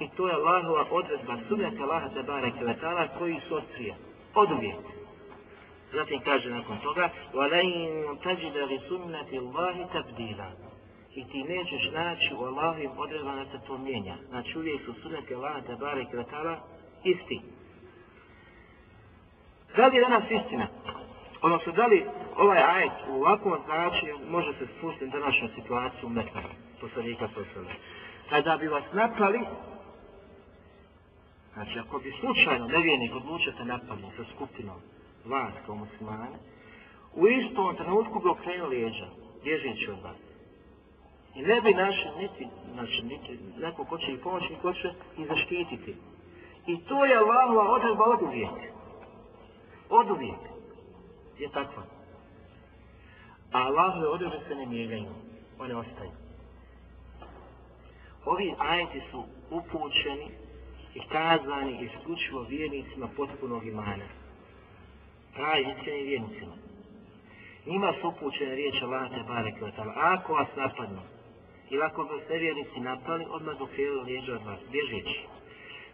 I 0.00 0.08
to 0.16 0.28
je 0.28 0.34
Allahova 0.34 0.84
odredba, 0.90 1.36
sunnet 1.48 1.80
Allaha 1.80 2.08
te 2.08 2.22
bareke 2.22 2.64
ve 2.64 2.74
ta'ala 2.80 3.08
koji 3.18 3.40
su 3.48 3.54
od 3.54 3.64
prije. 3.74 3.94
Od 4.34 4.52
uvijek. 4.52 4.76
Zatim 5.92 6.20
kaže 6.20 6.50
nakon 6.50 6.78
toga, 6.78 7.10
وَلَيْنْ 7.34 8.18
تَجِدَ 8.22 8.56
لِسُنَّةِ 8.72 9.30
اللَّهِ 9.42 9.86
تَبْدِيلًا 9.92 10.50
I 11.14 11.24
ti 11.28 11.42
nećeš 11.42 11.90
naći 11.92 12.34
u 12.34 12.44
Allahovim 12.44 12.90
odredbama 12.96 13.44
da 13.44 13.44
se 13.44 13.66
to 13.66 13.78
mijenja. 13.78 14.14
Znači 14.28 14.58
uvijek 14.58 14.80
su 14.84 14.94
sunneti 15.02 15.34
Allaha 15.34 15.60
te 15.60 15.76
bareke 15.80 16.16
ve 16.16 16.24
ta'ala 16.24 16.56
isti. 17.04 17.40
Da 19.76 19.86
li 19.86 19.96
je 19.96 20.00
danas 20.02 20.24
istina? 20.30 20.66
Odnosno, 21.42 21.72
da 21.72 21.86
li 21.86 22.06
ovaj 22.36 22.58
ajet 22.58 22.92
u 23.08 23.14
ovakvom 23.14 23.58
značaju 23.64 24.18
može 24.28 24.52
se 24.52 24.66
spustiti 24.78 25.04
na 25.04 25.10
današnju 25.10 25.48
situaciju 25.54 26.08
Mekna, 26.08 26.42
poslanika 26.80 27.28
poslana? 27.28 27.70
Kada 28.30 28.56
bi 28.56 28.68
vas 28.68 28.84
napali, 28.92 29.40
znači 31.55 31.79
ako 31.79 31.99
bi 31.99 32.13
slučajno 32.19 32.67
nevijenik 32.67 33.15
odlučio 33.15 33.53
se 33.57 33.65
napali 33.65 34.01
sa 34.17 34.23
skupinom 34.35 34.79
vas 35.25 35.53
kao 35.65 35.75
muslimane, 35.75 36.37
u 37.13 37.27
istom 37.27 37.75
trenutku 37.75 38.19
bi 38.19 38.29
okrenuo 38.29 38.67
lijeđa, 38.67 39.07
bježeći 39.43 39.91
od 39.91 40.01
vas. 40.03 40.17
I 41.35 41.41
ne 41.41 41.61
bi 41.61 41.73
našli 41.73 42.11
niti, 42.17 42.47
znači, 42.73 43.03
niti 43.03 43.39
neko 43.57 43.85
ko 43.85 43.97
će 43.97 44.11
ih 44.11 44.19
pomoći, 44.23 44.55
ko 44.61 44.73
će 44.73 44.93
ih 45.17 45.27
zaštititi. 45.27 45.95
I 46.67 46.77
to 46.79 47.05
je 47.05 47.17
Allahova 47.17 47.71
odredba 47.71 48.03
od 48.03 48.21
uvijek. 48.21 48.51
Od 49.89 50.09
uvijek 50.09 50.39
je 51.39 51.49
takva. 51.49 51.83
A 53.51 53.57
Allahove 53.57 54.07
odredbe 54.07 54.39
se 54.47 54.55
ne 54.55 54.65
mijenjaju. 54.65 55.11
One 55.59 55.75
ostaju. 55.75 56.11
Ovi 58.25 58.53
ajeti 58.59 59.01
su 59.11 59.23
upućeni 59.51 60.44
i 60.95 60.99
kazani 61.11 61.77
isključivo 61.85 62.41
vjernicima 62.49 63.07
potpunog 63.17 63.65
imana. 63.67 64.05
Pravi 65.35 65.65
iskreni 65.77 66.03
vjernicima. 66.03 66.55
Njima 67.65 67.93
su 68.01 68.07
upućene 68.07 68.55
riječi 68.55 68.83
Allah 68.83 69.09
te 69.09 69.23
bareke 69.27 69.61
wa 69.61 69.71
ta'ala. 69.77 69.93
Ako 69.95 70.33
vas 70.33 70.47
napadnu, 70.55 71.01
ili 71.69 71.83
ako 71.83 72.03
vas 72.03 72.21
nevjernici 72.29 72.79
napali, 72.79 73.25
odmah 73.29 73.57
dokrijeli 73.57 74.03
lijeđu 74.03 74.31
od 74.33 74.43
vas, 74.45 74.59
bježeći. 74.71 75.19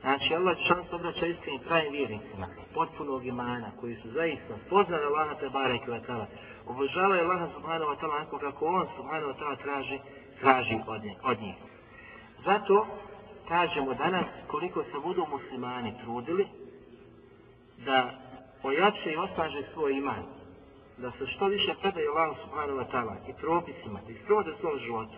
Znači, 0.02 0.36
Allah 0.36 0.58
šan 0.68 0.84
se 0.90 0.96
obraća 0.96 1.26
iskrenim 1.26 1.62
pravim 1.68 1.92
vjernicima, 1.92 2.48
potpunog 2.74 3.26
imana, 3.26 3.72
koji 3.80 3.96
su 3.96 4.10
zaista 4.10 4.54
spoznali 4.66 5.06
Allaha 5.06 5.36
te 5.36 5.50
bareke 5.50 5.92
wa 5.92 6.02
ta'ala, 6.08 6.26
obožavaju 6.66 7.24
Allaha 7.24 7.48
subhanahu 7.56 7.92
wa 7.92 7.98
ta'ala 8.00 8.16
onako 8.16 8.38
kako 8.38 8.66
on 8.66 8.88
subhanahu 8.98 9.32
wa 9.32 9.38
ta'ala 9.40 9.56
traži, 9.64 10.00
traži 10.40 10.76
od, 10.88 11.04
nje, 11.04 11.16
od 11.24 11.42
njih. 11.42 11.56
Zato 12.46 12.88
kažemo 13.52 13.94
danas 13.94 14.26
koliko 14.48 14.84
se 14.84 15.00
budu 15.04 15.26
muslimani 15.32 15.94
trudili 16.04 16.48
da 17.86 18.12
ojače 18.64 19.12
i 19.12 19.18
osnaže 19.18 19.62
svoj 19.74 19.94
iman, 19.94 20.24
da 20.98 21.12
se 21.12 21.28
što 21.28 21.46
više 21.46 21.74
predaju 21.82 22.12
Allahu 22.12 22.36
subhanahu 22.44 22.80
wa 22.80 22.88
ta'ala 22.92 23.16
i 23.30 23.34
propisima, 23.42 24.00
da 24.06 24.12
ih 24.12 24.22
provode 24.26 24.52
svom 24.60 24.80
životu. 24.80 25.18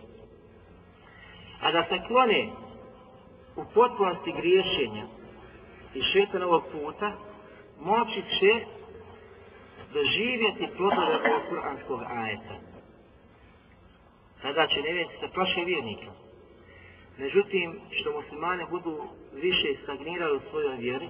A 1.62 1.72
da 1.72 1.84
se 1.84 2.08
klone 2.08 2.50
u 3.56 3.64
potpunosti 3.74 4.32
griješenja 4.32 5.06
i 5.94 6.02
šetanovog 6.02 6.64
puta, 6.72 7.12
moći 7.80 8.24
će 8.40 8.66
doživjeti 9.94 10.76
plodove 10.78 11.16
ovog 11.30 11.42
kuranskog 11.50 12.02
ajeta. 12.10 12.56
Tada 14.42 14.68
će 14.68 14.82
nevjeti 14.82 15.14
se 15.20 15.28
plaše 15.34 15.62
vjernika. 15.66 16.23
Međutim, 17.18 17.80
što 17.92 18.22
muslimane 18.22 18.66
budu 18.66 19.04
više 19.34 19.68
stagnirali 19.84 20.38
u 20.38 20.50
svojoj 20.50 20.78
vjeri, 20.78 21.10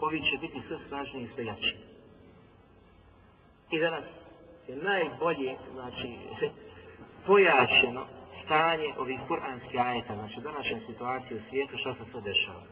ovi 0.00 0.20
će 0.20 0.38
biti 0.40 0.62
sve 0.68 0.78
snažniji 0.88 1.24
i 1.24 1.28
sve 1.34 1.44
jači. 1.44 1.76
I 3.70 3.78
danas 3.78 4.04
je 4.68 4.76
najbolje, 4.76 5.56
znači, 5.72 6.08
pojačeno 7.26 8.06
stanje 8.44 8.94
ovih 8.98 9.20
kuranskih 9.28 9.80
ajeta, 9.80 10.14
znači 10.14 10.40
današnje 10.40 10.80
situacije 10.86 11.36
u 11.36 11.42
svijetu, 11.50 11.78
što 11.78 11.94
se 11.94 12.10
sve 12.10 12.20
dešava. 12.20 12.62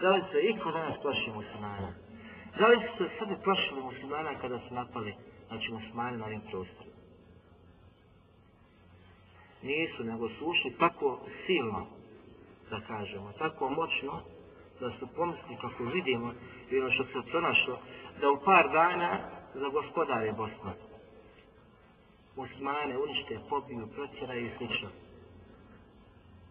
Da 0.00 0.10
li 0.10 0.22
se 0.32 0.40
iko 0.40 0.70
danas 0.70 1.02
plaši 1.02 1.30
muslimana? 1.34 1.92
Da 2.58 2.66
li 2.66 2.76
su 2.80 3.04
se 3.04 3.10
sve 3.18 3.36
plašili 3.44 3.82
muslimana 3.82 4.38
kada 4.40 4.58
su 4.58 4.74
napali, 4.74 5.14
znači 5.48 5.72
muslimani 5.72 6.16
na 6.16 6.24
ovim 6.24 6.40
prostorima? 6.40 6.91
Nisu, 9.62 10.04
nego 10.04 10.28
su 10.28 10.46
ušli 10.46 10.76
tako 10.78 11.20
silno, 11.46 11.86
da 12.70 12.80
kažemo, 12.80 13.32
tako 13.38 13.70
moćno, 13.70 14.20
da 14.80 14.90
su 14.98 15.06
pomisli 15.16 15.56
kako 15.60 15.84
vidimo 15.84 16.32
i 16.70 16.78
ono 16.78 16.90
što 16.90 17.04
se 17.04 17.30
pronašlo, 17.30 17.78
da 18.20 18.30
u 18.30 18.40
par 18.44 18.70
dana 18.72 19.18
za 19.54 19.68
gospodare 19.68 20.32
Bosna. 20.32 20.72
Osmane 22.36 22.98
unište, 22.98 23.38
pobiju, 23.50 23.88
protjeraju 23.94 24.46
i 24.46 24.50
slično. 24.58 24.88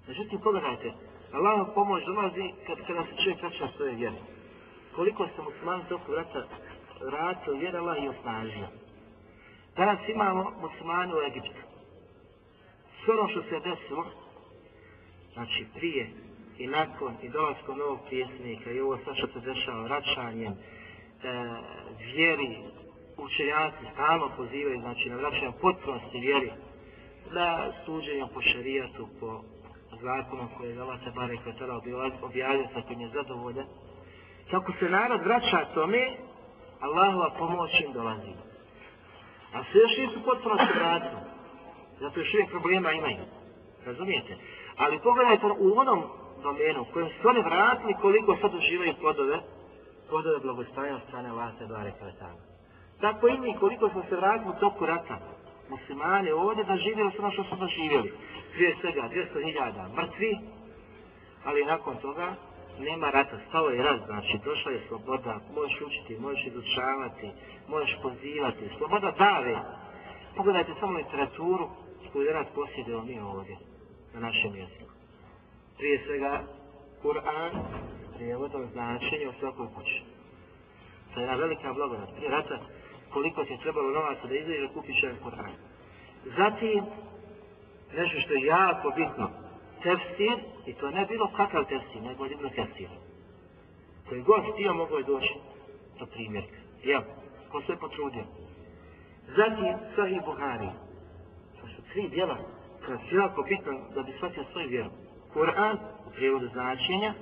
Međutim, 0.08 0.40
pogledajte, 0.40 0.94
Allah 1.34 1.68
pomoć 1.76 2.04
dolazi 2.06 2.54
kad, 2.68 2.78
kada 2.88 3.04
se 3.04 3.24
čovjek 3.24 3.42
vraća 3.42 3.68
svoje 3.76 3.96
vjere. 3.96 4.18
Koliko 4.96 5.28
se 5.28 5.42
muslimani 5.42 5.84
toku 5.90 6.12
vrata 6.12 6.44
vratio 7.06 7.54
vjerala 7.54 7.98
i 7.98 8.08
osnažio. 8.08 8.68
Danas 9.76 10.00
imamo 10.08 10.52
muslimani 10.62 11.14
u 11.14 11.22
Egiptu. 11.28 11.71
Sve 13.06 13.14
ono 13.14 13.28
što 13.28 13.42
se 13.42 13.60
desilo, 13.60 14.06
znači 15.34 15.66
prije 15.76 16.10
i 16.58 16.68
nakon 16.68 17.14
i 17.22 17.30
dolazkom 17.30 17.78
novog 17.78 18.00
pjesnika 18.10 18.72
i 18.72 18.80
ovo 18.80 18.98
sve 19.04 19.16
što 19.16 19.28
se 19.28 19.40
dešava 19.40 19.84
vraćanjem, 19.84 20.54
e, 20.54 20.58
vjeri, 22.14 22.58
učenjaci 23.18 23.86
stalno 23.94 24.30
pozivaju, 24.38 24.80
znači 24.80 25.10
na 25.10 25.16
vraćanje 25.16 25.52
potpunosti 25.62 26.20
vjeri, 26.20 26.52
da 27.34 27.74
suđenjem 27.86 28.28
po 28.34 28.42
šarijatu, 28.42 29.08
po 29.20 29.42
zakonom 30.02 30.48
koje 30.58 30.70
je 30.70 30.82
Allah 30.82 31.00
se 31.04 31.12
bare 31.16 31.38
kvetala 31.38 31.82
objavio 32.22 32.68
sa 32.74 32.82
kojim 32.82 33.02
je 33.02 33.10
zadovoljan. 33.10 33.66
Kako 34.52 34.74
se 34.80 34.90
narod 34.90 35.22
vraća 35.24 35.66
tome, 35.74 36.18
Allahova 36.80 37.30
pomoć 37.40 37.72
im 37.80 37.94
dolazi. 37.94 38.34
A 39.54 39.64
sve 39.64 39.82
još 39.82 39.98
nisu 39.98 40.26
potpuno 40.26 40.58
se 40.58 40.80
vratili. 40.80 41.41
Zato 42.02 42.20
još 42.20 42.34
uvijek 42.34 42.50
problema 42.50 42.92
imaju. 42.92 43.24
Razumijete? 43.86 44.34
Ali 44.78 45.00
pogledajte 45.00 45.46
u 45.46 45.80
onom 45.80 46.04
domenu 46.44 46.86
kojem 46.94 47.10
su 47.10 47.28
oni 47.28 47.42
vratili 47.42 47.94
koliko 48.02 48.38
sad 48.42 48.54
uživaju 48.54 48.94
plodove, 49.00 49.38
plodove 50.10 50.40
blagostanja 50.40 50.96
od 50.96 51.02
strane 51.08 51.30
Allah 51.30 51.50
do 51.60 51.68
bare. 51.68 51.92
Tako 53.02 53.28
i 53.28 53.40
mi 53.40 53.56
koliko 53.60 53.90
smo 53.90 54.04
se 54.10 54.16
vratili 54.16 54.50
u 54.50 54.60
toku 54.60 54.86
rata 54.86 55.18
muslimani 55.70 56.32
ovdje 56.32 56.64
da 56.64 56.78
živjeli 56.78 57.12
su 57.12 57.22
ono 57.22 57.32
što 57.32 57.44
su 57.44 57.56
doživjeli. 57.56 58.14
Prije 58.54 58.76
svega 58.82 59.02
200.000 59.02 59.96
mrtvi, 59.96 60.38
ali 61.46 61.66
nakon 61.66 61.96
toga 61.98 62.36
nema 62.80 63.10
rata, 63.10 63.38
stao 63.48 63.70
je 63.70 63.84
rat, 63.84 64.02
znači 64.06 64.40
došla 64.46 64.72
je 64.72 64.82
sloboda, 64.88 65.40
možeš 65.56 65.82
učiti, 65.82 66.20
možeš 66.20 66.46
izučavati, 66.46 67.32
možeš 67.68 67.98
pozivati, 68.02 68.70
sloboda 68.78 69.12
dave. 69.12 69.58
Pogledajte 70.36 70.72
samo 70.80 70.98
literaturu 70.98 71.70
koju 72.14 72.26
je 72.26 72.46
posjedimo 72.56 73.04
mi 73.04 73.20
ovdje, 73.20 73.58
na 74.14 74.20
našem 74.20 74.54
mjestu. 74.54 74.86
Prije 75.78 76.04
svega, 76.06 76.44
Kur'an, 77.04 77.52
prijevodom 78.16 78.68
značenje 78.72 79.28
u 79.30 79.40
svakoj 79.40 79.68
kući. 79.76 80.02
To 81.14 81.20
je 81.20 81.24
jedna 81.24 81.36
velika 81.36 81.74
blagodat. 81.74 82.10
Prije 82.16 82.32
rata, 82.32 82.60
koliko 83.14 83.44
ti 83.44 83.54
je 83.54 83.60
trebalo 83.60 83.90
novaca 83.90 84.28
da 84.28 84.36
izdeš 84.36 84.60
da 84.62 84.74
kupiš 84.74 85.04
jedan 85.04 85.18
Kur'an. 85.24 85.54
Zatim, 86.38 86.84
nešto 87.98 88.20
što 88.20 88.34
je 88.34 88.46
jako 88.46 88.90
bitno, 88.90 89.30
tefsir, 89.84 90.38
i 90.66 90.74
to 90.74 90.92
ne 90.92 91.06
bilo 91.06 91.32
kakav 91.36 91.66
tefsir, 91.66 92.02
nego 92.02 92.26
jedno 92.26 92.50
tefsir. 92.50 92.90
Koji 94.10 94.22
god 94.22 94.44
htio 94.54 94.74
mogo 94.74 94.98
je 94.98 95.04
doći 95.04 95.34
do 96.00 96.06
primjerka. 96.06 96.58
Jel, 96.84 97.02
ko 97.52 97.62
se 97.62 97.76
potrudio. 97.80 98.24
Zatim, 99.36 99.74
Sahih 99.96 100.22
Buhari. 100.26 100.70
To 101.92 102.00
tri 102.00 102.10
djela 102.10 102.38
koja 102.86 102.98
su 102.98 103.16
jako 103.16 103.44
bitna 103.44 103.74
da 103.96 104.04
bi 104.04 104.12
shvatio 104.12 104.44
svoju 104.52 104.70
vjeru. 104.70 104.90
Kur'an, 105.34 105.78
u 106.08 106.12
prijevodu 106.12 106.48
značenja, 106.48 107.14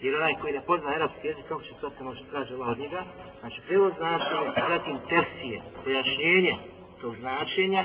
jer 0.00 0.16
onaj 0.16 0.34
koji 0.40 0.52
ne 0.52 0.64
pozna 0.66 0.88
arapski 0.90 1.26
jezik, 1.26 1.44
kako 1.48 1.62
će 1.62 1.74
shvatiti 1.74 2.02
ono 2.02 2.14
što 2.14 2.24
kaže 2.32 2.54
Allah 2.54 2.68
od 2.68 2.78
njega, 2.78 3.04
znači 3.40 3.60
prijevod 3.66 3.92
značenja, 3.98 4.52
zatim 4.68 4.98
tersije, 5.08 5.62
pojašnjenje 5.84 6.56
tog 7.00 7.16
značenja 7.16 7.84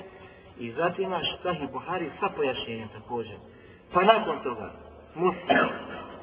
I 0.60 0.72
zatim 0.72 1.04
imaš 1.04 1.28
Sahih 1.44 1.70
Buhari 1.72 2.12
sa 2.20 2.30
pojašnjenjem 2.36 2.90
također. 2.90 3.38
Pa 3.94 4.04
nakon 4.04 4.44
toga 4.44 4.74
Muslim, 5.16 5.68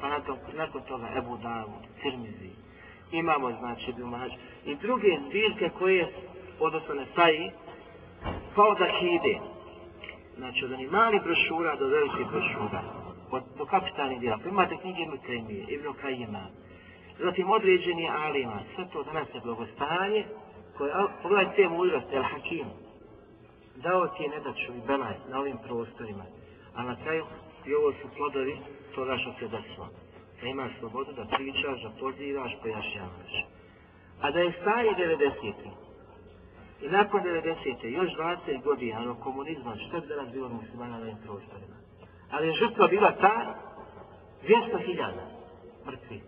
pa 0.01 0.09
nakon, 0.09 0.37
nakon 0.53 0.81
toga 0.81 1.07
Ebu 1.17 1.37
Davud, 1.37 1.83
Tirmizi, 2.01 2.51
imamo 3.11 3.51
znači 3.51 3.93
Dumaž 3.97 4.31
i 4.65 4.75
druge 4.75 5.17
zbirke 5.27 5.69
koje 5.79 6.13
odnosno 6.59 6.93
ne 6.93 7.05
saji, 7.15 7.51
pa 8.55 8.63
od 8.63 8.77
Akide. 8.81 9.60
Znači 10.37 10.65
od 10.65 10.71
onih 10.71 10.91
malih 10.91 11.21
brošura 11.23 11.75
do 11.75 11.87
velikih 11.87 12.25
brošura. 12.31 12.81
Od, 13.31 13.43
do 13.57 13.65
kapitalnih 13.65 14.19
djela. 14.19 14.37
Pa 14.43 14.49
imate 14.49 14.77
knjige 14.77 15.01
Ibn 15.01 15.17
Taymije, 15.27 15.65
Ibn 15.69 15.93
Kajima. 16.01 16.45
Zatim 17.19 17.49
određeni 17.49 18.09
alima. 18.09 18.59
Sve 18.75 18.85
to 18.93 19.03
danas 19.03 19.27
je 19.33 19.41
blagostanje 19.43 20.25
koje, 20.77 20.93
pogledajte 21.21 21.55
te 21.55 21.69
mudrosti, 21.69 22.15
El 22.15 22.23
Hakim. 22.23 22.67
Dao 23.75 24.07
ti 24.07 24.23
je 24.23 24.29
nedaču 24.29 24.71
i 24.73 24.87
belaj 24.87 25.15
na 25.29 25.39
ovim 25.39 25.57
prostorima. 25.67 26.25
A 26.75 26.83
na 26.83 26.95
kraju 27.03 27.25
i 27.65 27.73
ovo 27.73 27.91
su 27.91 28.07
plodovi 28.17 28.57
toga 28.95 29.17
što 29.17 29.33
se 29.39 29.47
desilo. 29.47 29.87
Da 30.41 30.47
imaš 30.47 30.71
slobodu 30.79 31.11
da 31.13 31.25
pričaš, 31.37 31.81
da 31.83 31.89
pozivaš, 31.99 32.51
pojašnjavaš. 32.61 33.33
A 34.21 34.31
da 34.31 34.39
je 34.39 34.53
stari 34.61 34.89
90. 34.89 35.53
I 36.81 36.87
nakon 36.89 37.21
90. 37.23 37.87
još 37.87 38.09
20 38.17 38.63
godina, 38.63 39.11
od 39.11 39.19
komunizma, 39.19 39.75
što 39.75 40.01
bi 40.01 40.07
danas 40.07 40.31
bilo 40.33 40.49
muslimana 40.49 40.97
na 40.97 41.01
ovim 41.01 41.17
prostorima. 41.23 41.75
Ali 42.31 42.47
je 42.47 42.53
žrtva 42.53 42.87
bila 42.87 43.11
ta 43.11 43.55
200.000 44.43 45.11
mrtvi. 45.85 46.21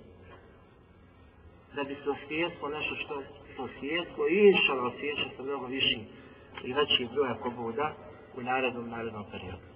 Da 1.76 1.84
bi 1.84 1.96
se 2.04 2.10
osvijeslo 2.10 2.70
nešto 2.70 2.96
što 2.96 3.22
se 3.22 3.62
osvijeslo 3.62 4.28
i 4.28 4.50
išalo 4.50 4.88
osvijeća 4.88 5.30
sa 5.38 5.44
mnogo 5.44 5.66
viši 5.66 6.00
i 6.64 6.74
veći 6.74 7.08
broja 7.14 7.32
ako 7.32 7.50
u 8.38 8.42
narednom, 8.42 8.90
narednom 8.90 9.26
periodu. 9.32 9.73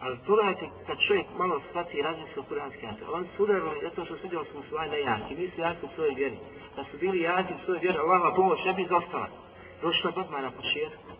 Ali 0.00 0.18
pogledajte, 0.26 0.68
kad 0.86 0.98
čovjek 1.06 1.26
malo 1.38 1.60
shvati 1.68 1.98
i 1.98 2.02
razmisli 2.02 2.40
o 2.40 2.42
kuranski 2.42 2.86
ajat, 2.86 3.02
on 3.02 3.08
ovaj 3.08 3.24
su 3.36 3.42
udarili 3.42 3.80
zato 3.82 4.04
što 4.04 4.16
sudjeli 4.16 4.22
vidjeli 4.22 4.46
smo 4.50 4.62
svojne 4.68 5.00
jaki, 5.00 5.34
nisu 5.34 5.60
jaki 5.60 5.86
u 5.86 5.88
svojoj 5.94 6.14
vjeri. 6.14 6.38
Da 6.76 6.84
su 6.84 6.98
bili 6.98 7.20
jaki 7.20 7.52
u 7.54 7.64
svojoj 7.64 7.80
vjeri, 7.80 7.98
Allahova 7.98 8.34
pomoć 8.34 8.64
ne 8.64 8.72
bi 8.74 8.82
izostala. 8.82 9.28
Došla 9.82 10.10
je 10.10 10.20
odmah 10.22 10.42
na 10.42 10.50
početku. 10.50 11.10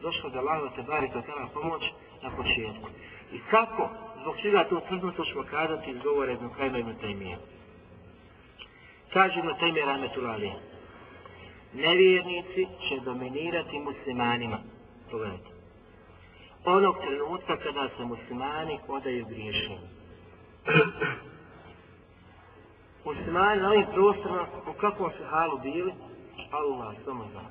Došla 0.00 0.30
da 0.30 0.38
Allahova 0.38 0.70
te 0.76 0.82
bari 0.82 1.08
kao 1.12 1.22
tada 1.22 1.46
pomoć 1.54 1.82
na 2.22 2.30
početku. 2.36 2.88
I 3.32 3.38
kako, 3.50 3.88
zbog 4.22 4.34
čega 4.42 4.64
to 4.68 4.80
tvrdno 4.88 5.12
to 5.12 5.24
ćemo 5.24 5.44
kazati 5.50 5.90
iz 5.90 5.98
govore 6.02 6.32
jednog 6.32 6.52
Kajma 6.56 6.78
Ibn 6.78 6.94
Tajmije. 7.00 7.38
Kaže 9.12 9.38
Ibn 9.38 9.50
Tajmije 9.60 9.86
Rahmetulali, 9.86 10.52
nevjernici 11.72 12.66
će 12.88 13.00
dominirati 13.04 13.78
muslimanima. 13.78 14.58
Pogledajte 15.10 15.49
onog 16.64 16.96
trenutka 16.98 17.56
kada 17.56 17.88
se 17.96 18.04
muslimani 18.04 18.78
odaju 18.88 19.26
griješenju. 19.26 19.88
muslimani 23.04 23.62
na 23.62 23.68
ovim 23.68 23.86
prostorima 23.94 24.46
u 24.70 24.72
kakvom 24.72 25.10
se 25.10 25.24
halu 25.24 25.58
bili, 25.58 25.92
Allah 26.50 26.94
samo 27.04 27.24
zna. 27.32 27.42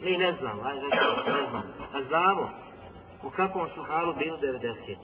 Mi 0.00 0.16
ne 0.16 0.36
znamo, 0.40 0.62
aj 0.62 0.74
ne 0.74 0.88
znamo, 0.88 1.38
ne 1.38 1.50
znamo. 1.50 1.74
A 1.92 2.02
znamo 2.02 2.50
u 3.22 3.30
kakvom 3.30 3.68
su 3.74 3.82
halu 3.82 4.14
bili 4.14 4.38
90. 4.38 4.96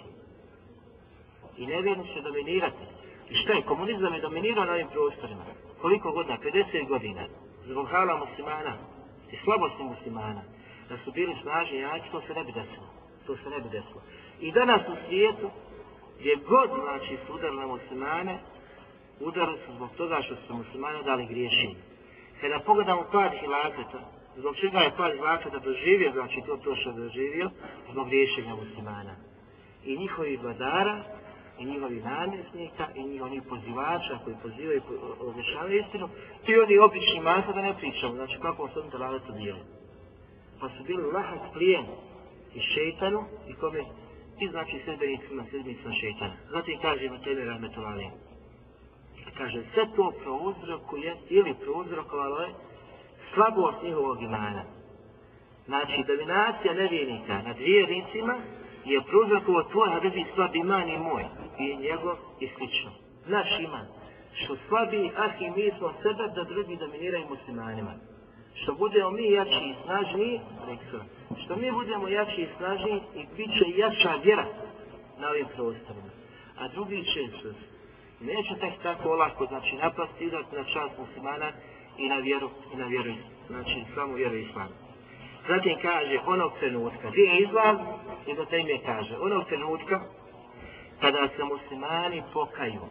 I 1.57 1.67
nevjerni 1.67 2.15
će 2.15 2.21
dominirati. 2.21 2.85
I 3.31 3.35
šta 3.35 3.53
je, 3.53 3.63
komunizam 3.63 4.15
je 4.15 4.21
dominirao 4.21 4.65
na 4.65 4.73
ovim 4.73 4.89
prostorima. 4.89 5.45
Koliko 5.81 6.13
godina? 6.13 6.39
50 6.45 6.89
godina. 6.89 7.25
Zbog 7.65 7.89
hala 7.89 8.17
muslimana 8.17 8.77
i 9.33 9.37
slabosti 9.45 9.83
muslimana. 9.83 10.43
Da 10.89 10.99
su 11.05 11.13
bili 11.13 11.37
snažni 11.43 11.79
jači, 11.79 12.11
to 12.11 12.21
se 12.21 12.35
ne 12.35 12.45
bi 12.45 12.53
desilo 12.53 12.92
to 13.27 13.37
se 13.37 13.51
ne 13.51 13.61
bi 13.61 13.69
desilo. 13.69 14.03
I 14.41 14.53
danas 14.53 14.83
u 14.89 14.97
svijetu, 15.07 15.51
gdje 16.19 16.37
god 16.49 16.71
znači 16.85 17.17
su 17.27 17.35
udar 17.35 17.55
na 17.55 17.67
muslimane, 17.67 18.39
udarili 19.21 19.59
su 19.67 19.73
zbog 19.77 19.91
toga 19.97 20.23
što 20.23 20.35
su 20.37 20.55
muslimani 20.55 21.05
dali 21.05 21.27
griješenje. 21.27 21.77
Kada 22.41 22.59
pogledamo 22.67 23.05
pad 23.13 23.33
hilafeta, 23.41 24.01
zbog 24.37 24.57
čega 24.57 24.79
je 24.79 24.97
pad 24.97 25.13
hilafeta 25.13 25.59
doživio, 25.59 26.13
znači 26.13 26.41
to 26.47 26.57
to 26.57 26.77
što 26.77 26.91
je 26.91 26.97
doživio, 26.97 27.51
zbog 27.93 28.09
griješenja 28.09 28.55
muslimana. 28.55 29.15
I 29.85 29.97
njihovi 29.97 30.37
vladara, 30.37 31.05
i 31.59 31.65
njihovi 31.65 32.01
namjesnika, 32.01 32.87
i 32.95 33.03
njihovi 33.03 33.41
pozivača 33.41 34.19
koji 34.25 34.37
pozivaju 34.43 34.79
i 34.79 34.83
obješavaju 35.21 35.81
istinu, 35.81 36.09
i 36.47 36.57
oni 36.57 36.79
obični 36.79 37.21
masa 37.21 37.53
da 37.53 37.63
ne 37.63 37.75
pričamo, 37.79 38.15
znači 38.15 38.39
kako 38.43 38.69
su 38.69 38.81
oni 38.81 38.91
to 38.91 39.33
bili. 39.33 39.61
Pa 40.61 40.69
su 40.69 40.85
bili 40.85 41.13
lahak 41.13 41.41
plijen, 41.53 41.87
i 42.55 42.61
šeitanu 42.61 43.25
i 43.49 43.55
kome 43.55 43.85
i 44.41 44.49
znači 44.49 44.81
sredbenicima, 44.85 45.45
sredbenicima 45.51 45.95
šeitana. 45.95 46.35
Zatim 46.51 46.79
kaže 46.83 47.05
ima 47.05 47.19
tebe 47.19 47.45
rahmetovali. 47.45 48.07
Kaže, 49.37 49.63
sve 49.75 49.87
to 49.97 50.13
prouzrokuje 50.23 51.17
ili 51.31 51.55
prouzrokovalo 51.55 52.41
je 52.41 52.55
slabost 53.35 53.83
njihovog 53.83 54.23
imana. 54.23 54.63
Znači, 55.67 56.05
dominacija 56.07 56.75
nevjernika 56.75 57.43
nad 57.43 57.59
vjernicima 57.59 58.35
je 58.85 59.03
prouzrokovo 59.09 59.63
tvoj 59.63 59.91
hrvi 60.01 60.25
slab 60.35 60.57
iman 60.57 60.89
i 60.89 60.99
moj 60.99 61.25
i 61.59 61.77
njegov 61.77 62.17
i 62.41 62.49
slično. 62.57 62.91
Naš 63.27 63.61
iman. 63.61 63.87
Što 64.35 64.57
slabi, 64.69 65.11
ah 65.17 65.41
i 65.41 65.51
mi 65.51 65.73
smo 65.79 65.93
sebe 66.03 66.25
da 66.35 66.45
drugi 66.45 66.77
dominiraju 66.77 67.29
muslimanima 67.29 67.95
što 68.55 68.75
budemo 68.75 69.11
mi 69.11 69.31
jači 69.31 69.65
i 69.71 69.75
snažniji, 69.85 70.41
rekao, 70.67 71.01
što 71.45 71.57
mi 71.57 71.73
budemo 71.73 72.09
jači 72.09 72.43
i 72.43 72.49
snažniji 72.57 73.01
i 73.15 73.27
bit 73.37 73.51
će 73.59 73.65
jača 73.77 74.15
vjera 74.25 74.47
na 75.19 75.29
ovim 75.29 75.47
prostorima. 75.55 76.11
A 76.59 76.69
drugi 76.69 77.05
će 77.05 77.21
se, 77.43 77.55
neće 78.21 78.55
tek 78.61 78.83
tako 78.83 79.09
olako, 79.09 79.47
znači 79.47 79.77
napasti 79.77 80.25
idat 80.25 80.53
na 80.53 80.65
čast 80.65 80.99
muslimana 80.99 81.53
i 81.99 82.09
na 82.09 82.17
vjeru, 82.17 82.51
i 82.75 82.77
na 82.77 82.87
vjeru, 82.87 83.15
znači 83.47 83.85
samo 83.95 84.15
vjeru 84.15 84.37
islama. 84.37 84.75
Zatim 85.49 85.77
kaže, 85.83 86.19
onog 86.27 86.53
trenutka, 86.61 87.11
gdje 87.11 87.23
je 87.23 87.43
izlaz, 87.43 87.77
i 88.27 88.35
do 88.35 88.45
te 88.45 88.79
kaže, 88.87 89.19
onog 89.19 89.45
trenutka, 89.45 90.01
kada 91.01 91.29
se 91.37 91.45
muslimani 91.45 92.23
pokaju, 92.33 92.83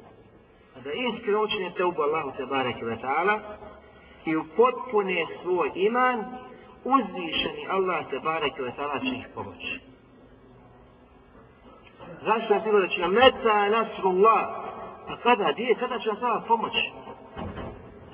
kada 0.73 0.89
iskreno 0.93 1.43
učinje 1.43 1.71
te 1.77 1.83
Allahu 1.83 2.31
te 2.37 2.45
barek 2.45 2.75
i 2.81 2.85
i 4.25 4.35
upotpune 4.35 5.25
svoj 5.41 5.71
iman, 5.75 6.25
uzvišeni 6.83 7.67
Allah 7.69 8.09
te 8.09 8.19
barek 8.19 8.57
i 8.57 8.61
letala 8.61 8.99
će 8.99 9.15
ih 9.15 9.27
pomoći. 9.35 9.79
Zašto 12.25 12.53
je 12.53 12.59
bilo 12.59 12.79
da 12.79 12.87
će 12.87 13.01
nam 13.01 13.13
meta 13.13 13.69
nasrullah? 13.69 14.45
Pa 15.07 15.15
kada, 15.17 15.51
gdje, 15.51 15.75
kada 15.75 15.99
će 15.99 16.09
nam 16.21 16.43
pomoći? 16.47 16.91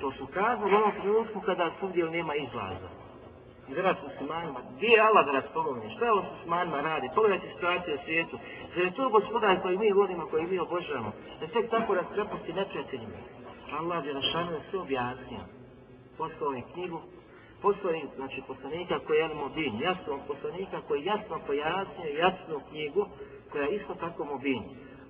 To 0.00 0.12
su 0.12 0.26
kazali 0.26 0.74
u 0.74 0.76
onom 0.76 0.92
trenutku 1.00 1.40
kada 1.40 1.70
svugdje 1.78 2.10
nema 2.10 2.34
izlaza. 2.34 2.88
I 3.68 3.74
da 3.74 3.82
nas 3.82 3.96
muslimanima, 4.02 4.60
gdje 4.76 4.86
je 4.86 5.00
Allah 5.00 5.26
da 5.26 5.32
nas 5.32 5.44
pomogne? 5.54 5.90
Šta 5.90 6.04
je 6.04 6.12
ovo 6.12 6.22
muslimanima 6.22 6.80
radi? 6.80 7.08
Pogledajte 7.14 7.48
situaciju 7.54 7.94
u 7.94 8.04
svijetu. 8.04 8.38
Zar 8.74 8.84
je 8.84 8.94
to 8.94 9.08
gospodar 9.08 9.62
koji 9.62 9.78
mi 9.78 9.92
volimo, 9.92 10.26
koji 10.26 10.46
mi 10.46 10.58
obožavamo? 10.58 11.12
Da 11.40 11.46
tek 11.46 11.70
tako 11.70 11.94
rasprepusti 11.94 12.52
neprijateljima. 12.52 13.18
Allah 13.78 14.06
je 14.06 14.14
našano 14.14 14.60
sve 14.70 14.78
objasnio 14.78 15.57
poslao 16.18 16.54
im 16.54 16.62
knjigu, 16.72 17.00
poslao 17.62 17.92
im, 17.92 18.08
znači, 18.16 18.42
poslanika 18.46 18.98
koji 19.06 19.18
je 19.18 19.24
El 19.24 19.34
Mobin, 19.34 19.80
jasno, 19.80 20.18
poslanika 20.26 20.80
koji 20.88 21.04
jasno 21.04 21.40
pojasnio 21.46 22.18
jasnu 22.18 22.60
knjigu 22.70 23.06
koja 23.52 23.64
je 23.64 23.76
isto 23.76 23.94
tako 23.94 24.24
Mobin, 24.24 24.62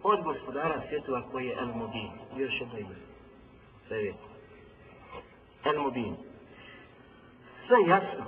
od 0.03 0.23
gospodara 0.23 0.83
svjetova 0.89 1.23
koji 1.31 1.47
je 1.47 1.57
El 1.59 1.73
Mubin. 1.75 2.11
još 2.37 2.61
jedno 2.61 2.79
ime, 2.79 2.97
sve 3.87 3.97
je, 4.05 4.15
El 5.65 5.91
Sve 7.67 7.77
jasno, 7.89 8.25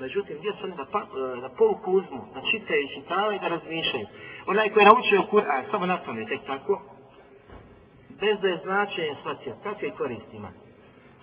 međutim, 0.00 0.36
gdje 0.38 0.52
su 0.52 0.64
oni 0.64 0.76
da, 0.76 0.84
pa, 0.92 1.00
e, 1.00 1.40
da 1.40 1.48
pouku 1.48 1.90
uzmu, 1.92 2.24
da 2.34 2.40
čitaju 2.50 2.82
i 2.82 2.94
čitavaju 2.94 3.36
i 3.36 3.40
da 3.40 3.48
razmišljaju. 3.48 4.06
Onaj 4.46 4.70
koji 4.70 4.82
je 4.82 4.88
naučio 4.88 5.26
Kur'an, 5.30 5.70
samo 5.70 5.86
nastavlja 5.86 6.26
tek 6.26 6.40
tako, 6.46 6.82
bez 8.20 8.40
da 8.40 8.48
je 8.48 8.60
značajen 8.64 9.16
shvatio, 9.20 9.54
kakve 9.62 9.90
koristi 9.90 10.36
ima? 10.36 10.63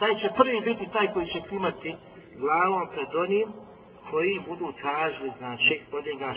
Taj 0.02 0.16
će 0.22 0.30
prvi 0.38 0.62
biti 0.62 0.91
taj 0.93 1.14
koji 1.14 1.28
će 1.28 1.41
klimati 1.49 1.95
glavom 2.38 2.88
pred 2.93 3.16
onim 3.16 3.47
koji 4.10 4.41
budu 4.47 4.74
tražili, 4.82 5.32
znači, 5.38 5.82
od 5.91 6.06
njega 6.06 6.34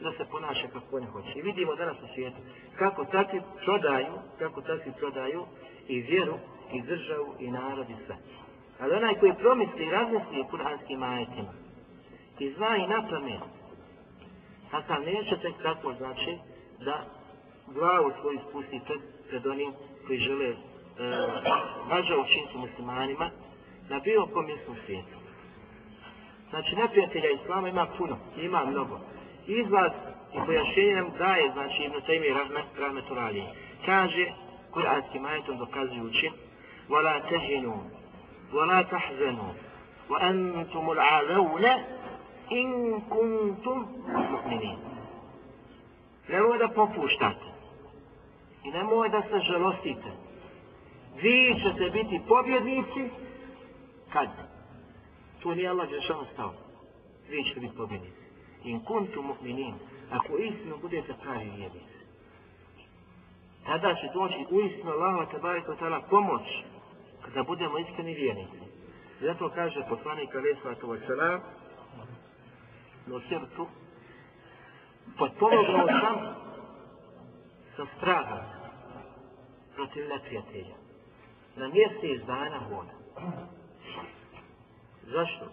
da 0.00 0.12
se 0.12 0.30
ponaša 0.30 0.66
kako 0.72 0.96
oni 0.96 1.06
hoće. 1.06 1.32
I 1.34 1.42
vidimo 1.42 1.74
danas 1.74 1.96
u 2.02 2.14
svijetu 2.14 2.36
kako 2.78 3.04
takvi 3.04 3.40
prodaju, 3.64 4.12
kako 4.38 4.60
takvi 4.60 4.92
prodaju 4.98 5.44
i 5.88 6.00
vjeru, 6.00 6.34
i 6.72 6.82
državu, 6.82 7.34
i 7.38 7.50
narod, 7.50 7.90
i 7.90 8.04
sve. 8.06 8.16
Ali 8.80 8.94
onaj 8.94 9.14
koji 9.14 9.34
promisli 9.34 9.84
i 9.84 9.90
razmisli 9.90 10.40
o 10.40 10.48
kuranskim 10.50 11.02
ajetima 11.02 11.52
i 12.38 12.52
zna 12.52 12.76
i 12.76 12.86
napamet, 12.86 13.42
takav 14.70 15.02
neće 15.02 15.36
tek 15.42 15.54
tako 15.62 15.92
znači 15.92 16.38
da 16.84 17.04
glavu 17.66 18.10
svoju 18.20 18.38
spusti 18.48 18.80
pred, 18.86 19.00
pred 19.28 19.46
onim 19.46 19.72
koji 20.06 20.18
žele 20.18 20.54
važa 21.89 22.17
učiniti 22.17 22.57
muslimanima 22.57 23.29
na 23.89 23.99
bilo 23.99 24.27
kom 24.27 24.45
mjestu 24.45 24.75
svijetu. 24.85 25.17
Znači, 26.49 26.75
neprijatelja 26.75 27.29
Islama 27.29 27.69
ima 27.69 27.87
puno, 27.97 28.17
ima 28.37 28.65
mnogo. 28.65 28.99
Izlaz 29.47 29.91
i 30.33 30.45
pojašenje 30.45 30.95
nam 30.95 31.09
daje, 31.17 31.51
znači, 31.51 31.83
Ibn 31.83 31.95
Taymi 32.07 32.27
rahmeturali. 32.79 33.43
Kaže, 33.85 34.25
kuranskim 34.71 35.25
ajetom 35.25 35.57
dokazujući, 35.57 36.31
وَلَا 36.91 37.19
تَهِنُوا 37.19 37.81
وَلَا 38.53 38.81
تَحْزَنُوا 38.81 39.53
وَأَنْتُمُ 40.09 40.85
الْعَلَوْنَ 40.91 41.65
إِنْ 42.51 42.69
كُنْتُمْ 43.09 43.77
مُؤْمِنِينَ 44.31 44.77
Nemoj 46.29 46.57
da 46.57 46.67
popuštate 46.67 47.45
i 48.63 48.71
nemoj 48.71 49.09
da 49.09 49.21
se 49.21 49.39
žalostite. 49.39 50.11
Vi 51.22 51.54
ćete 51.62 51.90
biti 51.90 52.20
pobjednici 52.28 53.10
kad? 54.12 54.28
Tu 55.42 55.54
nije 55.54 55.68
Allah 55.68 55.90
Đešan 55.90 56.26
stao. 56.32 56.54
Vi 57.28 57.44
ćete 57.44 57.60
biti 57.60 57.76
pobjednici. 57.76 58.26
In 58.64 58.84
kuntu 58.84 59.22
mu'minin. 59.22 59.74
Ako 60.10 60.36
istinu 60.36 60.78
budete 60.78 61.14
pravi 61.22 61.50
vjernici. 61.56 61.96
Tada 63.66 63.94
će 63.94 64.06
doći 64.14 64.46
u 64.50 64.60
istinu 64.60 64.90
Allah 64.90 65.30
tabarika 65.30 65.72
ta'ala 65.72 66.00
pomoć 66.10 66.42
kada 67.24 67.42
budemo 67.42 67.78
iskreni 67.78 68.14
vjernici. 68.14 68.66
Zato 69.20 69.50
kaže 69.54 69.80
poslanik 69.88 70.34
alaih 70.34 70.56
sallatu 70.62 70.86
wasalam 70.86 71.40
no 73.06 73.20
srcu 73.20 73.66
potpomogao 75.18 75.86
sam 75.86 76.16
sa 77.76 77.86
strahom 77.96 78.38
protiv 79.74 80.08
neprijatelja. 80.08 80.85
Na 81.56 81.68
mjesec 81.68 82.26
dana 82.26 82.60
voda. 82.70 82.92
Zašto? 85.02 85.44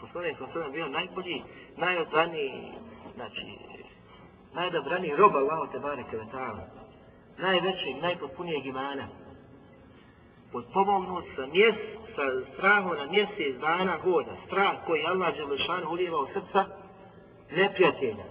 Poslanik 0.00 0.36
sam 0.38 0.72
bio 0.72 0.88
najbolji, 0.88 1.42
najodraniji, 1.76 2.72
znači, 3.14 3.46
najodabraniji 4.54 5.16
rob 5.16 5.36
Allaho 5.36 5.66
te 5.66 5.78
bareke 5.78 6.16
vetala. 6.16 6.66
Najvećeg, 7.38 8.02
najpotpunijeg 8.02 8.66
imana. 8.66 9.08
Potpomognut 10.52 11.24
sa 11.36 11.46
mjes, 11.46 11.74
sa 12.14 12.52
strahom 12.52 12.96
na 12.96 13.06
mjesec 13.06 13.60
dana 13.60 13.98
hoda. 14.02 14.36
Strah 14.46 14.86
koji 14.86 15.06
Allah 15.06 15.36
Đelešan 15.36 15.86
ulijeva 15.86 16.20
u 16.20 16.26
srca 16.26 16.66
neprijatelja. 17.50 18.24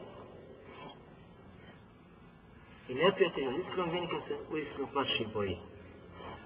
I 2.90 2.94
neprijatelj 2.94 3.48
od 3.48 3.60
iskrenog 3.60 3.92
vjenika 3.92 4.16
se 4.28 4.38
u 4.52 4.58
iskrenu 4.58 4.88
plaši 4.94 5.28
boji. 5.34 5.58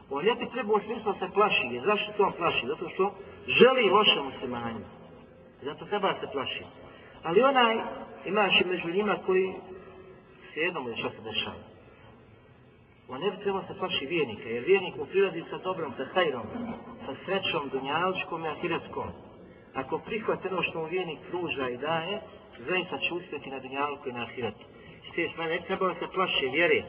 On 0.09 0.25
ljeti 0.25 0.51
treba 0.51 0.73
u 0.73 0.79
smislu 0.79 1.13
se 1.13 1.27
plaši. 1.33 1.67
Jer 1.71 1.83
zašto 1.85 2.13
se 2.13 2.23
on 2.23 2.33
plaši? 2.37 2.67
Zato 2.67 2.89
što 2.89 3.13
želi 3.47 3.89
loše 3.89 4.21
muslimanima. 4.21 4.85
Zato 5.61 5.85
treba 5.85 6.13
se 6.13 6.27
plaši. 6.31 6.63
Ali 7.23 7.43
onaj, 7.43 7.77
imaš 8.25 8.61
i 8.61 8.67
među 8.67 8.89
njima 8.91 9.17
koji 9.25 9.53
svijedom 10.53 10.87
je 10.87 10.97
što 10.97 11.09
se 11.09 11.21
dešava. 11.21 11.63
On 13.09 13.21
ne 13.21 13.31
bi 13.31 13.37
trebao 13.37 13.63
se 13.67 13.79
plaši 13.79 14.05
vjernika, 14.05 14.49
jer 14.49 14.63
vjernik 14.63 14.95
mu 14.95 15.05
prilazi 15.05 15.43
sa 15.49 15.57
dobrom, 15.57 15.93
sa 15.97 16.05
hajrom, 16.13 16.45
sa 17.05 17.13
srećom, 17.25 17.69
dunjaličkom 17.69 18.45
i 18.45 18.47
ahiretskom. 18.47 19.07
Ako 19.73 19.99
prihvate 19.99 20.47
ono 20.47 20.63
što 20.63 20.79
mu 20.79 20.85
vjernik 20.85 21.19
pruža 21.29 21.69
i 21.69 21.77
daje, 21.77 22.21
zaista 22.59 22.97
će 22.97 23.13
uspjeti 23.13 23.49
na 23.49 23.59
dunjalku 23.59 24.09
i 24.09 24.13
na 24.13 24.23
ahiretu 24.23 24.65
te 25.17 25.29
strane 25.33 25.55
ne 25.55 25.65
trebalo 25.67 25.93
se 25.93 26.07
plaši 26.13 26.47
vjere 26.57 26.79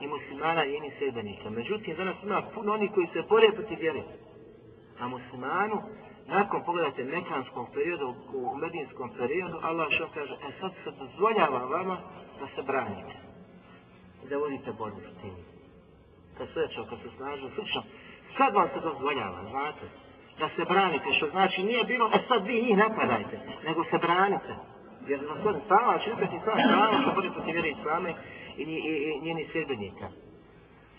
i 0.00 0.06
muslimana 0.06 0.64
i 0.64 0.72
njeni 0.72 0.90
sredbenika. 0.98 1.50
Međutim, 1.50 1.96
danas 1.96 2.16
ima 2.22 2.42
puno 2.54 2.72
oni 2.72 2.88
koji 2.94 3.06
se 3.06 3.22
bore 3.28 3.48
protiv 3.52 3.78
vjere. 3.80 4.02
A 5.00 5.08
muslimanu, 5.08 5.76
nakon 6.26 6.64
pogledajte 6.64 7.04
mekanskom 7.04 7.66
periodu, 7.74 8.14
u 8.34 8.56
medinskom 8.56 9.10
periodu, 9.18 9.56
Allah 9.62 9.86
što 9.90 10.08
kaže, 10.14 10.34
e 10.48 10.50
sad 10.60 10.72
se 10.84 10.90
dozvoljava 11.00 11.58
vama 11.58 11.96
da 12.40 12.46
se 12.54 12.62
branite. 12.62 13.14
I 14.24 14.28
da 14.28 14.36
vodite 14.38 14.72
borbu 14.78 15.00
s 15.00 15.20
tim. 15.20 15.36
Kad 16.38 16.46
se 16.48 16.60
rečeo, 16.60 16.84
kad 16.90 16.98
se 16.98 17.10
snažu, 17.16 17.46
slično, 17.54 17.82
sad 18.36 18.54
vam 18.54 18.68
se 18.74 18.80
dozvoljava, 18.80 19.40
znate, 19.50 19.86
da 20.38 20.48
se 20.56 20.64
branite, 20.72 21.12
što 21.16 21.26
znači 21.30 21.62
nije 21.62 21.84
bilo, 21.84 22.10
e 22.14 22.18
sad 22.28 22.46
vi 22.46 22.62
njih 22.62 22.76
napadajte, 22.76 23.36
nego 23.66 23.84
se 23.84 23.98
branite. 23.98 24.75
Jer 25.08 25.20
za 25.20 25.40
svoj 25.42 25.54
stava 25.64 25.98
će 25.98 26.12
upeti 26.12 26.38
sva 26.44 26.54
stava 26.66 27.00
što 27.02 27.10
bude 27.14 27.30
protiv 27.30 27.52
vjere 27.52 27.68
islame 27.68 28.14
i, 28.56 28.62
i, 28.62 28.76
i, 28.90 28.94
i 29.10 29.20
njeni 29.20 29.48
sredbenika. 29.52 30.08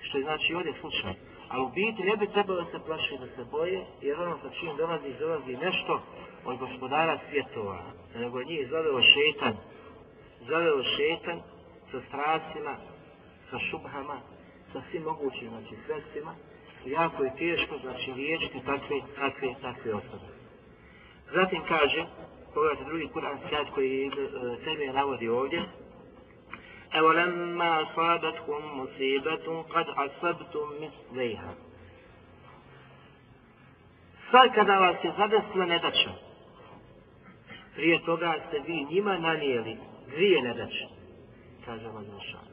Što 0.01 0.17
je 0.17 0.23
znači 0.23 0.53
ovdje 0.53 0.73
slučaj. 0.79 1.13
Ali 1.49 1.63
u 1.63 1.69
biti 1.69 2.03
ne 2.03 2.17
bi 2.17 2.27
trebalo 2.27 2.65
se 2.65 2.79
plaši 2.85 3.17
da 3.17 3.27
se 3.27 3.49
boje, 3.51 3.85
jer 4.01 4.19
ono 4.19 4.37
sa 4.37 4.49
čim 4.59 4.77
dolazi, 4.77 5.19
dolazi 5.19 5.57
nešto 5.57 6.01
od 6.45 6.57
gospodara 6.57 7.19
svjetova. 7.29 7.79
Nego 8.15 8.43
njih 8.43 8.67
zaveo 8.69 9.01
šetan. 9.01 9.55
Zaveo 10.49 10.83
šetan 10.83 11.41
sa 11.91 11.99
strasima, 12.07 12.75
sa 13.49 13.59
šubhama, 13.59 14.17
sa 14.73 14.81
svim 14.91 15.03
mogućim 15.03 15.49
znači, 15.49 15.75
sredstvima. 15.85 16.33
Jako 16.85 17.23
je 17.23 17.35
teško 17.37 17.77
znači 17.77 18.11
liječiti 18.11 18.59
takve, 18.65 18.97
takve, 19.15 19.49
takve 19.61 19.93
osobe. 19.93 20.29
Zatim 21.33 21.61
kaže, 21.67 22.05
pogledajte 22.57 22.83
drugi 22.89 23.07
Kur'an 23.07 23.37
skat 23.47 23.67
koji 23.75 24.11
sebi 24.63 24.87
navodi 24.93 25.29
ovdje. 25.29 25.63
Evo 26.93 27.07
lemma 27.11 27.85
asabatkum 27.85 28.63
musibatun 28.75 29.63
kad 29.73 29.87
asabtum 29.95 30.69
mislejha. 30.79 31.51
Sad 34.31 34.53
kada 34.55 34.79
vas 34.79 34.95
je 35.03 35.13
zadesila 35.17 35.65
nedača, 35.65 36.09
prije 37.75 38.03
toga 38.05 38.35
ste 38.47 38.59
vi 38.67 38.85
njima 38.89 39.17
nanijeli 39.17 39.77
dvije 40.07 40.41
nedače, 40.41 40.85
kaže 41.65 41.87
vam 41.87 42.03
Zašan. 42.03 42.47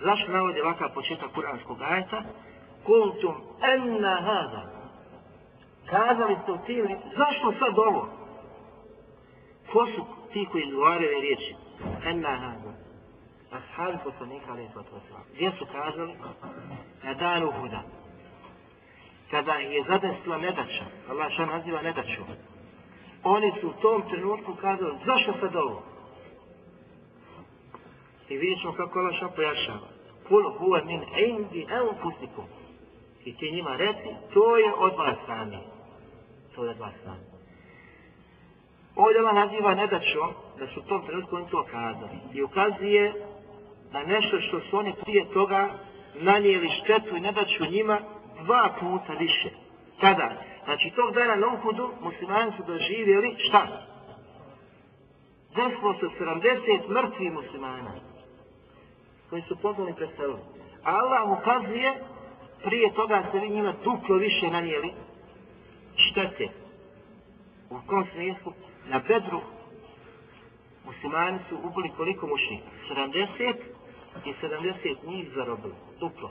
Zašto 0.00 0.32
navodi 0.32 0.60
ovakav 0.60 0.94
početak 0.94 1.32
kuranskog 1.34 1.82
ajeta? 1.82 2.22
Kultum 2.84 3.34
enna 3.74 4.20
hada. 4.20 4.62
Kazali 5.90 6.36
ste 6.42 6.52
u 6.52 6.58
tim, 6.66 6.86
zašto 7.16 7.52
sad 7.58 7.78
ovo? 7.78 8.23
Ko 9.74 9.86
su 9.86 10.04
ti 10.32 10.46
koji 10.52 10.62
izgovaraju 10.64 11.20
riječi? 11.20 11.54
Enna 12.06 12.28
hada. 12.28 12.72
Ashabi 13.52 13.98
poslanika 14.04 14.52
alaih 14.52 14.68
sallatu 14.72 14.94
wasalam. 14.96 15.24
Gdje 15.34 15.52
su 15.58 15.66
kazali? 15.72 16.14
Na 17.02 17.14
danu 17.14 17.52
huda. 17.60 17.82
Kada 19.30 19.52
je 19.52 19.84
zadesla 19.88 20.38
nedača, 20.38 20.84
Allah 21.10 21.32
što 21.32 21.46
naziva 21.46 21.82
nedaču, 21.82 22.22
oni 23.24 23.52
su 23.60 23.68
u 23.68 23.72
tom 23.72 24.02
trenutku 24.10 24.54
kazali, 24.54 24.98
zašto 25.06 25.32
sad 25.40 25.56
ovo? 25.56 25.82
I 28.28 28.36
vidjet 28.36 28.60
ćemo 28.60 28.72
kako 28.72 28.98
Allah 28.98 29.16
što 29.16 29.28
pojašava. 29.28 29.88
Kul 30.28 30.42
huwa 30.58 30.84
min 30.84 31.02
indi 31.26 31.66
enfusikum. 31.80 32.44
I 33.24 33.36
ti 33.36 33.52
njima 33.52 33.76
reci, 33.76 34.08
to 34.34 34.56
je 34.56 34.74
od 34.74 34.92
vas 34.98 35.16
sami. 35.26 35.58
To 36.54 36.64
je 36.64 36.70
od 36.70 36.78
vas 36.78 36.94
sami. 37.04 37.33
Ovdje 38.96 39.20
Allah 39.20 39.34
naziva 39.34 39.74
nedačom 39.74 40.30
da 40.58 40.66
su 40.66 40.80
u 40.80 40.82
tom 40.82 41.06
trenutku 41.06 41.36
oni 41.36 41.46
to 41.50 41.64
kazali. 41.70 42.18
I 42.32 42.42
ukazuje 42.42 43.12
na 43.92 44.02
nešto 44.02 44.40
što 44.40 44.60
su 44.60 44.78
oni 44.78 44.94
prije 45.02 45.30
toga 45.32 45.70
nanijeli 46.14 46.68
štetu 46.68 47.16
i 47.16 47.20
nedaču 47.20 47.64
njima 47.70 48.00
dva 48.44 48.74
puta 48.80 49.12
više. 49.12 49.50
Kada? 50.00 50.32
Znači 50.64 50.92
tog 50.96 51.14
dana 51.14 51.36
na 51.36 51.46
Uhudu 51.46 51.90
muslimani 52.00 52.52
su 52.56 52.62
doživjeli 52.66 53.36
šta? 53.38 53.66
Desilo 55.56 55.94
se 55.94 56.24
70 56.24 56.88
mrtvih 56.88 57.32
muslimana 57.32 57.92
koji 59.30 59.42
su 59.42 59.56
pozvali 59.56 59.94
preselili. 59.94 60.40
Allah 60.84 61.38
ukazuje 61.38 61.94
prije 62.64 62.94
toga 62.94 63.24
se 63.32 63.38
vi 63.38 63.48
njima 63.48 63.74
duplo 63.84 64.16
više 64.16 64.50
nanijeli 64.50 64.92
štete. 65.96 66.48
U 67.70 67.76
kom 67.86 68.06
smislu? 68.14 68.52
Na 68.88 68.98
bedru 69.08 69.40
muslimani 70.84 71.38
su 71.48 71.56
ubili 71.62 71.90
koliko 71.96 72.26
mušnika? 72.26 72.66
70 72.90 73.54
i 74.24 74.32
70 74.42 74.96
njih 75.06 75.28
zarobili. 75.34 75.74
Duplo. 76.00 76.30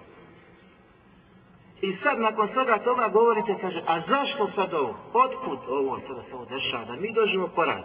I 1.81 1.95
sad 2.03 2.19
nakon 2.19 2.49
svega 2.53 2.77
toga 2.83 3.07
govorite, 3.07 3.55
kaže, 3.61 3.81
a 3.87 4.01
zašto 4.07 4.51
sad 4.55 4.73
ovo? 4.73 4.95
Otkud 5.13 5.59
ovo 5.67 5.99
sada 6.07 6.23
se 6.23 6.35
ovo 6.35 6.45
dešava? 6.45 6.85
Da 6.85 6.95
mi 6.95 7.13
dožimo 7.13 7.47
poraz. 7.47 7.83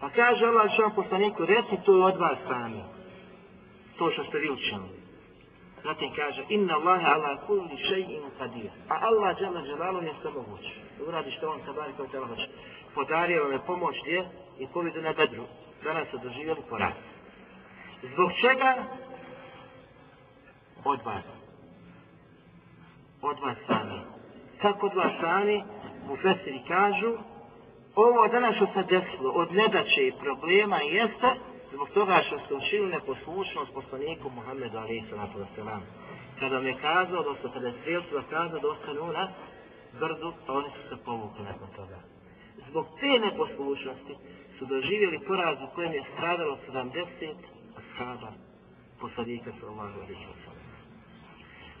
Pa 0.00 0.10
kaže 0.10 0.46
Allah 0.46 0.72
što 0.72 0.82
vam 0.82 0.94
poslaniku, 0.94 1.44
reci 1.44 1.76
to 1.84 1.92
od 1.92 2.16
vas 2.16 2.38
sami. 2.48 2.82
To 3.98 4.10
što 4.10 4.24
ste 4.24 4.38
vi 4.38 4.50
učinili. 4.50 4.98
Zatim 5.84 6.10
kaže, 6.16 6.44
inna 6.48 6.74
Allahe 6.74 7.06
ala 7.06 7.36
kulli 7.46 7.76
še'in 7.90 8.22
qadir. 8.38 8.70
A 8.88 8.94
Allah 9.00 9.38
džela 9.38 9.62
dželalu 9.62 10.02
je 10.02 10.14
sve 10.22 10.30
moguće. 10.30 10.74
Uradi 11.08 11.30
što 11.30 11.50
on 11.50 11.60
sabari 11.66 11.92
kao 11.96 12.06
tela 12.06 12.26
hoće 12.26 12.46
podario 12.98 13.42
vam 13.42 13.52
je 13.52 13.66
pomoć 13.66 13.96
gdje 14.02 14.20
i 14.58 14.66
pobjedu 14.66 15.02
na 15.02 15.12
bedru. 15.12 15.44
Danas 15.84 16.08
su 16.10 16.18
doživjeli 16.18 16.62
poraz. 16.70 16.92
Zbog 18.02 18.30
čega? 18.40 18.70
Od 20.84 21.00
vas. 21.04 21.24
Od 23.22 23.38
vas 23.40 23.56
sami. 23.66 24.00
Kako 24.62 24.86
od 24.86 24.94
vas 24.94 25.12
sami? 25.20 25.62
U 26.10 26.16
fesiri 26.16 26.60
kažu, 26.68 27.12
ovo 27.94 28.28
danas 28.28 28.56
što 28.56 28.66
se 28.66 28.82
desilo 28.82 29.30
od 29.30 29.52
nedaće 29.52 30.06
i 30.06 30.18
problema 30.20 30.76
jeste 30.76 31.30
zbog 31.72 31.88
toga 31.88 32.22
što 32.26 32.38
ste 32.38 32.54
učili 32.54 32.92
neposlušnost 32.92 33.74
poslaniku 33.74 34.30
Muhammedu 34.30 34.78
alaihi 34.78 35.06
sallatu 35.10 35.38
wasalam. 35.38 35.80
Kada 36.40 36.56
vam 36.56 36.66
je 36.66 36.80
kazao, 36.80 37.20
odnosno 37.20 37.52
kada 37.52 37.66
je 37.66 37.74
svijelcu 37.82 38.22
kazao 38.30 38.58
da 38.60 38.68
ostanu 38.68 39.12
na 39.12 39.28
brdu, 40.00 40.32
pa 40.46 40.52
oni 40.52 40.68
su 40.68 40.88
se 40.88 41.04
povukli 41.04 41.44
nakon 41.44 41.68
toga. 41.76 42.17
Zbog 42.68 42.86
te 43.00 43.18
neposlušnosti 43.18 44.14
su 44.58 44.66
doživjeli 44.66 45.20
poraz 45.26 45.58
u 45.62 45.74
kojem 45.74 45.92
je 45.92 46.04
stradalo 46.14 46.58
70 46.68 47.34
ashaba 47.80 48.32
poslanika 49.00 49.50
sallallahu 49.60 50.00
alaihi 50.00 50.26
wa 50.26 50.58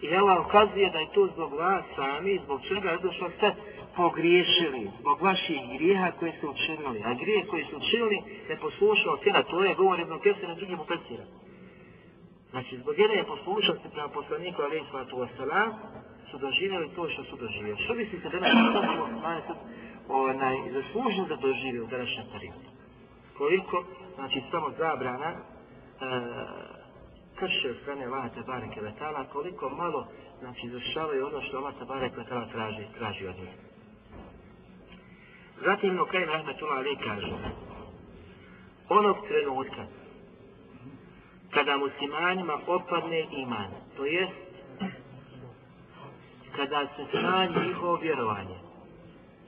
I 0.02 0.14
Allah 0.14 0.46
ukazuje 0.46 0.90
da 0.90 0.98
je 0.98 1.12
to 1.14 1.26
zbog 1.34 1.52
vas 1.52 1.84
sami, 1.96 2.40
zbog 2.44 2.60
čega 2.68 2.90
je 2.90 2.98
došlo 2.98 3.30
ste 3.30 3.54
pogriješili, 3.96 4.90
zbog 5.00 5.22
vaših 5.22 5.60
grijeha 5.74 6.10
koje 6.18 6.32
ste 6.32 6.46
učinili. 6.46 7.02
A 7.04 7.14
grije 7.14 7.46
koje 7.46 7.64
ste 7.64 7.76
učinili 7.76 8.18
ne 8.48 8.56
poslušao 8.56 9.16
cijena, 9.22 9.42
to 9.42 9.64
je 9.64 9.74
govor 9.74 9.98
jednog 9.98 10.20
na 10.48 10.54
drugim 10.54 10.80
upecira. 10.80 11.24
Znači, 12.50 12.78
zbog 12.78 12.98
jedne 12.98 13.24
poslušnosti 13.24 13.88
prema 13.92 14.08
poslaniku, 14.08 14.62
alaihi 14.62 14.84
wa 14.92 15.28
sallam 15.36 15.70
su 16.30 16.38
doživjeli 16.38 16.88
to 16.96 17.08
što 17.08 17.24
su 17.24 17.36
doživjeli. 17.36 17.82
Što 17.84 17.94
mislite 17.94 18.28
da 18.28 18.40
nam 18.40 18.50
je 19.36 19.42
onaj, 20.08 20.56
zaslužen 20.72 21.26
da 21.28 21.36
doživi 21.36 21.80
u 21.80 21.86
današnjem 21.86 22.26
periodu? 22.32 22.68
Koliko, 23.38 23.84
znači, 24.14 24.42
samo 24.50 24.70
zabrana, 24.78 25.30
e, 25.30 25.36
krše 27.38 27.70
od 27.70 27.76
strane 27.82 28.06
Allaha 28.06 28.28
Tabare 28.28 28.66
Kvetala, 28.74 29.24
koliko 29.24 29.68
malo 29.68 30.06
znači, 30.40 30.66
izvršavaju 30.66 31.26
ono 31.26 31.42
što 31.42 31.56
Allah 31.56 31.74
Tabare 31.78 32.10
Kvetala 32.10 32.46
traži, 32.46 32.84
traži 32.98 33.26
od 33.26 33.36
njih. 33.36 33.50
Zatim 35.64 35.94
no 35.94 36.04
kaj 36.04 36.26
Rahmetullah 36.26 36.78
Ali 36.78 36.96
kaže, 37.04 37.32
onog 38.88 39.16
trenutka 39.28 39.86
kada 41.50 41.76
muslimanima 41.76 42.58
opadne 42.66 43.26
iman, 43.30 43.70
to 43.96 44.04
jest 44.04 44.32
kada 46.56 46.86
se 46.96 47.04
smanji 47.10 47.68
njihovo 47.68 47.96
vjerovanje, 47.96 48.67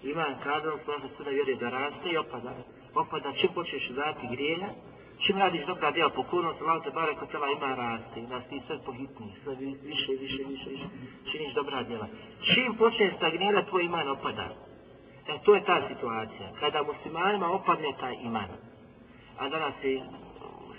iman 0.03 0.34
kada 0.42 0.72
on 0.72 0.80
slaže 0.84 1.24
da 1.24 1.30
vjeruje 1.30 1.57
da 1.57 1.70
raste 1.70 2.09
i 2.11 2.16
opada, 2.16 2.53
opada 2.94 3.32
čim 3.32 3.51
počneš 3.55 3.88
dati 3.88 4.26
grijeha, 4.30 4.68
čim 5.26 5.38
radiš 5.38 5.66
dobra 5.66 5.90
djela 5.90 6.11
pokornost, 6.11 6.62
Allah 6.62 6.84
te 6.84 6.90
bare 6.90 7.11
od 7.11 7.57
ima 7.57 7.74
raste, 7.74 8.20
da 8.20 8.40
ti 8.40 8.61
sve 8.66 8.78
pohitni, 8.86 9.32
sve 9.42 9.55
više, 9.55 10.12
više, 10.20 10.42
više, 10.48 10.70
više, 10.70 10.86
činiš 11.32 11.55
dobra 11.55 11.82
djela. 11.82 12.07
Čim 12.55 12.76
počne 12.78 13.12
stagnirati, 13.16 13.68
tvoj 13.68 13.84
iman 13.84 14.09
opada. 14.09 14.48
E, 15.28 15.38
to 15.44 15.55
je 15.55 15.64
ta 15.64 15.88
situacija. 15.88 16.53
Kada 16.61 16.82
muslimanima 16.82 17.46
opadne 17.46 17.92
taj 18.01 18.14
iman, 18.22 18.48
a 19.38 19.48
danas 19.48 19.74
je 19.82 20.03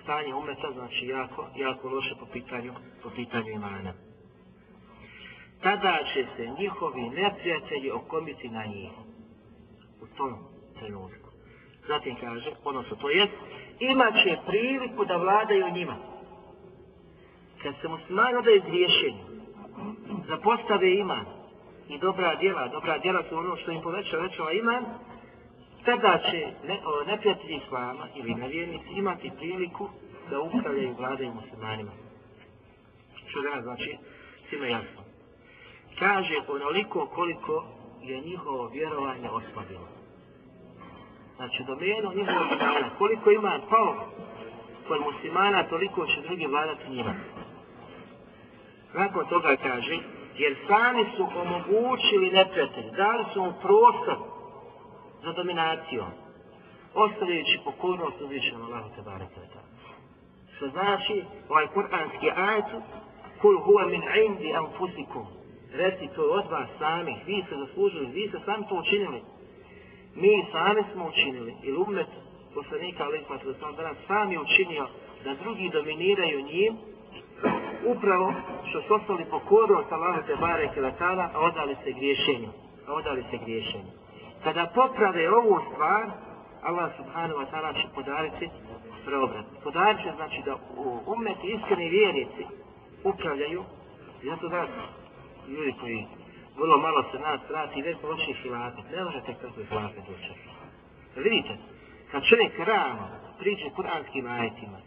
stanje 0.03 0.35
umeta, 0.35 0.71
znači 0.73 1.07
jako, 1.07 1.47
jako 1.55 1.89
loše 1.89 2.15
po 2.19 2.25
pitanju, 2.25 2.73
po 3.03 3.09
pitanju 3.09 3.49
imana. 3.49 3.93
Tada 5.61 5.97
će 6.13 6.25
se 6.35 6.47
njihovi 6.59 7.01
neprijatelji 7.01 7.91
okomiti 7.91 8.49
na 8.49 8.65
njih. 8.65 8.91
U 10.01 10.07
tom 10.17 10.33
trenutku. 10.79 11.29
Zatim 11.87 12.15
kaže, 12.15 12.51
odnosno 12.63 12.95
to 12.95 13.09
jest, 13.09 13.33
imat 13.79 14.13
će 14.23 14.37
priliku 14.47 15.05
da 15.05 15.17
vladaju 15.17 15.69
njima. 15.69 15.95
Kad 17.63 17.73
se 17.81 17.87
muslimani 17.87 18.35
odaju 18.35 18.61
griješenju, 18.61 19.23
da 20.27 20.37
postave 20.37 20.95
iman 20.95 21.25
i 21.89 21.97
dobra 21.97 22.35
djela, 22.35 22.67
dobra 22.67 22.97
djela 22.97 23.23
su 23.29 23.37
ono 23.37 23.55
što 23.57 23.71
im 23.71 23.81
poveća 23.81 24.17
većava 24.17 24.51
iman, 24.51 24.85
tada 25.85 26.19
će 26.31 26.47
ne, 26.67 26.79
o, 26.85 27.05
neprijatelji 27.05 27.61
islama 27.65 28.07
ili 28.15 28.35
nevjernici 28.35 28.89
imati 28.91 29.31
priliku 29.37 29.89
da 30.29 30.39
upravljaju 30.39 30.89
i 30.89 30.93
vladaju 30.99 31.33
muslimanima. 31.33 31.91
Što 33.27 33.41
da 33.41 33.61
znači, 33.61 33.97
svima 34.49 34.65
jasno. 34.65 35.01
Kaže 35.99 36.35
onoliko 36.47 37.05
koliko 37.05 37.65
je 38.03 38.21
njihovo 38.21 38.67
vjerovanje 38.67 39.29
oslabilo 39.29 40.01
znači 41.41 41.63
domenu 41.63 42.09
njihovog 42.15 42.47
imana, 42.51 42.89
koliko 42.97 43.31
ima 43.31 43.59
pao 43.69 43.95
kod 44.87 45.01
muslimana, 45.01 45.63
toliko 45.63 46.05
će 46.05 46.21
drugi 46.21 46.47
vladati 46.47 46.89
njima. 46.89 47.13
Nakon 48.93 49.25
toga 49.25 49.55
kaže, 49.55 49.97
jer 50.37 50.55
sami 50.67 51.05
su 51.15 51.23
omogućili 51.41 52.31
neprijatelj, 52.31 52.91
dali 52.97 53.25
su 53.33 53.43
mu 53.43 53.53
prostor 53.61 54.17
za 55.23 55.31
dominaciju, 55.33 56.03
ostavljajući 56.93 57.59
pokornost 57.65 58.21
uzvišenom 58.21 58.61
Allahu 58.61 58.89
te 58.95 59.01
barakata. 59.01 59.59
Što 60.55 60.67
znači, 60.67 61.23
ovaj 61.49 61.67
kuranski 61.67 62.29
ajetu, 62.35 62.81
kul 63.41 63.57
huwa 63.57 63.85
min 63.89 64.03
indi 64.25 64.53
anfusikum, 64.53 65.25
reci 65.73 66.09
to 66.15 66.23
od 66.23 66.45
vas 66.51 66.69
samih, 66.79 67.17
vi 67.27 67.43
ste 67.47 67.55
zaslužili, 67.55 68.05
vi 68.05 68.27
ste 68.27 68.39
sami 68.45 68.65
to 68.69 68.75
učinili, 68.75 69.21
mi 70.15 70.45
sami 70.51 70.83
smo 70.93 71.07
učinili, 71.07 71.55
ili 71.63 71.77
umet 71.77 72.07
poslanika 72.53 73.03
Ali 73.03 73.19
Ismatu 73.19 73.47
da 73.47 73.53
sam 73.53 73.75
danas 73.75 73.97
sam 74.07 74.31
je 74.31 74.39
učinio 74.39 74.87
da 75.23 75.33
drugi 75.33 75.69
dominiraju 75.69 76.41
njim, 76.41 76.77
upravo 77.85 78.33
što 78.69 78.81
su 78.81 78.93
ostali 78.93 79.25
pokoro 79.25 79.85
Allaha 79.89 80.21
te 80.21 80.35
bare 80.35 80.69
kelatala, 80.73 81.29
a 81.33 81.39
odali 81.39 81.75
se 81.83 81.91
griješenju. 81.91 82.49
A 82.87 82.93
odali 82.93 83.23
se 83.31 83.37
griješenju. 83.37 83.91
Kada 84.43 84.71
poprave 84.75 85.29
ovu 85.29 85.59
stvar, 85.71 86.05
Allah 86.61 86.91
subhanahu 86.97 87.39
wa 87.39 87.45
ta'ala 87.51 87.73
će 87.73 87.87
podariti 87.95 88.49
preobrat. 89.05 89.45
Podarit 89.63 90.01
će 90.03 90.11
znači 90.15 90.41
da 90.45 90.55
umet 91.05 91.37
iskreni 91.43 91.89
vjernici 91.89 92.45
upravljaju, 93.03 93.63
zato 94.23 94.49
da 94.49 94.67
ljudi 95.47 95.73
koji 95.79 96.05
vrlo 96.57 96.77
malo 96.77 97.03
se 97.11 97.19
nas 97.19 97.41
vrati 97.49 97.79
i 97.79 97.81
već 97.81 97.97
počne 98.01 98.33
hilafet. 98.33 98.85
Ne 98.91 99.03
možete 99.03 99.33
kako 99.41 99.59
je 99.59 99.65
hilafet 99.65 100.03
učer. 100.03 100.35
Vidite, 101.15 101.57
kad 102.11 102.23
čovjek 102.23 102.59
rano 102.59 103.07
priđe 103.39 103.69
kuranskim 103.75 104.27
ajetima 104.27 104.77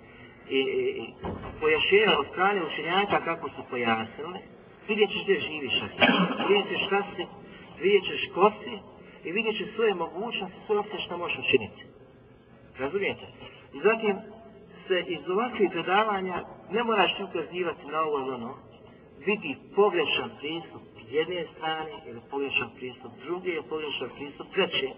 i, 0.50 0.58
i, 0.58 1.02
i 1.02 1.14
pojašnjena 1.60 2.18
od 2.18 2.26
strane 2.32 2.62
učenjaka 2.66 3.24
kako 3.24 3.48
su 3.48 3.62
pojasnili, 3.70 4.38
vidjet 4.88 5.10
ćeš 5.10 5.22
gdje 5.22 5.40
živiš, 5.40 5.74
vidjet 6.48 6.66
ćeš 6.68 6.86
šta 6.86 7.02
si, 7.16 7.26
vidjet 7.82 8.04
ćeš 8.04 8.32
ko 8.34 8.52
si 8.64 8.74
i 9.28 9.32
vidjet 9.32 9.56
ćeš 9.56 9.74
svoje 9.74 9.94
mogućnosti, 9.94 10.58
sve 10.66 10.82
sve 10.90 10.98
što 11.00 11.18
možeš 11.18 11.38
učiniti. 11.38 11.82
Razumijete? 12.78 13.26
I 13.74 13.80
zatim 13.80 14.16
se 14.88 15.04
iz 15.06 15.28
ovakvih 15.28 15.70
predavanja 15.70 16.42
ne 16.70 16.84
moraš 16.84 17.12
ukazivati 17.28 17.86
na 17.86 18.00
ovo 18.00 18.18
ili 18.18 18.30
ono, 18.30 18.54
vidi 19.26 19.56
pogrešan 19.74 20.30
pristup 20.40 20.82
jedne 21.10 21.46
strane 21.56 21.92
ili 22.06 22.20
pogrešan 22.30 22.70
pristup 22.76 23.12
druge 23.24 23.50
ili 23.50 23.68
pogrešan 23.68 24.08
pristup 24.16 24.46
treće. 24.52 24.88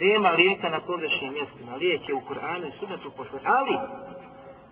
Nema 0.00 0.30
lijeka 0.30 0.68
na 0.68 0.80
pogrešnim 0.80 1.32
mjestima. 1.32 1.76
Lijek 1.76 2.08
je 2.08 2.14
u 2.14 2.20
Kur'anu 2.20 2.68
i 2.68 2.78
Sunnetu 2.78 3.10
posle. 3.16 3.40
Ali, 3.44 3.76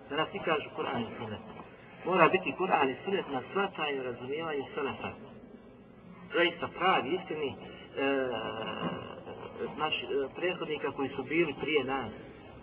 da 0.09 0.15
nas 0.15 0.29
ti 0.31 0.39
kažu 0.45 0.69
Kur'an 0.77 1.01
i 1.01 1.15
Sunnet, 1.17 1.39
mora 2.05 2.29
biti 2.29 2.55
Kur'an 2.57 2.89
i 2.89 2.95
Sunnet 3.03 3.25
na 3.31 3.41
shvatanju, 3.51 4.03
razumijevanju 4.03 4.63
Sunneta. 4.73 5.11
Zaista 6.33 6.67
pravi, 6.79 7.09
istini, 7.15 7.55
e, 7.97 8.29
znači, 9.75 10.05
e, 10.05 10.35
prethodnika 10.35 10.91
koji 10.91 11.09
su 11.09 11.23
bili 11.23 11.55
prije 11.61 11.83
nas, 11.83 12.11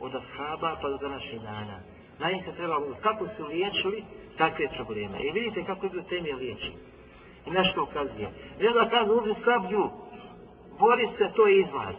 od 0.01 0.15
ashaba 0.15 0.77
pa 0.83 0.89
do 0.89 0.97
današnjih 0.97 1.41
dana. 1.41 1.96
Na 2.19 2.31
njih 2.31 2.45
se 2.45 2.53
treba 2.53 2.81
kako 3.03 3.27
su 3.37 3.47
liječili 3.47 4.05
takve 4.39 4.69
probleme. 4.77 5.19
I 5.21 5.33
vidite 5.33 5.65
kako 5.65 5.87
je 5.87 5.91
bilo 5.91 6.03
temije 6.03 6.35
liječenje 6.35 6.77
i 7.47 7.51
nešto 7.51 7.83
ukazuje. 7.83 8.29
Ne 8.61 8.71
da 8.73 8.91
kaže 8.91 9.11
uzmi 9.11 9.35
sablju, 9.45 9.91
bori 10.79 11.09
se, 11.19 11.33
to 11.37 11.47
je 11.47 11.61
izlaz. 11.61 11.95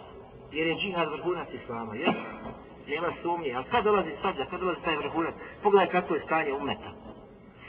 Jer 0.52 0.68
je 0.68 0.76
džihad 0.76 1.12
vrhunac 1.12 1.48
islama, 1.54 1.96
jel? 1.96 2.14
Nema 2.88 3.08
sumnje. 3.22 3.54
A 3.54 3.64
kad 3.72 3.84
dolazi 3.84 4.12
sablja, 4.22 4.46
kad 4.46 4.60
dolazi 4.60 4.82
taj 4.82 4.98
vrhunac? 4.98 5.34
Pogledaj 5.64 5.90
kako 5.92 6.16
je 6.16 6.22
stanje 6.26 6.54
umeta. 6.54 6.92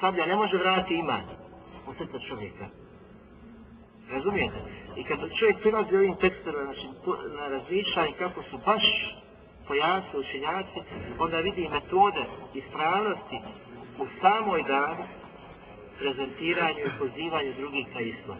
Sablja 0.01 0.27
ne 0.27 0.37
može 0.37 0.57
vratiti 0.57 0.95
iman 0.95 1.23
u 1.89 1.95
srca 1.95 2.19
čovjeka. 2.29 2.67
Razumijete? 4.11 4.59
I 4.97 5.05
kad 5.05 5.19
čovjek 5.39 5.61
prilazi 5.61 5.97
ovim 5.97 6.17
tekstima 6.17 6.65
znači, 6.65 6.87
na 7.37 7.49
razmišljanje 7.49 8.13
kako 8.19 8.43
su 8.43 8.59
baš 8.67 8.83
pojasni 9.69 10.21
učenjaci, 10.21 10.79
onda 11.19 11.39
vidi 11.39 11.69
metode 11.69 12.25
ispravnosti 12.55 13.39
u 13.99 14.07
samoj 14.21 14.63
dani 14.63 15.05
prezentiranju 15.99 16.81
i 16.81 16.99
pozivanju 16.99 17.53
drugih 17.59 17.87
ka 17.93 18.01
islam. 18.01 18.39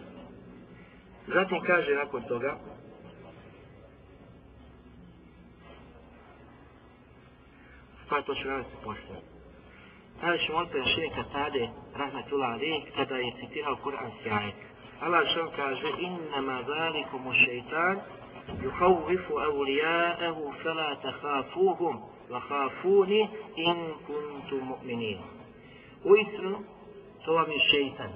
Zatim 1.27 1.61
kaže 1.61 1.95
nakon 1.95 2.23
toga, 2.23 2.57
pa 8.09 8.21
to 8.21 8.35
ću 8.35 8.47
raditi 8.47 8.75
posle. 8.83 9.15
Tada 10.21 10.37
molite 10.53 10.79
opet 10.79 10.93
šeka 10.95 11.23
Tade, 11.33 11.69
rahmatullah 11.95 12.51
ali, 12.53 12.83
kada 12.95 13.15
je 13.15 13.31
citirao 13.39 13.75
Kur'anski 13.83 14.29
ajet. 14.29 14.55
Allah 15.01 15.27
što 15.31 15.51
kaže, 15.55 15.87
innama 15.99 16.63
zalikumu 16.67 17.33
šeitan, 17.33 17.99
يخوف 18.62 19.32
أولياءه 19.32 20.52
فلا 20.64 20.94
تخافوهم 20.94 22.04
وخافوني 22.30 23.28
إن 23.58 23.92
كنتم 24.08 24.64
مؤمنين 24.64 25.20
وإسرنا 26.04 26.58
to 27.24 27.32
vam 27.32 27.50
je 27.50 27.58
šeitan. 27.70 28.12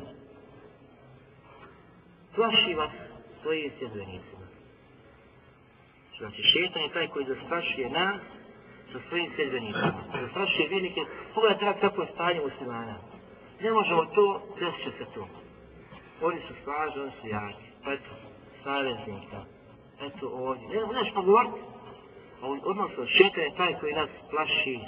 Plaši 2.34 2.74
vas 2.74 2.90
svojim 3.42 3.70
sjedbenicima. 3.78 4.46
Znači, 6.18 6.42
šeitan 6.42 6.82
je 6.82 6.92
taj 6.92 7.08
koji 7.08 7.26
zastrašuje 7.26 7.90
nas 7.90 8.20
sa 8.92 8.98
svojim 9.08 9.32
sjedbenicima. 9.36 9.94
Zastrašuje 10.20 10.68
vjernike. 10.68 11.00
Pogledajte 11.34 11.64
rad 11.64 11.80
kako 11.80 12.02
je 12.02 12.08
stanje 12.14 12.40
muslimana. 12.40 12.96
Ne 13.60 13.70
možemo 13.72 14.04
to, 14.04 14.42
desit 14.60 14.84
će 14.84 14.90
se 14.98 15.04
to. 15.14 15.28
Oni 16.22 16.40
su 16.48 16.54
slaži, 16.64 17.00
oni 17.00 17.12
su 17.20 17.26
jaki. 17.26 17.68
Pa 17.84 17.92
eto, 17.92 18.10
saveznika. 18.64 19.44
Eto 20.07 20.27
ovdje. 20.33 20.67
Ne, 20.67 20.75
ne 20.75 21.09
što 21.11 21.21
govoriti. 21.21 21.59
Odnosno, 22.41 23.05
šeitan 23.05 23.43
je 23.43 23.55
taj 23.57 23.73
koji 23.79 23.93
nas 23.93 24.09
plaši. 24.31 24.79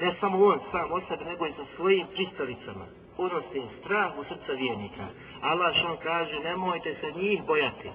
Ne 0.00 0.14
samo 0.20 0.46
on 0.46 0.60
sam 0.70 0.92
od 0.92 1.02
sebe, 1.08 1.24
nego 1.24 1.46
i 1.46 1.52
sa 1.52 1.64
svojim 1.76 2.06
pristalicama 2.14 2.86
unosi 3.18 3.62
strah 3.80 4.18
u 4.18 4.24
srca 4.24 4.52
vjernika. 4.52 5.06
Allah 5.42 5.76
što 5.76 5.88
on 5.88 5.96
kaže, 6.02 6.40
nemojte 6.40 6.94
se 7.00 7.12
njih 7.20 7.42
bojati, 7.46 7.90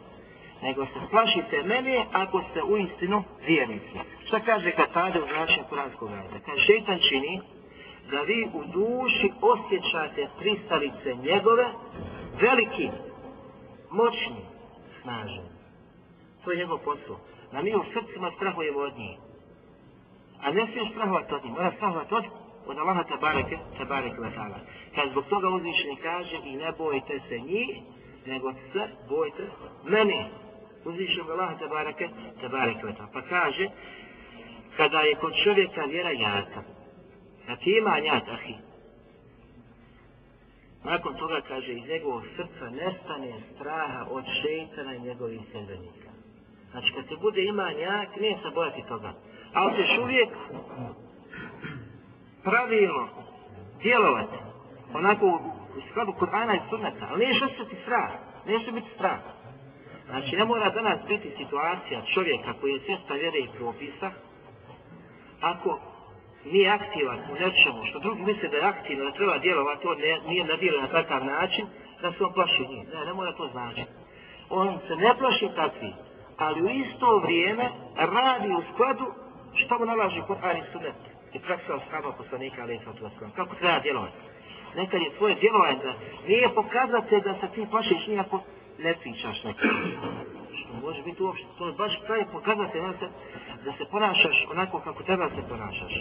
nego 0.61 0.86
se 0.86 0.99
plašite 1.11 1.63
mene 1.63 2.05
ako 2.11 2.43
ste 2.51 2.63
u 2.63 2.78
istinu 2.78 3.24
vjernici. 3.45 3.99
Šta 4.28 4.39
kaže 4.39 4.72
Katade 4.72 5.22
u 5.22 5.28
našem 5.28 5.63
kuranskog 5.70 6.09
ajde? 6.11 6.45
Kaže, 6.45 6.61
šetan 6.65 6.99
čini 7.09 7.41
da 8.11 8.22
vi 8.22 8.49
u 8.53 8.63
duši 8.63 9.32
osjećate 9.41 10.28
pristalice 10.39 11.15
njegove 11.15 11.65
veliki, 12.41 12.89
moćni, 13.91 14.41
snažni. 15.01 15.48
To 16.49 16.53
je 16.53 16.59
njegov 16.59 16.77
posao. 16.77 17.17
Da 17.51 17.61
mi 17.61 17.75
u 17.75 17.83
srcima 17.93 18.31
strahujemo 18.35 18.79
od 18.79 18.97
njih. 18.97 19.17
A 20.41 20.51
ne 20.51 20.67
smiješ 20.71 20.91
strahovati 20.91 21.33
od 21.33 21.43
njih, 21.43 21.53
mora 21.53 21.71
strahovati 21.71 22.13
od 22.15 22.23
od 22.67 22.77
Allaha 22.77 23.03
tabareke, 23.03 23.57
tabareke 23.77 24.17
wa 24.17 24.31
ta'ala. 24.35 24.59
Kad 24.95 25.09
zbog 25.11 25.25
toga 25.25 25.49
uzvišeni 25.49 25.95
kaže 25.95 26.37
i 26.45 26.55
ne 26.55 26.71
bojte 26.77 27.19
se 27.29 27.39
njih, 27.39 27.69
nego 28.25 28.53
se 28.53 28.87
bojite 29.09 29.43
meni. 29.83 30.25
Uzvišenog 30.85 31.29
Allaha 31.29 31.57
tabareke, 31.57 32.09
tabareke 32.41 32.87
wa 32.87 32.93
ta'ala. 32.95 33.13
Pa 33.13 33.21
kaže, 33.21 33.69
kada 34.77 35.01
je 35.01 35.15
kod 35.15 35.33
čovjeka 35.43 35.81
vjera 35.81 36.11
jaka, 36.11 36.61
kad 37.45 37.57
ima 37.65 37.99
njat, 37.99 38.27
ahi, 38.29 38.55
nakon 40.83 41.15
toga 41.15 41.41
kaže, 41.47 41.73
iz 41.73 41.87
njegovog 41.87 42.23
srca 42.35 42.69
nestane 42.69 43.33
straha 43.55 44.05
od 44.09 44.23
šeitana 44.41 44.95
i 44.95 44.99
njegovih 44.99 45.41
sedbenika. 45.51 46.09
Znači, 46.72 46.93
kad 46.93 47.07
se 47.07 47.15
bude 47.22 47.43
iman 47.43 47.80
jak, 47.80 48.15
nije 48.20 48.38
se 48.38 48.49
bojati 48.55 48.84
toga. 48.88 49.13
Ali 49.53 49.76
ćeš 49.76 49.97
uvijek 50.03 50.30
pravilno 52.43 53.07
djelovati 53.82 54.38
onako 54.93 55.26
u 55.78 55.82
skladu 55.91 56.11
Kur'ana 56.20 56.55
i 56.55 56.70
Sunnata, 56.70 57.07
ali 57.09 57.26
nije 57.26 57.34
što 57.34 57.65
ti 57.65 57.76
strah, 57.84 58.11
nije 58.45 58.59
što 58.59 58.72
biti 58.72 58.89
strah. 58.95 59.20
Znači, 60.09 60.36
ne 60.36 60.45
mora 60.45 60.70
danas 60.70 60.99
biti 61.07 61.32
situacija 61.38 62.01
čovjeka 62.13 62.53
koji 62.61 62.72
je 62.72 62.80
svijesta 62.80 63.13
vjere 63.13 63.39
i 63.39 63.49
propisa, 63.57 64.11
ako 65.41 65.80
nije 66.45 66.70
aktivan 66.70 67.20
u 67.32 67.34
nečemu, 67.34 67.86
što 67.86 67.99
drugi 67.99 68.24
misle 68.24 68.49
da 68.49 68.57
je 68.57 68.63
aktivno, 68.63 69.05
da 69.05 69.11
treba 69.11 69.38
djelovati, 69.38 69.88
on 69.88 69.97
ne, 69.97 70.20
nije 70.28 70.43
nadjelio 70.43 70.82
na 70.82 70.88
takav 70.88 71.26
način, 71.26 71.65
da 72.01 72.11
se 72.11 72.24
on 72.24 72.34
plaši 72.34 72.67
njih. 72.70 72.88
Ne, 72.93 73.05
ne 73.05 73.13
mora 73.13 73.34
to 73.34 73.47
znači. 73.47 73.84
On 74.49 74.80
se 74.88 74.95
ne 74.95 75.13
plaši 75.17 75.47
takvi, 75.55 75.93
ali 76.39 76.61
u 76.61 76.69
isto 76.69 77.17
vrijeme 77.17 77.69
radi 77.95 78.49
u 78.49 78.61
skladu 78.73 79.05
što 79.53 79.79
mu 79.79 79.85
nalaži 79.85 80.21
Kur'an 80.27 80.57
i 80.57 80.71
Sunnet 80.71 80.95
i 81.33 81.39
praksa 81.39 81.75
ashaba 81.75 82.11
poslanika 82.11 82.61
alaih 82.61 82.81
sallatu 82.83 83.05
wasallam. 83.05 83.31
Kako 83.35 83.55
treba 83.55 83.79
djelovati? 83.79 84.17
Nekad 84.75 85.01
je 85.01 85.15
tvoje 85.17 85.35
djelovanje 85.35 85.79
da 85.83 85.93
nije 86.27 86.55
pokazate 86.55 87.19
da 87.19 87.33
se 87.39 87.47
ti 87.55 87.67
plašiš 87.71 88.07
nijako 88.07 88.41
ne 88.79 88.95
pričaš 89.01 89.43
nekako. 89.43 89.75
Što 90.59 90.73
može 90.81 91.03
biti 91.03 91.23
uopšte, 91.23 91.47
to 91.57 91.67
je 91.67 91.73
baš 91.73 91.93
pravi 92.05 92.25
pokazate 92.31 92.81
da 92.81 92.93
se, 92.99 93.07
da 93.65 93.71
se 93.77 93.85
ponašaš 93.91 94.47
onako 94.51 94.79
kako 94.79 95.03
treba 95.03 95.29
se 95.29 95.41
ponašaš. 95.49 95.93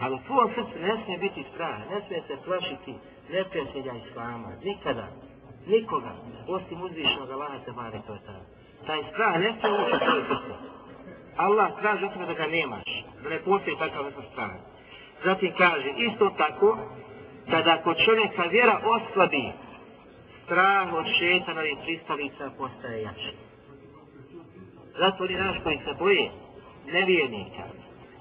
Ali 0.00 0.14
u 0.14 0.24
tvojom 0.26 0.50
srcu 0.54 0.78
ne 0.80 1.04
smije 1.04 1.18
biti 1.18 1.44
strah, 1.54 1.78
ne 1.90 2.00
smije 2.06 2.22
se 2.26 2.36
plašiti 2.44 2.94
neprijatelja 3.30 3.92
islama, 3.94 4.48
nikada, 4.64 5.06
nikoga, 5.66 6.12
osim 6.48 6.82
uzvišnog 6.82 7.30
Allaha 7.30 7.58
te 7.64 7.72
bare 7.72 8.00
to 8.06 8.12
je 8.14 8.20
tada. 8.26 8.59
Taj 8.90 9.02
strah 9.12 9.34
ne 9.40 9.50
smije 9.60 9.74
ući 9.74 9.96
u 9.96 9.98
tvoje 9.98 10.22
srce. 10.28 10.54
Allah 11.36 11.68
traži 11.80 12.04
od 12.04 12.12
tebe 12.12 12.26
da 12.26 12.32
ga 12.32 12.46
nemaš, 12.46 12.88
da 13.22 13.28
ne 13.28 13.38
postoji 13.38 13.76
takav 13.76 14.04
vrsta 14.04 14.22
strana. 14.32 14.58
Zatim 15.24 15.52
kaže, 15.58 15.90
isto 15.96 16.30
tako, 16.38 16.78
kada 17.50 17.82
kod 17.82 17.96
čovjeka 18.04 18.42
vjera 18.42 18.80
oslabi, 18.84 19.52
strah 20.44 20.92
od 20.92 21.06
šetana 21.18 21.64
i 21.64 21.76
pristalica 21.84 22.50
postaje 22.58 23.02
jači. 23.02 23.32
Zato 24.98 25.24
oni 25.24 25.34
naš 25.34 25.56
koji 25.62 25.78
se 25.78 25.94
boje 25.98 26.30
nevjernika 26.86 27.64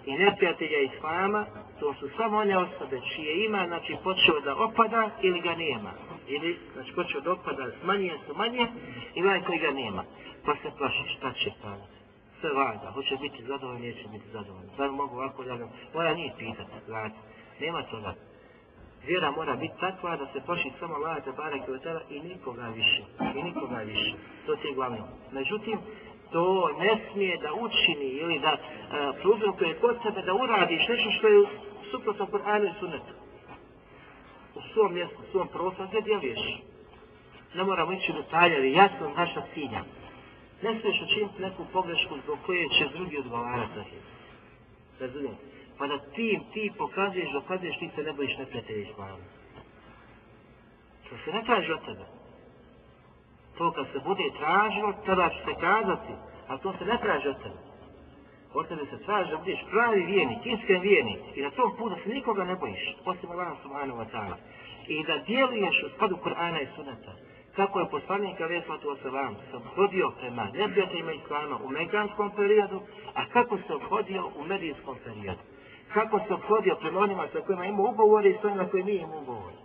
i 0.05 0.17
neprijatelja 0.17 0.79
islama, 0.79 1.45
to 1.79 1.93
su 1.93 2.09
samo 2.17 2.37
one 2.37 2.57
osobe 2.57 2.99
čije 3.15 3.45
ima, 3.45 3.67
znači 3.67 3.95
počeo 4.03 4.39
da 4.39 4.55
opada 4.55 5.09
ili 5.21 5.41
ga 5.41 5.55
nema. 5.55 5.91
Ili, 6.27 6.57
znači 6.73 6.93
počeo 6.95 7.21
da 7.21 7.31
opada, 7.31 7.65
manje 7.83 8.11
su 8.27 8.35
manje, 8.35 8.67
i 9.15 9.21
onaj 9.21 9.41
koji 9.41 9.59
ga 9.59 9.71
nema. 9.71 10.03
Pa 10.45 10.55
se 10.55 10.77
plaši 10.77 11.03
šta 11.17 11.33
će 11.33 11.49
stavati 11.59 11.99
sve 12.39 12.49
valja, 12.53 12.91
hoće 12.93 13.17
biti 13.21 13.43
zadovoljni, 13.43 13.87
neće 13.87 14.07
biti 14.07 14.27
zadovoljni. 14.31 14.69
Sad 14.77 14.91
mogu 14.91 15.15
ovako 15.15 15.43
da 15.43 15.57
mora 15.93 16.13
njih 16.13 16.31
pitati, 16.37 16.71
gledajte, 16.87 17.17
nema 17.59 17.83
toga. 17.83 18.13
Vjera 19.07 19.31
mora 19.31 19.55
biti 19.55 19.73
takva 19.79 20.17
da 20.17 20.25
se 20.33 20.45
plaši 20.45 20.71
samo 20.79 20.95
Allah 20.95 21.23
te 21.23 21.31
barek 21.31 21.61
i 22.09 22.15
i 22.15 22.19
nikoga 22.19 22.67
više, 22.67 23.01
i 23.35 23.43
nikoga 23.43 23.77
više. 23.77 24.13
To 24.45 24.55
ti 24.55 24.67
je 24.67 24.73
glavno. 24.73 25.07
Međutim, 25.31 25.79
to 26.31 26.69
ne 26.79 26.99
smije 27.11 27.37
da 27.37 27.53
učini 27.53 28.05
ili 28.05 28.39
da 28.39 28.53
uh, 28.53 29.21
prouzrokuje 29.21 29.79
kod 29.79 29.97
sebe 30.03 30.21
da 30.21 30.33
uradiš 30.33 30.87
nešto 30.87 31.11
što 31.11 31.27
je 31.27 31.47
suprotno 31.91 32.25
Kur'anu 32.25 32.69
i 32.69 32.79
Sunnetu. 32.79 33.13
U 34.55 34.61
svom 34.73 34.93
mjestu, 34.93 35.15
u 35.19 35.31
svom 35.31 35.47
prostoru, 35.47 35.87
gdje 35.89 36.01
djeluješ. 36.01 36.61
Ne 37.55 37.63
moramo 37.63 37.91
ići 37.91 38.11
u 38.11 38.15
detalje, 38.15 38.55
ali 38.55 38.71
jasno 38.71 39.09
naša 39.17 39.41
cilja. 39.53 39.83
Ne 40.61 40.79
smiješ 40.79 41.01
učiniti 41.01 41.41
neku 41.41 41.65
pogrešku 41.73 42.17
zbog 42.23 42.37
koje 42.45 42.69
će 42.69 42.97
drugi 42.97 43.17
odgovarati 43.17 43.73
za 43.75 43.83
hit. 43.83 44.05
Razumijem? 44.99 45.35
Pa 45.77 45.87
da 45.87 45.97
ti, 45.97 46.39
ti 46.53 46.71
pokazuješ, 46.77 47.31
dokazuješ, 47.31 47.79
ti 47.79 47.89
se 47.95 48.03
ne 48.03 48.13
bojiš 48.13 48.37
neprijatelja 48.37 48.81
islama. 48.81 49.25
To 51.09 51.15
se 51.25 51.31
ne 51.31 51.43
traži 51.43 51.71
od 51.71 51.85
tebe. 51.85 52.05
To 53.57 53.71
kad 53.71 53.85
se 53.93 53.99
bude 53.99 54.23
tražilo, 54.39 54.93
tada 55.05 55.29
će 55.29 55.39
se 55.45 55.53
kazati, 55.59 56.13
a 56.47 56.57
to 56.57 56.73
se 56.77 56.85
ne 56.85 56.97
traži 57.01 57.27
od 57.27 57.43
tebe. 57.43 57.59
Od 58.53 58.67
tebe 58.67 58.85
se 58.85 59.03
traži 59.05 59.31
da 59.31 59.37
budeš 59.37 59.59
pravi 59.71 60.05
vijenik, 60.05 60.45
iskren 60.45 60.81
vijenik 60.81 61.19
i 61.35 61.41
na 61.41 61.49
tom 61.49 61.77
putu 61.77 61.95
se 62.03 62.09
nikoga 62.09 62.43
ne 62.43 62.55
bojiš, 62.55 62.95
osim 63.05 63.31
Allah 63.31 63.57
subhanahu 63.63 63.99
wa 63.99 64.07
ta'ala. 64.11 64.35
I 64.87 65.03
da 65.03 65.17
djeluješ 65.17 65.83
u 65.83 65.89
skladu 65.95 66.17
Kur'ana 66.23 66.61
i 66.61 66.67
sunata 66.75 67.28
kako 67.59 67.79
je 67.79 67.89
poslanik 67.89 68.41
Ali 68.41 68.61
sallatu 68.61 68.87
wasalam 68.89 69.35
se 69.51 69.57
obhodio 69.57 70.11
prema 70.19 70.47
neprijateljima 70.53 71.11
islama 71.13 71.57
u 71.63 71.69
meganskom 71.69 72.31
periodu, 72.35 72.81
a 73.13 73.25
kako 73.25 73.57
se 73.57 73.73
obhodio 73.73 74.31
u 74.39 74.43
medijskom 74.43 74.95
periodu. 75.05 75.43
Kako 75.93 76.19
se 76.27 76.33
obhodio 76.33 76.75
prema 76.75 76.99
onima 76.99 77.27
sa 77.33 77.39
kojima 77.41 77.65
ima 77.65 77.81
ugovore 77.81 78.29
i 78.29 78.37
sa 78.41 78.47
onima 78.47 78.69
koji 78.69 78.83
nije 78.83 79.01
ima 79.01 79.15
ugovore. 79.15 79.55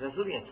Razumijete? 0.00 0.50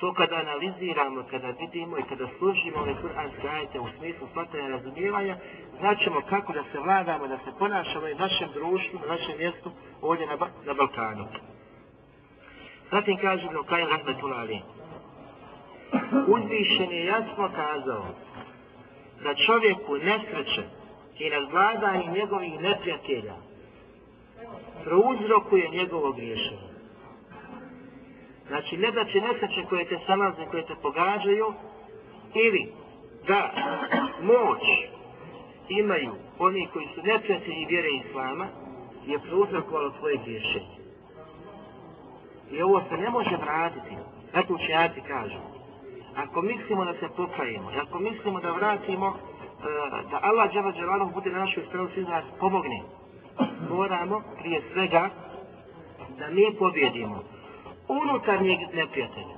To 0.00 0.12
kada 0.12 0.36
analiziramo, 0.36 1.24
kada 1.30 1.50
vidimo 1.60 1.98
i 1.98 2.08
kada 2.08 2.26
služimo 2.38 2.78
ove 2.78 2.94
kuranske 3.02 3.48
ajete 3.48 3.80
u 3.80 3.88
smislu 3.98 4.28
shvatanja 4.30 4.68
razumijevanja, 4.68 5.36
znaćemo 5.78 6.20
kako 6.28 6.52
da 6.52 6.62
se 6.72 6.78
vladamo, 6.78 7.26
da 7.26 7.38
se 7.38 7.50
ponašamo 7.58 8.08
i 8.08 8.14
našem 8.14 8.48
društvu, 8.54 9.00
na 9.00 9.06
našem 9.06 9.38
mjestu 9.38 9.70
ovdje 10.00 10.26
na, 10.26 10.36
ba 10.36 10.48
na 10.66 10.74
Balkanu. 10.74 11.26
Zatim 12.90 13.16
kaže 13.16 13.46
Ibn 13.46 13.56
je 13.76 13.86
rahmetullah 13.86 14.38
alim 14.38 14.81
uzvišen 16.26 16.90
je 16.90 17.04
jasno 17.04 17.50
kazao 17.56 18.06
da 19.22 19.34
čovjeku 19.34 19.96
nesreće 19.96 20.62
i 21.18 21.28
razvladanje 21.28 22.06
njegovih 22.06 22.60
neprijatelja 22.60 23.34
prouzrokuje 24.84 25.68
njegovo 25.68 26.12
griješenje. 26.12 26.72
Znači, 28.48 28.76
ne 28.76 28.90
da 28.90 29.04
će 29.04 29.20
nesreće 29.20 29.64
koje 29.68 29.84
te 29.84 29.98
salaze, 30.06 30.46
koje 30.50 30.66
te 30.66 30.74
pogađaju, 30.82 31.52
ili 32.34 32.72
da 33.26 33.50
moć 34.22 34.62
imaju 35.68 36.12
oni 36.38 36.68
koji 36.72 36.86
su 36.94 37.02
neprijatelji 37.02 37.66
vjere 37.68 37.88
Islama, 37.88 38.46
je 39.06 39.18
prouzrokovalo 39.18 39.90
tvoje 39.90 40.16
griješenje. 40.24 40.76
I 42.50 42.62
ovo 42.62 42.82
se 42.88 42.96
ne 42.96 43.10
može 43.10 43.36
vratiti. 43.36 43.96
Tako 44.32 44.54
učenjaci 44.54 45.00
kažu 45.00 45.51
ako 46.16 46.42
mislimo 46.42 46.84
da 46.84 46.94
se 46.94 47.08
pokajemo, 47.16 47.70
ako 47.82 47.98
mislimo 47.98 48.40
da 48.40 48.52
vratimo 48.52 49.06
e, 49.06 50.10
da 50.10 50.18
Allah 50.22 50.52
džava 50.52 50.72
džavanom 50.72 51.12
bude 51.12 51.30
na 51.30 51.38
našoj 51.38 51.64
stranu 51.68 51.88
svi 51.94 52.02
nas 52.02 52.24
pomogne. 52.40 52.82
Moramo 53.70 54.22
prije 54.38 54.62
svega 54.72 55.10
da 56.18 56.30
mi 56.30 56.56
pobjedimo 56.58 57.22
unutarnjeg 57.88 58.58
neprijatelja. 58.74 59.36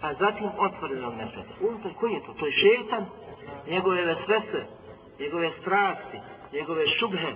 A 0.00 0.14
zatim 0.14 0.50
otvorenog 0.58 1.14
neprijatelja. 1.14 1.68
Unutar 1.68 1.92
koji 2.00 2.12
je 2.12 2.20
to? 2.26 2.32
To 2.32 2.46
je 2.46 2.52
šetan, 2.52 3.06
njegove 3.68 4.04
vesvese, 4.04 4.66
njegove 5.20 5.50
strasti, 5.60 6.18
njegove 6.52 6.86
šubhe. 6.86 7.32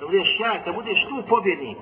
Da 0.00 0.06
budeš 0.06 0.40
jak, 0.40 0.64
da 0.64 0.72
budeš 0.72 1.06
tu 1.08 1.22
pobjednik. 1.28 1.78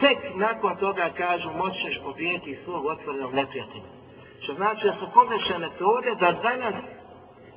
Tek 0.00 0.18
nakon 0.34 0.76
toga 0.76 1.10
kažu 1.16 1.50
moćeš 1.50 2.00
pobijeti 2.04 2.58
svog 2.64 2.86
otvorenog 2.86 3.34
neprijatelja. 3.34 3.90
Što 4.40 4.54
znači 4.54 4.86
da 4.86 4.92
su 4.92 5.06
pogrešne 5.14 5.58
metode 5.58 6.10
da 6.20 6.40
danas 6.42 6.74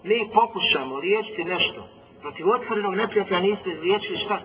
mi 0.04 0.30
pokušamo 0.34 0.96
liječiti 0.98 1.44
nešto. 1.44 1.88
Protiv 2.22 2.50
otvorenog 2.50 2.96
neprijatelja 2.96 3.40
niste 3.40 3.70
izliječili 3.70 4.18
šta? 4.18 4.40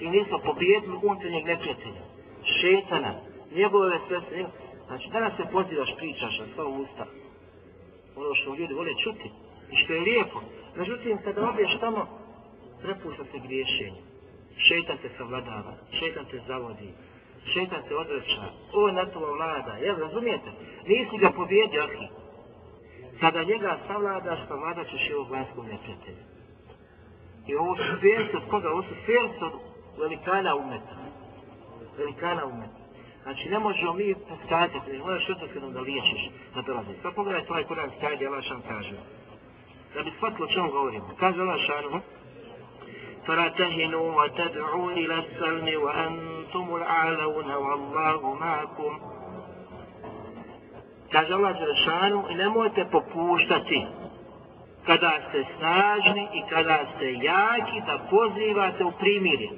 I 0.00 0.08
nismo 0.08 0.38
pobijedili 0.38 0.96
unutarnjeg 1.02 1.44
neprijatelja. 1.44 2.02
Šetana, 2.60 3.14
njegove 3.54 3.98
sve 4.08 4.20
se... 4.20 4.44
Znači 4.86 5.08
danas 5.12 5.32
se 5.36 5.42
pozivaš, 5.52 5.96
pričaš 5.96 6.38
na 6.38 6.46
svom 6.54 6.80
usta. 6.80 7.06
Ono 8.16 8.34
što 8.34 8.54
ljudi 8.54 8.74
vole 8.74 8.94
čuti. 9.04 9.30
I 9.72 9.76
što 9.76 9.92
je 9.92 10.00
lijepo. 10.00 10.40
Međutim, 10.76 11.18
kada 11.24 11.48
odeš 11.48 11.80
tamo, 11.80 12.06
prepušta 12.82 13.24
se 13.24 13.38
griješenje. 13.46 14.00
Šetan 14.56 14.98
te 15.02 15.08
savladava, 15.18 15.74
šetan 15.98 16.24
te 16.30 16.40
zavodi, 16.46 16.88
šetan 17.52 17.82
se 17.88 17.96
odreća, 17.96 18.42
ovo 18.72 18.90
na 18.90 19.06
tova 19.06 19.30
vlada, 19.32 19.72
jel 19.72 19.96
razumijete? 19.98 20.50
Nisi 20.86 21.18
ga 21.18 21.30
pobjedio, 21.30 21.82
ahi. 21.82 22.08
Kada 23.20 23.42
njega 23.42 23.78
savladaš, 23.86 24.38
pa 24.48 24.54
vlada 24.54 24.84
ćeš 24.84 25.10
i 25.10 25.14
ovog 25.14 25.30
vanjskog 25.30 25.64
neprijatelja. 25.66 26.24
I 27.46 27.56
ovo 27.56 27.76
su 27.76 28.00
fjerce 28.00 28.36
od 28.36 28.42
koga? 28.50 28.70
Ovo 28.70 28.82
su 28.82 28.94
fjerce 29.06 29.44
od 29.44 29.52
velikana 29.98 30.56
umeta. 30.56 30.96
Velikana 31.98 32.46
umeta. 32.46 32.84
Znači, 33.22 33.48
ne 33.48 33.58
možemo 33.58 33.92
mi 33.92 34.14
poskazati, 34.14 34.92
ne 34.92 34.98
možeš 34.98 35.28
utvrkeno 35.28 35.70
da 35.70 35.80
liječiš 35.80 36.30
da 36.54 36.62
dolazi. 36.62 36.92
Pa 37.02 37.10
pogledajte 37.10 37.52
ovaj 37.52 37.64
kuran 37.64 37.90
stajde, 37.96 38.26
Allah 38.26 38.44
šan 38.44 38.62
kaže. 38.68 38.96
Da 39.94 40.02
bi 40.02 40.10
shvatilo 40.16 40.46
o 40.46 40.52
čemu 40.52 40.70
govorimo. 40.70 41.08
Kaže 41.20 41.40
Allah 41.40 41.60
šanu, 41.66 42.00
فلا 43.27 43.47
تهنوا 43.47 44.23
وتدعوا 44.23 44.91
إلى 44.91 45.19
السلم 45.19 45.81
وأنتم 45.81 46.75
الأعلون 46.75 47.51
والله 47.51 48.33
معكم 48.33 48.99
Kaže 51.11 51.33
Allah 51.33 51.53
Đelešanu 51.53 52.25
i 52.29 52.35
nemojte 52.35 52.85
popuštati 52.91 53.87
kada 54.85 55.11
ste 55.29 55.45
snažni 55.57 56.27
i 56.33 56.41
kada 56.49 56.85
ste 56.95 57.13
jaki 57.13 57.81
da 57.85 57.99
pozivate 58.09 58.85
u 58.85 58.91
primirje. 58.91 59.49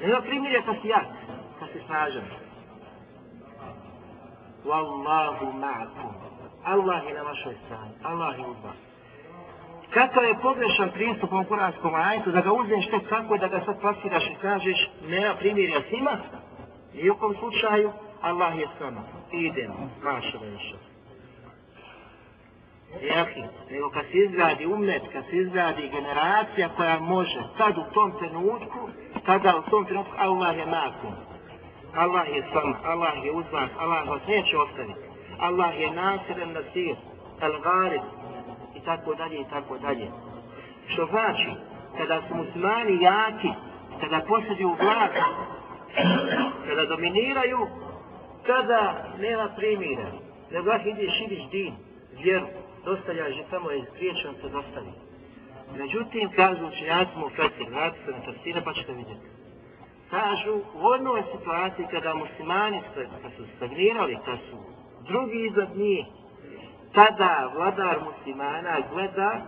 Nema 0.00 0.20
primirje 0.20 0.62
kad 0.62 0.76
si 0.82 0.88
jak, 0.88 1.06
kad 1.58 1.68
si 1.72 1.80
snažan. 1.86 2.24
Wallahu 4.64 5.46
ma'akum. 5.60 6.12
Allah 6.64 7.02
je 7.08 7.14
na 7.14 7.22
vašoj 7.22 7.54
strani. 7.66 7.94
Allah 8.02 8.38
je 8.38 8.46
uz 8.46 8.56
vas. 8.64 8.76
Kakav 9.93 10.23
je 10.23 10.41
pogrešan 10.41 10.91
pristup 10.93 11.33
u 11.33 11.43
kuranskom 11.47 11.95
ajetu, 11.95 12.31
da 12.31 12.41
ga 12.41 12.51
uzmeš 12.53 12.85
tek 12.85 13.09
tako 13.09 13.37
da 13.37 13.47
ga 13.47 13.61
sad 13.65 13.79
plasiraš 13.81 14.23
i 14.27 14.41
kažeš 14.41 14.89
nema 15.07 15.35
primjerja 15.35 15.81
s 15.81 15.91
njima, 15.91 16.17
i 16.93 17.09
u 17.09 17.15
kom 17.15 17.35
slučaju 17.39 17.91
Allah 18.21 18.59
je 18.59 18.67
s 18.77 18.79
nama. 18.79 19.01
Idemo, 19.31 19.89
maša 20.03 20.37
veša. 20.37 20.77
Jahi, 23.01 23.43
nego 23.71 23.89
kad 23.89 24.05
se 24.11 24.17
izgradi 24.17 24.65
umet, 24.65 25.01
kad 25.13 25.23
se 25.29 25.37
izgradi 25.37 25.89
generacija 25.89 26.69
koja 26.75 26.99
može 26.99 27.41
sad 27.57 27.77
u 27.77 27.93
tom 27.93 28.11
trenutku, 28.19 28.89
tada 29.25 29.57
u 29.57 29.69
tom 29.69 29.85
trenutku 29.85 30.13
Allah 30.17 30.57
je 30.57 30.65
nakon. 30.65 31.13
Allah 31.95 32.27
je 32.27 32.43
s 32.51 32.55
vama, 32.55 32.77
Allah 32.83 33.25
je 33.25 33.31
uz 33.31 33.45
vas, 33.51 33.69
Allah 33.79 34.09
vas 34.09 34.21
neće 34.27 34.57
ostaviti. 34.57 34.99
Allah 35.39 35.79
je 35.79 35.91
nasiren 35.91 36.51
nasir, 36.53 36.95
al-garib, 37.41 38.01
tako 38.85 39.15
dalje 39.15 39.41
i 39.41 39.45
tako 39.49 39.77
dalje. 39.77 40.07
Što 40.87 41.05
znači, 41.05 41.49
kada 41.97 42.21
su 42.27 42.35
muslimani 42.35 43.03
jaki, 43.03 43.49
kada 44.01 44.25
posjeduju 44.27 44.75
vlast, 44.81 45.13
kada 46.67 46.85
dominiraju, 46.85 47.67
tada 48.45 49.05
nema 49.19 49.49
primira. 49.55 50.11
Nego 50.51 50.71
ako 50.71 50.89
ide 50.89 51.09
širiš 51.11 51.49
din, 51.51 51.73
vjeru, 52.23 52.47
dostavljaš 52.85 53.35
samo 53.49 53.71
je 53.71 53.91
priječan 53.95 54.33
se 54.41 54.49
dostavi. 54.49 54.91
Međutim, 55.77 56.29
kažu 56.35 56.67
učenjaci 56.67 57.11
mu 57.17 57.29
Fesir, 57.29 57.67
vrati 57.69 57.97
se 58.05 58.11
na 58.11 58.19
tafsire 58.25 58.61
pa 58.65 58.73
ćete 58.73 58.93
vidjeti. 58.93 59.27
Kažu, 60.09 60.55
u 60.55 60.85
onoj 60.85 61.23
situaciji 61.31 61.85
kada 61.91 62.13
muslimani 62.13 62.81
su 63.35 63.43
stagnirali, 63.55 64.17
kada 64.25 64.37
su 64.37 64.57
drugi 65.07 65.45
iznad 65.45 65.77
njih, 65.77 66.05
tada 66.93 67.51
vladar 67.55 67.99
muslimana 68.03 68.77
gleda 68.91 69.41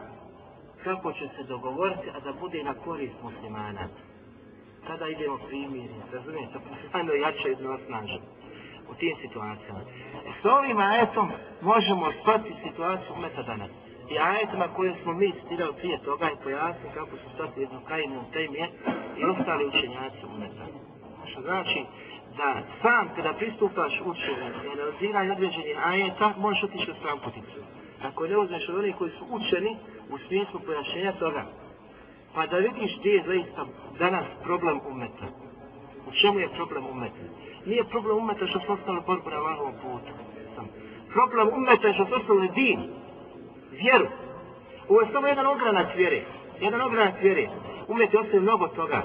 kako 0.84 1.14
će 1.14 1.28
se 1.36 1.44
dogovoriti, 1.44 2.10
a 2.16 2.20
da 2.20 2.34
bude 2.34 2.64
na 2.64 2.74
korist 2.74 3.16
muslimana. 3.24 3.88
Tada 4.88 5.08
idemo 5.08 5.38
primjeri, 5.48 5.94
razumijete, 6.14 6.60
muslimano 6.70 7.14
jače 7.14 7.50
jedno 7.50 7.78
snažno 7.88 8.18
u 8.92 8.94
tim 8.94 9.16
situacijama. 9.22 9.80
E, 9.80 10.32
S 10.42 10.46
ovim 10.46 10.78
ajetom 10.78 11.32
možemo 11.62 12.12
stati 12.22 12.54
situaciju 12.64 13.14
umeta 13.18 13.44
danas. 13.44 13.70
I 14.10 14.20
ajetima 14.20 14.68
koje 14.76 14.96
smo 15.04 15.14
mi 15.14 15.32
citirali 15.32 15.74
prije 15.74 15.98
toga 16.04 16.30
i 16.32 16.44
pojasnili 16.44 16.94
kako 16.94 17.18
su 17.18 17.28
stati 17.36 17.62
jedno 17.62 17.80
kajinu 17.88 18.24
temije 18.34 18.70
i 19.18 19.26
ostali 19.26 19.66
učenjaci 19.66 20.26
umeta. 20.36 20.66
Što 21.32 21.42
znači, 21.42 21.86
da 22.38 22.62
sam 22.82 23.10
kada 23.16 23.34
pristupaš 23.34 23.94
učenju 24.06 24.48
i 24.66 24.72
analiziranju 24.74 25.32
određenih 25.32 25.78
ajeta, 25.86 26.34
možeš 26.38 26.64
otići 26.64 26.92
u 26.92 26.96
stran 26.96 27.20
puticu. 27.20 27.60
Ako 28.04 28.28
ne 28.28 28.38
uzmeš 28.38 28.70
od 28.70 28.76
onih 28.76 28.96
koji 28.96 29.12
su 29.12 29.26
učeni 29.30 29.78
u 30.10 30.18
smislu 30.18 30.60
pojašnjenja 30.66 31.12
toga, 31.12 31.46
pa 32.36 32.48
da 32.48 32.58
vidiš 32.58 33.00
gdje 33.00 33.10
je 33.10 33.24
zaista 33.28 33.66
danas 34.00 34.26
problem 34.44 34.80
umeta. 34.92 35.28
U 36.08 36.12
čemu 36.22 36.40
je 36.40 36.50
problem 36.56 36.86
umeta? 36.92 37.24
Nije 37.66 37.84
problem 37.84 38.18
umeta 38.18 38.48
što 38.48 38.60
su 38.60 38.72
ostali 38.72 39.02
borbu 39.08 39.30
na 39.30 39.38
Allahovom 39.38 39.74
putu. 39.82 40.12
Problem 41.14 41.48
umeta 41.54 41.88
je 41.88 41.94
što 41.94 42.06
su 42.06 42.14
ostali 42.16 42.50
din, 42.56 42.80
vjeru. 43.72 44.08
Ovo 44.90 45.02
je 45.02 45.08
samo 45.12 45.28
jedan 45.28 45.46
ogranac 45.46 45.88
vjere. 45.96 46.22
Jedan 46.62 46.82
ogranac 46.82 47.16
vjere. 47.22 47.50
Umet 47.88 48.14
je 48.14 48.20
ostavio 48.20 48.42
mnogo 48.42 48.68
toga. 48.68 49.02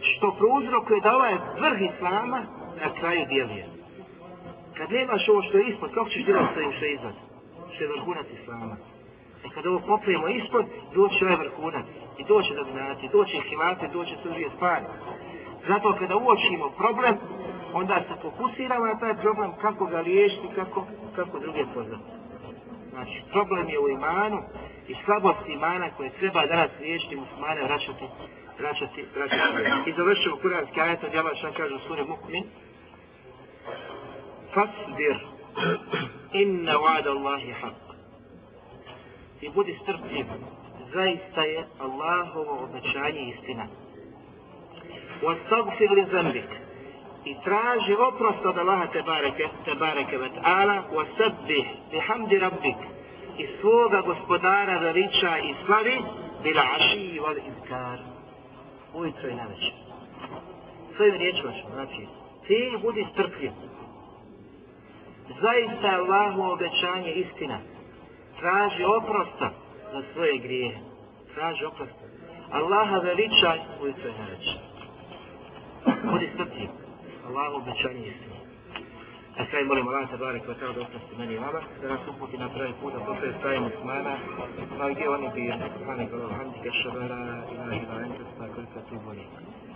Što 0.00 0.36
prouzrokuje 0.38 1.00
da 1.00 1.16
ovaj 1.16 1.34
vrh 1.60 1.80
Islama 1.94 2.42
na 2.84 2.94
kraju 2.98 3.26
djeluje. 3.32 3.66
Kad 4.76 4.90
nemaš 4.90 5.28
ovo 5.28 5.42
što 5.42 5.58
je 5.58 5.68
ispod, 5.68 5.90
kako 5.94 6.08
ćeš 6.08 6.24
djelati 6.24 6.54
sa 6.54 6.76
što 6.76 6.84
je 6.84 6.94
iznad? 6.94 7.14
Što 7.74 7.84
je 7.84 7.92
vrhunac 7.94 8.26
Islama. 8.42 8.76
E 9.44 9.48
kad 9.54 9.66
ovo 9.66 9.80
poprijemo 9.86 10.28
ispod, 10.28 10.64
doće 10.94 11.24
ovaj 11.24 11.36
vrhunac. 11.36 11.86
I 12.18 12.24
doće 12.24 12.54
dominati, 12.54 13.08
doće 13.12 13.36
hilate, 13.48 13.88
doće 13.92 14.14
sve 14.22 14.50
stvari. 14.56 14.84
Zato 15.68 15.96
kada 15.98 16.16
uočimo 16.16 16.70
problem, 16.82 17.14
onda 17.72 18.02
se 18.08 18.14
fokusiramo 18.22 18.86
na 18.86 18.98
taj 18.98 19.14
problem, 19.14 19.52
kako 19.60 19.86
ga 19.86 20.00
riješiti, 20.00 20.48
kako, 20.54 20.86
kako 21.16 21.38
druge 21.38 21.64
poznati. 21.74 22.02
Znači, 22.90 23.22
problem 23.32 23.68
je 23.68 23.78
u 23.78 23.88
imanu 23.88 24.38
i 24.88 24.94
slabosti 25.04 25.52
imana 25.52 25.90
koje 25.96 26.10
treba 26.10 26.46
danas 26.46 26.70
riješiti 26.80 27.16
muslimane 27.16 27.62
vraćati, 27.62 28.04
vraćati, 28.58 29.04
vraćati. 29.16 29.90
I 29.90 29.92
završimo 29.92 30.36
kuranski 30.36 30.80
ajet 30.80 31.04
od 31.04 31.14
Jalaša, 31.14 31.50
kažu 31.56 31.78
suri 31.78 32.04
Mukmin, 32.04 32.44
fasbir 34.54 35.16
inna 36.32 36.72
wa'da 36.78 37.10
Allahi 37.10 37.52
haq. 37.52 37.82
I 39.40 39.48
budi 39.48 39.78
strpljiv, 39.82 40.26
zaista 40.94 41.42
je 41.42 41.66
Allahovo 41.78 42.64
obećanje 42.64 43.22
istina. 43.34 43.66
Wastagfir 45.22 45.90
li 45.90 46.06
zambik 46.12 46.50
i 47.24 47.36
traži 47.44 47.94
oprost 47.94 48.46
od 48.46 48.58
Allaha 48.58 48.86
te 48.86 49.02
bareke, 49.02 49.48
te 49.64 49.74
bareke 49.74 50.18
vet 50.18 50.32
ala, 50.42 50.82
wasabbih 50.92 51.66
bihamdi 51.90 52.38
rabbik 52.38 52.76
i 53.38 53.46
svoga 53.60 54.00
gospodara 54.00 54.78
veliča 54.78 55.38
i 55.38 55.54
slavi 55.66 55.98
bila 56.42 56.62
aši 56.76 57.20
wal 57.20 57.38
izkar. 57.50 57.98
Ujutro 58.94 59.28
i 59.28 59.34
na 59.34 59.46
večer. 59.46 59.72
Svojim 60.96 61.14
riječima 61.14 61.52
ćemo, 61.52 61.74
znači, 61.74 62.06
ti 62.46 62.78
budi 62.82 63.06
strpljiv, 63.12 63.50
zaista 65.40 65.86
je 65.86 65.94
Allahovo 65.94 66.52
obećanje 66.52 67.12
istina. 67.12 67.58
Traži 68.40 68.84
oprosta 68.84 69.50
za 69.92 70.02
svoje 70.12 70.38
grije. 70.38 70.80
Traži 71.34 71.64
oprosta. 71.64 72.04
Allaha 72.50 72.96
veličaj 72.98 73.58
u 73.58 73.78
svoj 73.78 74.12
reći. 74.30 74.54
Budi 76.10 76.30
strpljiv. 76.34 76.68
Allahovo 77.26 77.56
obećanje 77.56 78.06
istina. 78.06 78.32
A 79.38 79.46
kraj 79.46 79.64
molim 79.64 79.88
Allah 79.88 80.10
te 80.10 80.16
barek 80.16 80.44
wa 80.48 80.54
ta'ala 80.58 80.74
da 80.74 80.80
oprosti 80.80 81.16
meni 81.18 81.34
i 81.34 81.38
vama, 81.38 81.60
da 81.82 81.88
nas 81.88 82.00
uputi 82.08 82.38
na 82.38 82.48
pravi 82.48 82.72
put, 82.80 82.92
da 82.92 83.00
postoje 83.00 83.34
staje 83.38 83.60
muslimana, 83.60 84.16
pa 84.78 84.90
gdje 84.90 85.08
oni 85.08 85.28
bi 85.34 85.52
Subhanak 85.72 86.12
Allah, 86.12 86.36
hamdika, 86.36 86.70
šabara, 86.82 87.44
ilaha 87.52 87.74
ila 87.82 88.02
enta, 88.04 88.24
stakoli 88.34 88.66
sa 88.74 88.80
tu 88.88 88.94
voli. 89.04 89.24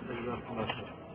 Da 0.06 0.12
je 0.12 1.05